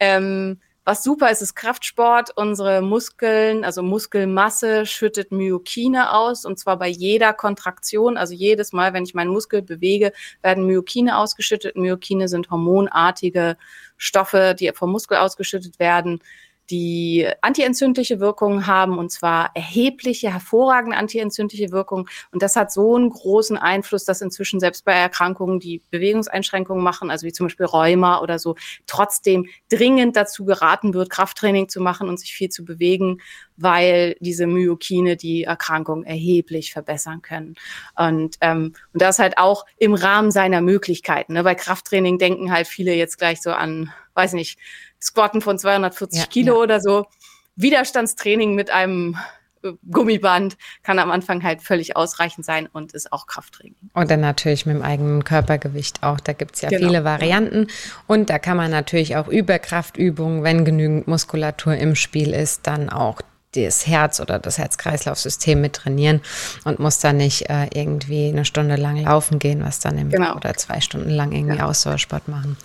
Ähm, 0.00 0.62
was 0.84 1.02
super 1.02 1.30
ist, 1.30 1.40
ist 1.40 1.54
Kraftsport. 1.54 2.36
Unsere 2.36 2.82
Muskeln, 2.82 3.64
also 3.64 3.82
Muskelmasse 3.82 4.84
schüttet 4.84 5.32
Myokine 5.32 6.12
aus 6.12 6.44
und 6.44 6.58
zwar 6.58 6.78
bei 6.78 6.88
jeder 6.88 7.32
Kontraktion, 7.32 8.16
also 8.18 8.34
jedes 8.34 8.72
Mal, 8.72 8.92
wenn 8.92 9.04
ich 9.04 9.14
meinen 9.14 9.30
Muskel 9.32 9.62
bewege, 9.62 10.12
werden 10.42 10.66
Myokine 10.66 11.16
ausgeschüttet. 11.16 11.76
Myokine 11.76 12.28
sind 12.28 12.50
hormonartige 12.50 13.56
Stoffe, 13.96 14.54
die 14.58 14.70
vom 14.74 14.90
Muskel 14.92 15.16
ausgeschüttet 15.16 15.78
werden 15.78 16.20
die 16.70 17.28
antientzündliche 17.42 18.20
Wirkungen 18.20 18.66
haben 18.66 18.98
und 18.98 19.10
zwar 19.10 19.50
erhebliche, 19.54 20.32
hervorragende 20.32 20.96
antientzündliche 20.96 21.70
Wirkungen. 21.70 22.06
Und 22.32 22.42
das 22.42 22.56
hat 22.56 22.72
so 22.72 22.96
einen 22.96 23.10
großen 23.10 23.56
Einfluss, 23.58 24.04
dass 24.04 24.20
inzwischen 24.20 24.60
selbst 24.60 24.84
bei 24.84 24.92
Erkrankungen, 24.92 25.60
die 25.60 25.82
Bewegungseinschränkungen 25.90 26.82
machen, 26.82 27.10
also 27.10 27.26
wie 27.26 27.32
zum 27.32 27.46
Beispiel 27.46 27.66
Rheuma 27.66 28.20
oder 28.20 28.38
so, 28.38 28.56
trotzdem 28.86 29.46
dringend 29.70 30.16
dazu 30.16 30.44
geraten 30.44 30.94
wird, 30.94 31.10
Krafttraining 31.10 31.68
zu 31.68 31.80
machen 31.80 32.08
und 32.08 32.18
sich 32.18 32.34
viel 32.34 32.48
zu 32.48 32.64
bewegen, 32.64 33.20
weil 33.56 34.16
diese 34.20 34.46
Myokine 34.46 35.16
die 35.16 35.44
Erkrankung 35.44 36.04
erheblich 36.04 36.72
verbessern 36.72 37.22
können. 37.22 37.54
Und, 37.96 38.36
ähm, 38.40 38.74
und 38.92 39.02
das 39.02 39.18
halt 39.18 39.38
auch 39.38 39.66
im 39.78 39.94
Rahmen 39.94 40.30
seiner 40.30 40.60
Möglichkeiten. 40.60 41.34
Ne? 41.34 41.44
Bei 41.44 41.54
Krafttraining 41.54 42.18
denken 42.18 42.52
halt 42.52 42.66
viele 42.66 42.94
jetzt 42.94 43.18
gleich 43.18 43.42
so 43.42 43.52
an, 43.52 43.92
weiß 44.14 44.32
nicht, 44.32 44.58
Squatten 45.04 45.40
von 45.40 45.58
240 45.58 46.20
ja, 46.20 46.26
Kilo 46.26 46.54
ja. 46.54 46.60
oder 46.60 46.80
so. 46.80 47.06
Widerstandstraining 47.56 48.54
mit 48.54 48.70
einem 48.70 49.16
äh, 49.62 49.72
Gummiband 49.90 50.56
kann 50.82 50.98
am 50.98 51.10
Anfang 51.10 51.42
halt 51.42 51.62
völlig 51.62 51.96
ausreichend 51.96 52.46
sein 52.46 52.68
und 52.72 52.92
ist 52.92 53.12
auch 53.12 53.26
Krafttraining. 53.26 53.76
Und 53.92 54.10
dann 54.10 54.20
natürlich 54.20 54.66
mit 54.66 54.76
dem 54.76 54.82
eigenen 54.82 55.24
Körpergewicht 55.24 56.02
auch. 56.02 56.20
Da 56.20 56.32
gibt 56.32 56.56
es 56.56 56.62
ja 56.62 56.70
genau. 56.70 56.88
viele 56.88 57.04
Varianten. 57.04 57.68
Und 58.06 58.30
da 58.30 58.38
kann 58.38 58.56
man 58.56 58.70
natürlich 58.70 59.16
auch 59.16 59.28
über 59.28 59.58
Kraftübungen, 59.58 60.42
wenn 60.42 60.64
genügend 60.64 61.06
Muskulatur 61.06 61.74
im 61.76 61.94
Spiel 61.94 62.32
ist, 62.32 62.66
dann 62.66 62.88
auch 62.88 63.20
das 63.54 63.86
Herz 63.86 64.20
oder 64.20 64.38
das 64.38 64.58
Herz-Kreislauf-System 64.58 65.60
mit 65.60 65.74
trainieren 65.74 66.20
und 66.64 66.78
muss 66.78 66.98
dann 66.98 67.16
nicht 67.18 67.48
äh, 67.48 67.68
irgendwie 67.72 68.28
eine 68.28 68.44
Stunde 68.44 68.76
lang 68.76 68.96
laufen 68.96 69.38
gehen, 69.38 69.62
was 69.64 69.80
dann 69.80 69.98
im 69.98 70.10
genau. 70.10 70.34
oder 70.34 70.54
zwei 70.54 70.80
Stunden 70.80 71.10
lang 71.10 71.32
irgendwie 71.32 71.58
ja. 71.58 71.66
Ausdauersport 71.66 72.28
machen. 72.28 72.56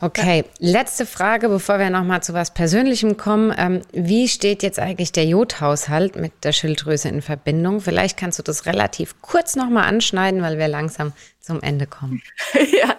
Okay, 0.00 0.44
letzte 0.58 1.06
Frage, 1.06 1.48
bevor 1.48 1.78
wir 1.78 1.88
nochmal 1.88 2.22
zu 2.22 2.34
was 2.34 2.52
Persönlichem 2.52 3.16
kommen. 3.16 3.54
Ähm, 3.56 3.80
wie 3.92 4.28
steht 4.28 4.62
jetzt 4.62 4.78
eigentlich 4.78 5.10
der 5.10 5.24
Jodhaushalt 5.24 6.16
mit 6.16 6.32
der 6.44 6.52
Schilddrüse 6.52 7.08
in 7.08 7.22
Verbindung? 7.22 7.80
Vielleicht 7.80 8.18
kannst 8.18 8.38
du 8.38 8.42
das 8.42 8.66
relativ 8.66 9.22
kurz 9.22 9.56
nochmal 9.56 9.84
anschneiden, 9.84 10.42
weil 10.42 10.58
wir 10.58 10.68
langsam 10.68 11.14
zum 11.46 11.62
Ende 11.62 11.86
kommen. 11.86 12.22
ja, 12.54 12.96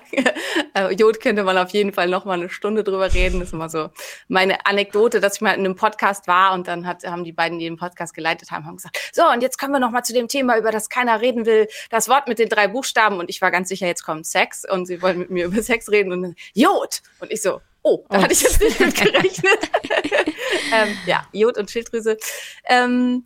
äh, 0.74 0.94
Jod 0.94 1.20
könnte 1.20 1.44
man 1.44 1.58
auf 1.58 1.72
jeden 1.72 1.92
Fall 1.92 2.08
noch 2.08 2.24
mal 2.24 2.36
eine 2.36 2.50
Stunde 2.50 2.84
drüber 2.84 3.14
reden. 3.14 3.40
Das 3.40 3.50
ist 3.50 3.54
immer 3.54 3.70
so 3.70 3.90
meine 4.30 4.66
Anekdote, 4.66 5.20
dass 5.20 5.36
ich 5.36 5.42
mal 5.42 5.52
in 5.52 5.60
einem 5.60 5.76
Podcast 5.76 6.28
war 6.28 6.54
und 6.54 6.68
dann 6.68 6.88
hat, 6.88 7.04
haben 7.04 7.26
die 7.26 7.34
beiden, 7.34 7.60
die 7.60 7.66
den 7.66 7.76
Podcast 7.76 8.14
geleitet 8.14 8.52
haben, 8.52 8.66
haben 8.66 8.78
gesagt, 8.78 9.12
so 9.12 9.28
und 9.28 9.42
jetzt 9.42 9.60
kommen 9.60 9.74
wir 9.74 9.80
noch 9.80 9.92
mal 9.92 10.04
zu 10.04 10.14
dem 10.14 10.30
Thema, 10.30 10.58
über 10.58 10.72
das 10.72 10.88
keiner 10.88 11.20
reden 11.20 11.46
will, 11.46 11.68
das 11.90 12.08
Wort 12.08 12.30
mit 12.30 12.40
den 12.40 12.48
drei 12.48 12.70
Buchstaben 12.70 13.20
und 13.20 13.30
ich 13.30 13.42
war 13.42 13.52
ganz 13.52 13.68
sicher, 13.68 13.86
jetzt 13.86 14.04
kommt 14.04 14.26
Sex 14.26 14.64
und 14.70 14.86
sie 14.86 15.02
wollen 15.02 15.20
mit 15.20 15.30
mir 15.30 15.46
über 15.46 15.62
Sex 15.62 15.92
reden 15.92 16.14
und 16.14 16.22
dann, 16.22 16.36
Jod 16.54 16.87
und 17.20 17.32
ich 17.32 17.42
so, 17.42 17.62
oh, 17.84 18.06
da 18.10 18.18
oh. 18.18 18.22
hatte 18.22 18.34
ich 18.34 18.42
jetzt 18.42 18.62
nicht 18.62 18.80
mit 18.80 18.96
gerechnet. 19.02 19.60
ähm, 20.74 20.98
ja, 21.06 21.28
Jod 21.32 21.58
und 21.58 21.70
Schilddrüse. 21.72 22.18
Ähm, 22.66 23.26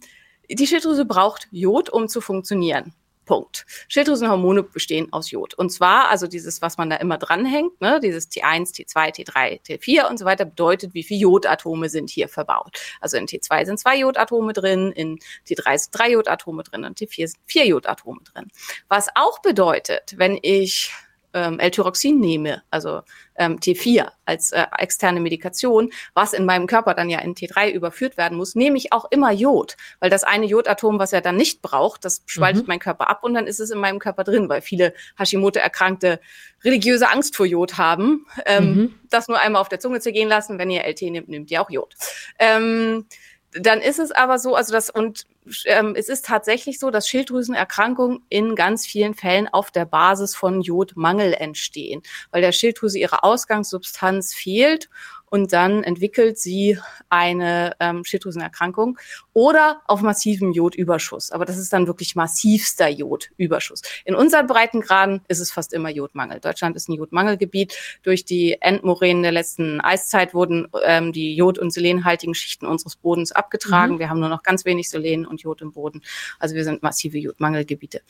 die 0.49 0.67
Schilddrüse 0.67 1.05
braucht 1.05 1.47
Jod, 1.51 1.89
um 1.89 2.07
zu 2.07 2.21
funktionieren. 2.21 2.93
Punkt. 3.25 3.65
Schilddrüsenhormone 3.87 4.63
bestehen 4.63 5.13
aus 5.13 5.31
Jod. 5.31 5.53
Und 5.53 5.69
zwar, 5.69 6.09
also 6.09 6.27
dieses, 6.27 6.61
was 6.61 6.77
man 6.77 6.89
da 6.89 6.97
immer 6.97 7.17
dranhängt, 7.17 7.79
ne, 7.79 7.99
dieses 8.01 8.29
T1, 8.29 8.73
T2, 8.75 9.15
T3, 9.15 9.61
T4 9.61 10.09
und 10.09 10.17
so 10.17 10.25
weiter, 10.25 10.43
bedeutet, 10.43 10.93
wie 10.93 11.03
viele 11.03 11.21
Jodatome 11.21 11.87
sind 11.87 12.09
hier 12.09 12.27
verbaut. 12.27 12.77
Also 12.99 13.17
in 13.17 13.27
T2 13.27 13.65
sind 13.65 13.79
zwei 13.79 13.99
Jodatome 13.99 14.53
drin, 14.53 14.91
in 14.91 15.19
T3 15.47 15.77
sind 15.77 15.97
drei 15.97 16.11
Jodatome 16.11 16.63
drin 16.63 16.83
und 16.83 16.99
T4 16.99 17.27
sind 17.27 17.39
vier 17.45 17.67
Jodatome 17.67 18.19
drin. 18.33 18.47
Was 18.89 19.07
auch 19.15 19.39
bedeutet, 19.39 20.15
wenn 20.17 20.37
ich 20.41 20.91
ähm, 21.33 21.59
L-Tyroxin 21.59 22.19
nehme, 22.19 22.63
also 22.69 23.01
ähm, 23.35 23.57
T4 23.59 24.09
als 24.25 24.51
äh, 24.51 24.65
externe 24.77 25.19
Medikation, 25.19 25.91
was 26.13 26.33
in 26.33 26.45
meinem 26.45 26.67
Körper 26.67 26.93
dann 26.93 27.09
ja 27.09 27.19
in 27.19 27.35
T3 27.35 27.71
überführt 27.71 28.17
werden 28.17 28.37
muss, 28.37 28.55
nehme 28.55 28.77
ich 28.77 28.93
auch 28.93 29.05
immer 29.11 29.31
Jod, 29.31 29.77
weil 29.99 30.09
das 30.09 30.23
eine 30.23 30.45
Jodatom, 30.45 30.99
was 30.99 31.13
er 31.13 31.21
dann 31.21 31.35
nicht 31.35 31.61
braucht, 31.61 32.05
das 32.05 32.23
spaltet 32.25 32.63
mhm. 32.63 32.67
mein 32.67 32.79
Körper 32.79 33.09
ab 33.09 33.23
und 33.23 33.33
dann 33.33 33.47
ist 33.47 33.59
es 33.59 33.71
in 33.71 33.79
meinem 33.79 33.99
Körper 33.99 34.23
drin, 34.23 34.49
weil 34.49 34.61
viele 34.61 34.93
Hashimoto-Erkrankte 35.17 36.19
religiöse 36.63 37.09
Angst 37.09 37.35
vor 37.35 37.45
Jod 37.45 37.77
haben. 37.77 38.25
Ähm, 38.45 38.75
mhm. 38.75 38.93
Das 39.09 39.27
nur 39.27 39.39
einmal 39.39 39.61
auf 39.61 39.69
der 39.69 39.79
Zunge 39.79 39.99
zergehen 39.99 40.29
lassen, 40.29 40.57
wenn 40.57 40.69
ihr 40.69 40.85
LT 40.85 41.01
nehmt, 41.03 41.29
nehmt 41.29 41.51
ihr 41.51 41.61
auch 41.61 41.69
Jod. 41.69 41.95
Ähm, 42.39 43.05
dann 43.53 43.81
ist 43.81 43.99
es 43.99 44.11
aber 44.11 44.39
so, 44.39 44.55
also 44.55 44.71
das 44.71 44.89
und 44.89 45.25
ähm, 45.65 45.95
es 45.97 46.07
ist 46.07 46.25
tatsächlich 46.25 46.79
so, 46.79 46.91
dass 46.91 47.07
Schilddrüsenerkrankungen 47.09 48.23
in 48.29 48.55
ganz 48.55 48.85
vielen 48.85 49.13
Fällen 49.13 49.47
auf 49.47 49.71
der 49.71 49.85
Basis 49.85 50.35
von 50.35 50.61
Jodmangel 50.61 51.33
entstehen, 51.33 52.01
weil 52.31 52.41
der 52.41 52.51
Schilddrüse 52.51 52.99
ihre 52.99 53.23
Ausgangssubstanz 53.23 54.33
fehlt 54.33 54.89
und 55.31 55.53
dann 55.53 55.83
entwickelt 55.83 56.37
sie 56.37 56.77
eine 57.09 57.73
ähm, 57.79 58.03
Schilddrüsenerkrankung 58.03 58.99
oder 59.31 59.81
auf 59.87 60.01
massivem 60.01 60.51
Jodüberschuss. 60.51 61.31
Aber 61.31 61.45
das 61.45 61.57
ist 61.57 61.71
dann 61.71 61.87
wirklich 61.87 62.15
massivster 62.15 62.89
Jodüberschuss. 62.89 63.81
In 64.03 64.13
unseren 64.13 64.45
Breitengraden 64.45 65.21
ist 65.29 65.39
es 65.39 65.49
fast 65.49 65.71
immer 65.71 65.89
Jodmangel. 65.89 66.41
Deutschland 66.41 66.75
ist 66.75 66.89
ein 66.89 66.93
Jodmangelgebiet. 66.93 67.77
Durch 68.03 68.25
die 68.25 68.61
Endmoränen 68.61 69.23
der 69.23 69.31
letzten 69.31 69.79
Eiszeit 69.79 70.33
wurden 70.33 70.67
ähm, 70.83 71.13
die 71.13 71.33
jod- 71.33 71.59
und 71.59 71.71
selenhaltigen 71.71 72.35
Schichten 72.35 72.65
unseres 72.65 72.97
Bodens 72.97 73.31
abgetragen. 73.31 73.95
Mhm. 73.95 73.99
Wir 73.99 74.09
haben 74.09 74.19
nur 74.19 74.29
noch 74.29 74.43
ganz 74.43 74.65
wenig 74.65 74.89
Selen 74.89 75.25
und 75.25 75.41
Jod 75.41 75.61
im 75.61 75.71
Boden. 75.71 76.01
Also 76.39 76.55
wir 76.55 76.65
sind 76.65 76.83
massive 76.83 77.17
Jodmangelgebiete. 77.17 78.01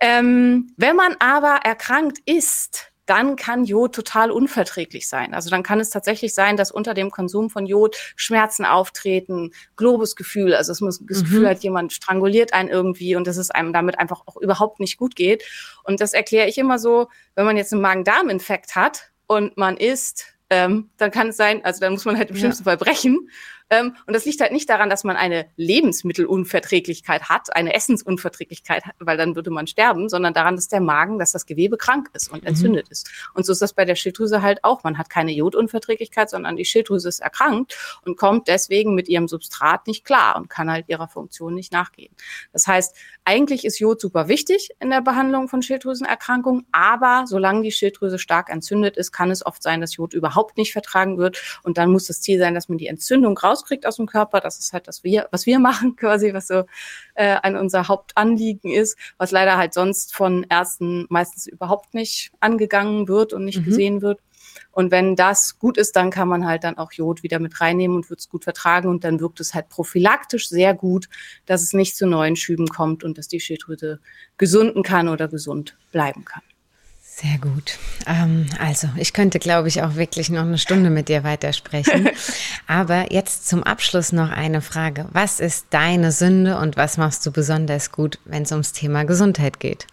Ähm, 0.00 0.72
wenn 0.76 0.94
man 0.94 1.16
aber 1.18 1.60
erkrankt 1.64 2.18
ist, 2.24 2.92
dann 3.06 3.36
kann 3.36 3.64
Jod 3.64 3.94
total 3.94 4.30
unverträglich 4.30 5.08
sein. 5.08 5.32
Also 5.32 5.48
dann 5.48 5.62
kann 5.62 5.80
es 5.80 5.90
tatsächlich 5.90 6.34
sein, 6.34 6.56
dass 6.56 6.70
unter 6.70 6.92
dem 6.92 7.10
Konsum 7.10 7.50
von 7.50 7.66
Jod 7.66 7.96
Schmerzen 8.16 8.64
auftreten, 8.64 9.52
Globusgefühl, 9.76 10.54
also 10.54 10.72
es 10.72 10.80
muss 10.80 10.98
das 10.98 11.22
Gefühl 11.22 11.42
mhm. 11.42 11.48
hat, 11.48 11.62
jemand 11.62 11.92
stranguliert 11.92 12.52
einen 12.52 12.68
irgendwie 12.68 13.16
und 13.16 13.26
dass 13.26 13.36
es 13.36 13.50
einem 13.50 13.72
damit 13.72 13.98
einfach 13.98 14.22
auch 14.26 14.36
überhaupt 14.36 14.80
nicht 14.80 14.98
gut 14.98 15.16
geht. 15.16 15.44
Und 15.84 16.00
das 16.00 16.12
erkläre 16.12 16.48
ich 16.48 16.58
immer 16.58 16.78
so, 16.78 17.08
wenn 17.34 17.46
man 17.46 17.56
jetzt 17.56 17.72
einen 17.72 17.82
Magen-Darm-Infekt 17.82 18.74
hat 18.74 19.10
und 19.26 19.56
man 19.56 19.76
isst, 19.76 20.26
ähm, 20.50 20.90
dann 20.96 21.10
kann 21.10 21.28
es 21.28 21.36
sein, 21.36 21.64
also 21.64 21.80
dann 21.80 21.92
muss 21.92 22.04
man 22.04 22.16
halt 22.16 22.30
im 22.30 22.36
schlimmsten 22.36 22.62
ja. 22.62 22.70
Fall 22.70 22.76
brechen. 22.76 23.30
Ähm, 23.70 23.96
und 24.06 24.14
das 24.14 24.24
liegt 24.24 24.40
halt 24.40 24.52
nicht 24.52 24.68
daran, 24.68 24.90
dass 24.90 25.04
man 25.04 25.16
eine 25.16 25.46
Lebensmittelunverträglichkeit 25.56 27.28
hat, 27.28 27.54
eine 27.54 27.74
Essensunverträglichkeit, 27.74 28.84
weil 28.98 29.16
dann 29.16 29.34
würde 29.34 29.50
man 29.50 29.66
sterben, 29.66 30.08
sondern 30.08 30.34
daran, 30.34 30.56
dass 30.56 30.68
der 30.68 30.80
Magen, 30.80 31.18
dass 31.18 31.32
das 31.32 31.46
Gewebe 31.46 31.76
krank 31.76 32.08
ist 32.12 32.30
und 32.30 32.42
mhm. 32.42 32.48
entzündet 32.48 32.86
mhm. 32.86 32.92
ist. 32.92 33.10
Und 33.34 33.44
so 33.44 33.52
ist 33.52 33.62
das 33.62 33.72
bei 33.72 33.84
der 33.84 33.96
Schilddrüse 33.96 34.42
halt 34.42 34.62
auch. 34.62 34.84
Man 34.84 34.98
hat 34.98 35.10
keine 35.10 35.32
Jodunverträglichkeit, 35.32 36.30
sondern 36.30 36.56
die 36.56 36.64
Schilddrüse 36.64 37.08
ist 37.08 37.20
erkrankt 37.20 37.76
und 38.04 38.16
kommt 38.16 38.48
deswegen 38.48 38.94
mit 38.94 39.08
ihrem 39.08 39.28
Substrat 39.28 39.86
nicht 39.86 40.04
klar 40.04 40.36
und 40.36 40.48
kann 40.48 40.70
halt 40.70 40.88
ihrer 40.88 41.08
Funktion 41.08 41.54
nicht 41.54 41.72
nachgehen. 41.72 42.14
Das 42.52 42.66
heißt, 42.66 42.96
eigentlich 43.24 43.64
ist 43.64 43.80
Jod 43.80 44.00
super 44.00 44.28
wichtig 44.28 44.70
in 44.80 44.90
der 44.90 45.00
Behandlung 45.00 45.48
von 45.48 45.62
Schilddrüsenerkrankungen, 45.62 46.66
aber 46.70 47.24
solange 47.26 47.62
die 47.62 47.72
Schilddrüse 47.72 48.18
stark 48.18 48.50
entzündet 48.50 48.96
ist, 48.96 49.10
kann 49.10 49.30
es 49.30 49.44
oft 49.44 49.62
sein, 49.62 49.80
dass 49.80 49.96
Jod 49.96 50.14
überhaupt 50.14 50.56
nicht 50.56 50.72
vertragen 50.72 51.18
wird. 51.18 51.60
Und 51.62 51.78
dann 51.78 51.90
muss 51.90 52.06
das 52.06 52.20
Ziel 52.20 52.38
sein, 52.38 52.54
dass 52.54 52.68
man 52.68 52.78
die 52.78 52.86
Entzündung 52.86 53.36
raus 53.36 53.55
rauskriegt 53.56 53.86
aus 53.86 53.96
dem 53.96 54.06
Körper. 54.06 54.40
Das 54.40 54.58
ist 54.58 54.72
halt 54.72 54.88
das, 54.88 55.04
wir, 55.04 55.28
was 55.30 55.46
wir 55.46 55.58
machen 55.66 55.96
quasi, 55.96 56.32
was 56.32 56.46
so 56.46 56.64
äh, 57.14 57.36
ein 57.42 57.56
unser 57.56 57.88
Hauptanliegen 57.88 58.70
ist, 58.70 58.98
was 59.18 59.30
leider 59.30 59.56
halt 59.56 59.74
sonst 59.74 60.14
von 60.14 60.46
Ärzten 60.48 61.06
meistens 61.08 61.46
überhaupt 61.46 61.94
nicht 61.94 62.30
angegangen 62.40 63.08
wird 63.08 63.32
und 63.32 63.44
nicht 63.44 63.60
mhm. 63.60 63.64
gesehen 63.64 64.02
wird. 64.02 64.20
Und 64.72 64.90
wenn 64.90 65.16
das 65.16 65.58
gut 65.58 65.76
ist, 65.76 65.96
dann 65.96 66.10
kann 66.10 66.28
man 66.28 66.46
halt 66.46 66.64
dann 66.64 66.78
auch 66.78 66.92
Jod 66.92 67.22
wieder 67.22 67.38
mit 67.38 67.60
reinnehmen 67.60 67.96
und 67.96 68.10
wird 68.10 68.20
es 68.20 68.28
gut 68.28 68.44
vertragen 68.44 68.88
und 68.88 69.04
dann 69.04 69.20
wirkt 69.20 69.40
es 69.40 69.54
halt 69.54 69.68
prophylaktisch 69.68 70.48
sehr 70.48 70.74
gut, 70.74 71.08
dass 71.46 71.62
es 71.62 71.72
nicht 71.72 71.96
zu 71.96 72.06
neuen 72.06 72.36
Schüben 72.36 72.68
kommt 72.68 73.04
und 73.04 73.18
dass 73.18 73.28
die 73.28 73.40
Schilddrüse 73.40 74.00
gesunden 74.38 74.82
kann 74.82 75.08
oder 75.08 75.28
gesund 75.28 75.76
bleiben 75.92 76.24
kann. 76.24 76.42
Sehr 77.18 77.38
gut. 77.38 77.78
Ähm, 78.06 78.44
also, 78.60 78.88
ich 78.98 79.14
könnte, 79.14 79.38
glaube 79.38 79.68
ich, 79.68 79.80
auch 79.80 79.94
wirklich 79.94 80.28
noch 80.28 80.42
eine 80.42 80.58
Stunde 80.58 80.90
mit 80.90 81.08
dir 81.08 81.24
weitersprechen. 81.24 82.10
Aber 82.66 83.10
jetzt 83.10 83.48
zum 83.48 83.62
Abschluss 83.62 84.12
noch 84.12 84.30
eine 84.30 84.60
Frage. 84.60 85.06
Was 85.12 85.40
ist 85.40 85.68
deine 85.70 86.12
Sünde 86.12 86.58
und 86.58 86.76
was 86.76 86.98
machst 86.98 87.24
du 87.24 87.32
besonders 87.32 87.90
gut, 87.90 88.18
wenn 88.26 88.42
es 88.42 88.52
ums 88.52 88.74
Thema 88.74 89.04
Gesundheit 89.04 89.60
geht? 89.60 89.86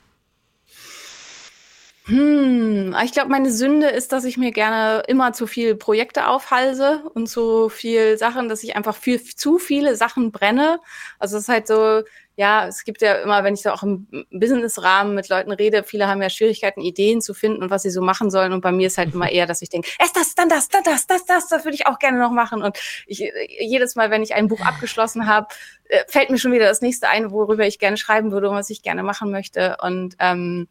Hm, 2.07 2.93
ich 3.05 3.13
glaube, 3.13 3.29
meine 3.29 3.53
Sünde 3.53 3.87
ist, 3.87 4.11
dass 4.11 4.25
ich 4.25 4.35
mir 4.35 4.51
gerne 4.51 5.03
immer 5.07 5.31
zu 5.31 5.47
viel 5.47 5.75
Projekte 5.75 6.27
aufhalse 6.27 7.03
und 7.13 7.27
zu 7.29 7.69
viel 7.69 8.17
Sachen, 8.17 8.49
dass 8.49 8.63
ich 8.63 8.75
einfach 8.75 8.97
für 8.97 9.23
zu 9.23 9.57
viele 9.59 9.95
Sachen 9.95 10.33
brenne. 10.33 10.81
Also 11.19 11.37
es 11.37 11.43
ist 11.43 11.49
halt 11.49 11.67
so, 11.67 12.01
ja, 12.35 12.67
es 12.67 12.83
gibt 12.83 13.01
ja 13.03 13.15
immer, 13.15 13.43
wenn 13.43 13.53
ich 13.53 13.61
da 13.61 13.73
auch 13.73 13.83
im 13.83 14.07
Business-Rahmen 14.31 15.13
mit 15.13 15.29
Leuten 15.29 15.51
rede, 15.51 15.83
viele 15.83 16.07
haben 16.07 16.21
ja 16.21 16.31
Schwierigkeiten, 16.31 16.81
Ideen 16.81 17.21
zu 17.21 17.35
finden 17.35 17.61
und 17.61 17.69
was 17.69 17.83
sie 17.83 17.91
so 17.91 18.01
machen 18.01 18.31
sollen. 18.31 18.53
Und 18.53 18.61
bei 18.61 18.71
mir 18.71 18.87
ist 18.87 18.97
halt 18.97 19.13
immer 19.13 19.29
eher, 19.29 19.45
dass 19.45 19.61
ich 19.61 19.69
denke, 19.69 19.89
erst 19.99 20.15
das, 20.15 20.33
dann 20.33 20.49
das, 20.49 20.67
dann 20.67 20.83
das, 20.83 21.05
das, 21.05 21.25
das, 21.25 21.47
das 21.47 21.63
würde 21.63 21.75
ich 21.75 21.85
auch 21.85 21.99
gerne 21.99 22.17
noch 22.17 22.31
machen. 22.31 22.63
Und 22.63 22.79
ich, 23.05 23.23
jedes 23.59 23.95
Mal, 23.95 24.09
wenn 24.09 24.23
ich 24.23 24.33
ein 24.33 24.47
Buch 24.47 24.61
abgeschlossen 24.61 25.27
habe, 25.27 25.47
äh, 25.85 26.03
fällt 26.07 26.31
mir 26.31 26.39
schon 26.39 26.51
wieder 26.51 26.65
das 26.65 26.81
nächste 26.81 27.07
ein, 27.07 27.29
worüber 27.29 27.67
ich 27.67 27.77
gerne 27.77 27.97
schreiben 27.97 28.31
würde 28.31 28.49
und 28.49 28.55
was 28.55 28.71
ich 28.71 28.81
gerne 28.81 29.03
machen 29.03 29.29
möchte. 29.29 29.77
Und 29.81 30.15
ähm, 30.17 30.67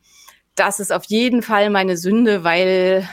das 0.57 0.81
ist 0.81 0.93
auf 0.93 1.05
jeden 1.05 1.43
Fall 1.43 1.71
meine 1.71 1.97
Sünde, 1.97 2.43
weil 2.43 3.09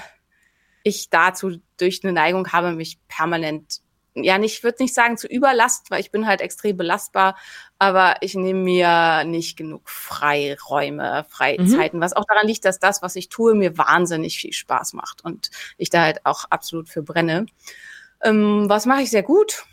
ich 0.82 1.10
dazu 1.12 1.58
durch 1.78 2.04
eine 2.04 2.14
Neigung 2.14 2.52
habe, 2.52 2.72
mich 2.72 2.98
permanent 3.08 3.82
ja, 4.24 4.38
nicht, 4.38 4.64
würde 4.64 4.84
nicht 4.84 4.94
sagen 4.94 5.18
zu 5.18 5.28
Überlast, 5.28 5.92
weil 5.92 6.02
ich 6.02 6.12
bin 6.12 6.28
halt 6.28 6.42
extrem 6.42 6.78
belastbar, 6.78 7.38
aber 7.78 8.16
ich 8.22 8.36
nehme 8.36 8.60
mir 8.60 9.24
nicht 9.26 9.58
genug 9.58 9.90
Freiräume, 9.90 11.26
Freizeiten, 11.30 12.00
mhm. 12.00 12.04
was 12.04 12.14
auch 12.14 12.26
daran 12.26 12.48
liegt, 12.48 12.66
dass 12.66 12.80
das, 12.80 13.02
was 13.02 13.16
ich 13.16 13.30
tue, 13.30 13.56
mir 13.56 13.78
wahnsinnig 13.78 14.38
viel 14.38 14.54
Spaß 14.54 14.94
macht 14.94 15.24
und 15.24 15.50
ich 15.78 15.90
da 15.90 16.02
halt 16.02 16.26
auch 16.26 16.46
absolut 16.50 16.90
für 16.90 17.04
brenne. 17.04 17.46
Ähm, 18.22 18.66
was 18.68 18.86
mache 18.86 19.02
ich 19.02 19.10
sehr 19.10 19.24
gut? 19.24 19.66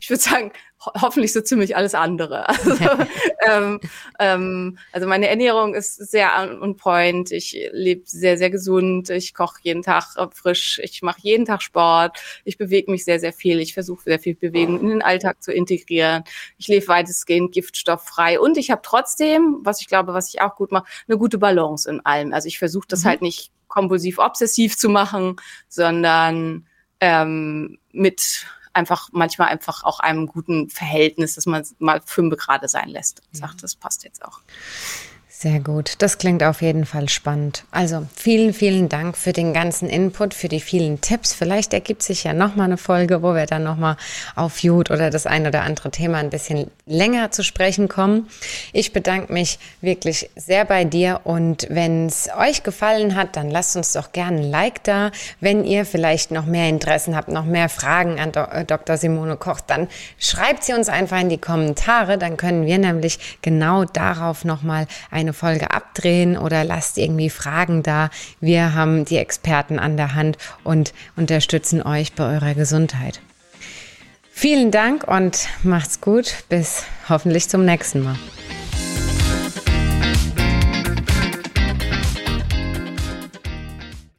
Ich 0.00 0.08
würde 0.08 0.22
sagen, 0.22 0.52
ho 0.84 0.90
hoffentlich 1.00 1.32
so 1.32 1.40
ziemlich 1.40 1.76
alles 1.76 1.94
andere. 1.94 2.46
Also, 2.60 3.04
ähm, 3.46 3.80
ähm, 4.18 4.78
also 4.92 5.06
meine 5.06 5.28
Ernährung 5.28 5.74
ist 5.74 5.96
sehr 5.96 6.30
on 6.60 6.76
point. 6.76 7.32
Ich 7.32 7.56
lebe 7.72 8.02
sehr, 8.04 8.36
sehr 8.36 8.50
gesund. 8.50 9.08
Ich 9.10 9.34
koche 9.34 9.58
jeden 9.62 9.82
Tag 9.82 10.04
frisch. 10.34 10.80
Ich 10.82 11.02
mache 11.02 11.20
jeden 11.22 11.46
Tag 11.46 11.62
Sport. 11.62 12.18
Ich 12.44 12.58
bewege 12.58 12.90
mich 12.90 13.04
sehr, 13.04 13.18
sehr 13.18 13.32
viel. 13.32 13.60
Ich 13.60 13.74
versuche 13.74 14.02
sehr 14.04 14.18
viel 14.18 14.34
Bewegung 14.34 14.80
in 14.80 14.88
den 14.88 15.02
Alltag 15.02 15.42
zu 15.42 15.52
integrieren. 15.52 16.24
Ich 16.58 16.68
lebe 16.68 16.86
weitestgehend 16.88 17.52
giftstofffrei. 17.52 18.38
Und 18.38 18.58
ich 18.58 18.70
habe 18.70 18.82
trotzdem, 18.84 19.60
was 19.62 19.80
ich 19.80 19.88
glaube, 19.88 20.12
was 20.14 20.28
ich 20.28 20.40
auch 20.42 20.56
gut 20.56 20.70
mache, 20.70 20.86
eine 21.08 21.18
gute 21.18 21.38
Balance 21.38 21.90
in 21.90 22.04
allem. 22.04 22.32
Also 22.32 22.46
ich 22.46 22.58
versuche 22.58 22.88
das 22.88 23.04
mhm. 23.04 23.08
halt 23.08 23.22
nicht 23.22 23.52
kompulsiv 23.68 24.18
obsessiv 24.18 24.76
zu 24.76 24.88
machen, 24.88 25.36
sondern 25.68 26.66
ähm, 27.00 27.78
mit 27.92 28.46
einfach 28.72 29.08
manchmal 29.12 29.48
einfach 29.48 29.84
auch 29.84 30.00
einem 30.00 30.26
guten 30.26 30.68
Verhältnis, 30.68 31.34
dass 31.34 31.46
man 31.46 31.66
mal 31.78 32.00
fünf 32.04 32.36
gerade 32.36 32.68
sein 32.68 32.88
lässt 32.88 33.20
und 33.20 33.36
sagt, 33.36 33.62
das 33.62 33.76
passt 33.76 34.04
jetzt 34.04 34.24
auch. 34.24 34.40
Sehr 35.42 35.60
gut. 35.60 35.94
Das 36.00 36.18
klingt 36.18 36.42
auf 36.42 36.60
jeden 36.60 36.84
Fall 36.84 37.08
spannend. 37.08 37.64
Also 37.70 38.06
vielen, 38.14 38.52
vielen 38.52 38.90
Dank 38.90 39.16
für 39.16 39.32
den 39.32 39.54
ganzen 39.54 39.88
Input, 39.88 40.34
für 40.34 40.48
die 40.48 40.60
vielen 40.60 41.00
Tipps. 41.00 41.32
Vielleicht 41.32 41.72
ergibt 41.72 42.02
sich 42.02 42.24
ja 42.24 42.34
nochmal 42.34 42.66
eine 42.66 42.76
Folge, 42.76 43.22
wo 43.22 43.34
wir 43.34 43.46
dann 43.46 43.62
nochmal 43.62 43.96
auf 44.36 44.62
Jod 44.62 44.90
oder 44.90 45.08
das 45.08 45.24
ein 45.24 45.46
oder 45.46 45.62
andere 45.62 45.90
Thema 45.90 46.18
ein 46.18 46.28
bisschen 46.28 46.70
länger 46.84 47.30
zu 47.30 47.42
sprechen 47.42 47.88
kommen. 47.88 48.28
Ich 48.74 48.92
bedanke 48.92 49.32
mich 49.32 49.58
wirklich 49.80 50.28
sehr 50.36 50.66
bei 50.66 50.84
dir 50.84 51.22
und 51.24 51.66
wenn 51.70 52.08
es 52.08 52.28
euch 52.36 52.62
gefallen 52.62 53.14
hat, 53.14 53.34
dann 53.36 53.50
lasst 53.50 53.76
uns 53.76 53.94
doch 53.94 54.12
gerne 54.12 54.42
ein 54.42 54.50
Like 54.50 54.84
da. 54.84 55.10
Wenn 55.40 55.64
ihr 55.64 55.86
vielleicht 55.86 56.32
noch 56.32 56.44
mehr 56.44 56.68
Interessen 56.68 57.16
habt, 57.16 57.28
noch 57.28 57.46
mehr 57.46 57.70
Fragen 57.70 58.20
an 58.20 58.32
Dr. 58.32 58.94
Äh, 58.94 58.98
Simone 58.98 59.38
Koch, 59.38 59.60
dann 59.62 59.88
schreibt 60.18 60.64
sie 60.64 60.74
uns 60.74 60.90
einfach 60.90 61.18
in 61.18 61.30
die 61.30 61.38
Kommentare. 61.38 62.18
Dann 62.18 62.36
können 62.36 62.66
wir 62.66 62.76
nämlich 62.76 63.38
genau 63.40 63.86
darauf 63.86 64.44
nochmal 64.44 64.86
eine 65.10 65.29
eine 65.30 65.32
Folge 65.32 65.70
abdrehen 65.70 66.36
oder 66.36 66.64
lasst 66.64 66.98
irgendwie 66.98 67.30
Fragen 67.30 67.82
da. 67.82 68.10
Wir 68.40 68.74
haben 68.74 69.04
die 69.04 69.16
Experten 69.16 69.78
an 69.78 69.96
der 69.96 70.14
Hand 70.14 70.38
und 70.64 70.92
unterstützen 71.16 71.82
euch 71.82 72.14
bei 72.14 72.24
eurer 72.24 72.54
Gesundheit. 72.54 73.20
Vielen 74.32 74.70
Dank 74.70 75.06
und 75.06 75.48
macht's 75.62 76.00
gut. 76.00 76.44
Bis 76.48 76.84
hoffentlich 77.08 77.48
zum 77.48 77.64
nächsten 77.64 78.02
Mal. 78.02 78.16